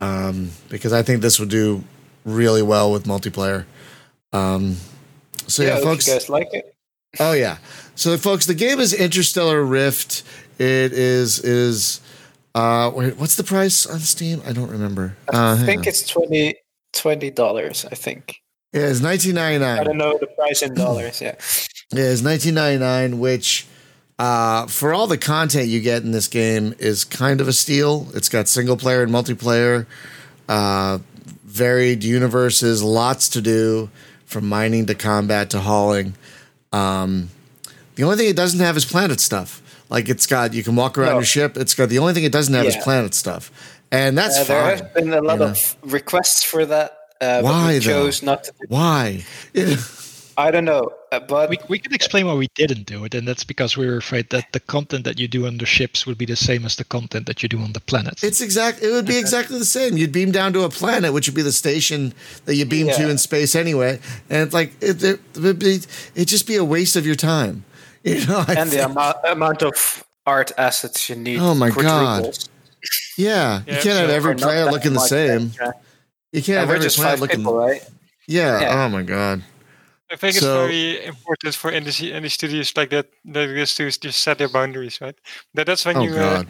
[0.00, 1.84] um, because I think this would do
[2.24, 3.64] really well with multiplayer.
[4.32, 4.76] Um,
[5.46, 6.06] so yeah, yeah, folks.
[6.06, 6.74] you guys like it.
[7.18, 7.58] Oh yeah.
[7.94, 10.22] So folks, the game is Interstellar Rift.
[10.58, 12.00] It is is
[12.54, 14.42] uh wait, what's the price on Steam?
[14.46, 15.16] I don't remember.
[15.32, 17.86] Uh, I hang think it's 20 dollars.
[17.90, 18.42] I think.
[18.72, 19.80] yeah, it's nineteen ninety nine.
[19.80, 21.20] I don't know the price in dollars.
[21.20, 21.34] Yeah.
[21.92, 23.66] Yeah, it's nineteen ninety nine, which
[24.18, 28.08] uh, for all the content you get in this game is kind of a steal.
[28.14, 29.86] It's got single player and multiplayer,
[30.48, 30.98] uh,
[31.44, 33.90] varied universes, lots to do
[34.26, 36.14] from mining to combat to hauling.
[36.72, 37.30] Um,
[37.94, 39.62] the only thing it doesn't have is planet stuff.
[39.90, 41.14] Like it's got you can walk around No.
[41.18, 41.56] your ship.
[41.56, 43.50] It's got the only thing it doesn't have is planet stuff,
[43.90, 44.78] and that's Uh, there fine.
[44.84, 45.44] have been a lot you know.
[45.46, 46.94] of requests for that.
[47.20, 47.80] Uh, Why, but we though?
[48.04, 48.52] chose not to.
[48.68, 49.24] Why?
[50.38, 53.26] I don't know, uh, but we, we can explain why we didn't do it, and
[53.26, 56.16] that's because we were afraid that the content that you do on the ships would
[56.16, 58.22] be the same as the content that you do on the planet.
[58.22, 58.80] It's exact.
[58.80, 59.96] It would be exactly the same.
[59.96, 63.10] You'd beam down to a planet, which would be the station that you beam to
[63.10, 63.98] in space anyway,
[64.30, 65.80] and it's like it, it would be.
[66.14, 67.64] It'd just be a waste of your time.
[68.04, 71.40] You know, I and the amount amount of art assets you need.
[71.40, 71.82] Oh my God.
[72.22, 72.48] quadruples.
[73.18, 75.46] Yeah, you can't have every Or not player looking the much same.
[75.48, 75.74] extra.
[76.32, 77.38] You can't And have every just player looking.
[77.40, 77.82] people, right?
[78.28, 78.60] Yeah.
[78.60, 78.84] Yeah.
[78.84, 79.42] Oh my god.
[80.10, 83.06] I think it's So- very important for indie, indie studios like that.
[83.26, 85.16] That just to just set their boundaries, right?
[85.54, 86.14] That that's when Oh you.
[86.16, 86.44] Uh,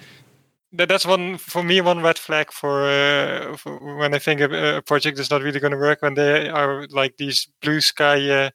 [0.72, 4.76] that, that's one for me one red flag for, uh, for when I think a,
[4.78, 8.28] a project is not really going to work when they are like these blue sky
[8.30, 8.50] uh,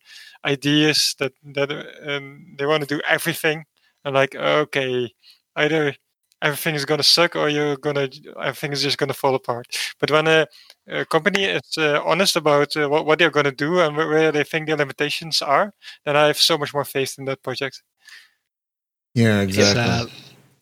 [0.46, 3.66] ideas that that uh, um, they want to do everything
[4.06, 5.12] and like okay
[5.56, 5.96] either
[6.44, 8.10] everything is going to suck or you're going to
[8.40, 9.66] everything is just going to fall apart.
[10.00, 10.46] But when a,
[10.88, 14.08] a company is uh, honest about uh, what, what they're going to do and where,
[14.10, 15.74] where they think their limitations are,
[16.06, 17.82] then I have so much more faith in that project.
[19.16, 19.82] Yeah, It's, exactly.
[19.84, 20.06] uh,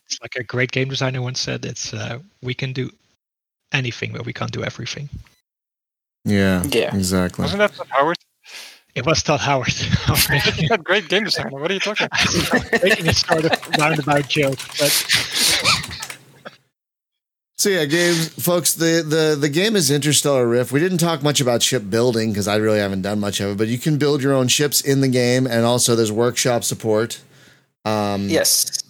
[0.06, 1.64] it's like a great game designer once said.
[1.64, 2.90] It's uh, we can do
[3.72, 5.08] anything, but we can't do everything.
[6.24, 6.62] yeah.
[6.70, 6.94] Yeah.
[6.94, 7.42] Exactly.
[7.42, 8.16] Wasn't that Todd Howard?
[8.94, 9.72] It was Todd Howard.
[10.06, 11.48] I was making, that great game designer.
[11.58, 12.06] What are you talking
[12.52, 12.82] about?
[12.82, 14.92] making a sort of roundabout joke, but
[17.62, 18.74] So yeah, games, folks.
[18.74, 20.72] The the the game is Interstellar Rift.
[20.72, 23.56] We didn't talk much about ship building because I really haven't done much of it.
[23.56, 27.20] But you can build your own ships in the game, and also there's workshop support.
[27.84, 28.82] Um, Yes.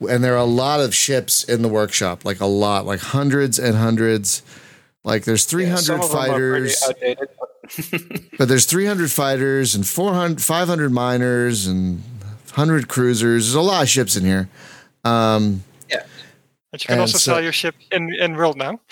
[0.00, 3.60] and there are a lot of ships in the workshop, like a lot, like hundreds
[3.60, 4.42] and hundreds.
[5.04, 7.22] Like there's 300 Yeah, some of them are pretty fighters,
[8.02, 12.02] but- but there's 300 fighters and 400, 500 miners and
[12.56, 13.44] 100 cruisers.
[13.44, 14.48] There's a lot of ships in here.
[15.04, 15.62] Um,
[16.70, 18.80] But you can And also so- sell your ship in in world now.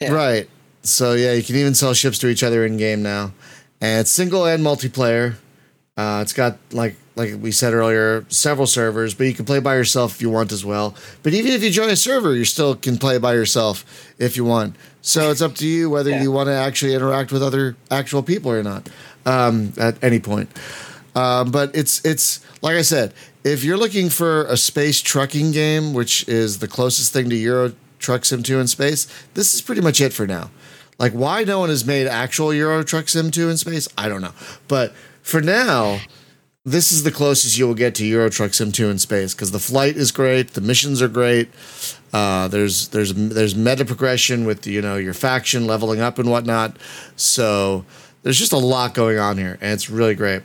[0.00, 0.12] Yeah.
[0.12, 0.48] Right.
[0.84, 3.32] So yeah, you can even sell ships to each other in game now,
[3.80, 5.34] and it's single and multiplayer.
[5.96, 9.74] Uh, it's got like like we said earlier, several servers, but you can play by
[9.74, 10.94] yourself if you want as well.
[11.24, 13.84] But even if you join a server, you still can play by yourself
[14.18, 14.76] if you want.
[15.02, 16.22] So it's up to you whether Yeah.
[16.22, 18.88] you want to actually interact with other actual people or not
[19.26, 20.48] um, at any point.
[21.16, 23.12] Um, but it's it's like I said,
[23.52, 27.72] if you're looking for a space trucking game, which is the closest thing to Euro
[27.98, 30.50] Truck Sim 2 in space, this is pretty much it for now.
[30.98, 34.20] Like why no one has made actual Euro Truck Sim 2 in space, I don't
[34.20, 34.32] know.
[34.66, 34.92] But
[35.22, 36.00] for now,
[36.64, 39.50] this is the closest you will get to Euro Truck Sim 2 in space because
[39.50, 41.48] the flight is great, the missions are great.
[42.12, 46.76] Uh, there's there's there's meta progression with you know your faction leveling up and whatnot.
[47.16, 47.84] So
[48.22, 50.42] there's just a lot going on here, and it's really great.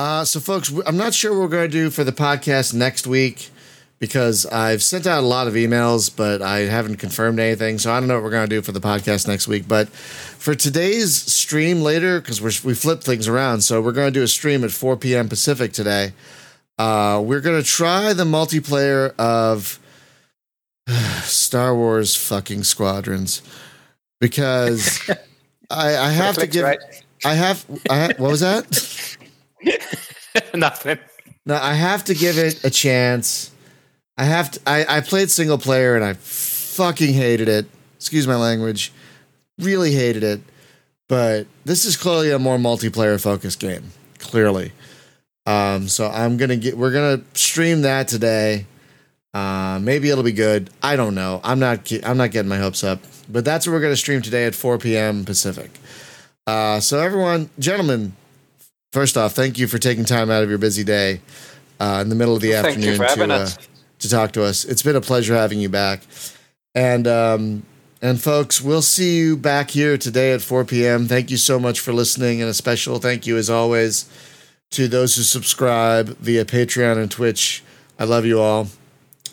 [0.00, 3.06] Uh, so, folks, I'm not sure what we're going to do for the podcast next
[3.06, 3.50] week
[3.98, 7.78] because I've sent out a lot of emails, but I haven't confirmed anything.
[7.78, 9.68] So, I don't know what we're going to do for the podcast next week.
[9.68, 14.22] But for today's stream later, because we flip things around, so we're going to do
[14.22, 15.28] a stream at 4 p.m.
[15.28, 16.14] Pacific today.
[16.78, 19.78] Uh, we're going to try the multiplayer of
[21.24, 23.42] Star Wars fucking squadrons
[24.18, 25.10] because
[25.70, 26.64] I, I have to give.
[26.64, 26.78] right?
[27.22, 27.66] I have.
[27.90, 29.06] I ha- what was that?
[30.54, 30.98] Nothing.
[31.46, 33.50] No, I have to give it a chance.
[34.16, 34.60] I have to.
[34.66, 37.66] I, I played single player and I fucking hated it.
[37.96, 38.92] Excuse my language.
[39.58, 40.40] Really hated it.
[41.08, 43.90] But this is clearly a more multiplayer focused game.
[44.18, 44.72] Clearly.
[45.46, 46.76] Um, so I'm gonna get.
[46.76, 48.66] We're gonna stream that today.
[49.32, 50.70] Uh, maybe it'll be good.
[50.82, 51.40] I don't know.
[51.42, 51.90] I'm not.
[52.04, 53.00] I'm not getting my hopes up.
[53.28, 55.24] But that's what we're gonna stream today at 4 p.m.
[55.24, 55.70] Pacific.
[56.46, 58.14] Uh, so everyone, gentlemen,
[58.92, 61.20] first off, thank you for taking time out of your busy day
[61.78, 63.48] uh, in the middle of the you afternoon to, uh,
[63.98, 64.64] to talk to us.
[64.64, 66.02] It's been a pleasure having you back.
[66.74, 67.62] And um,
[68.02, 71.06] and folks, we'll see you back here today at 4 p.m.
[71.06, 74.08] Thank you so much for listening, and a special thank you as always
[74.70, 77.62] to those who subscribe via Patreon and Twitch.
[77.98, 78.68] I love you all.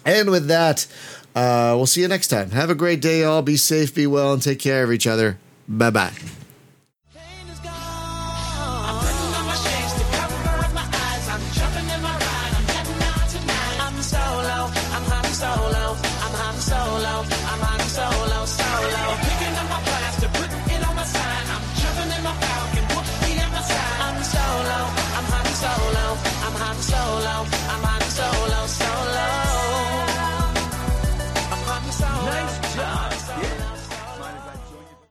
[0.06, 0.88] And with that,
[1.36, 2.52] uh, we'll see you next time.
[2.52, 3.42] Have a great day, all.
[3.42, 5.38] Be safe, be well, and take care of each other.
[5.68, 6.14] Bye bye.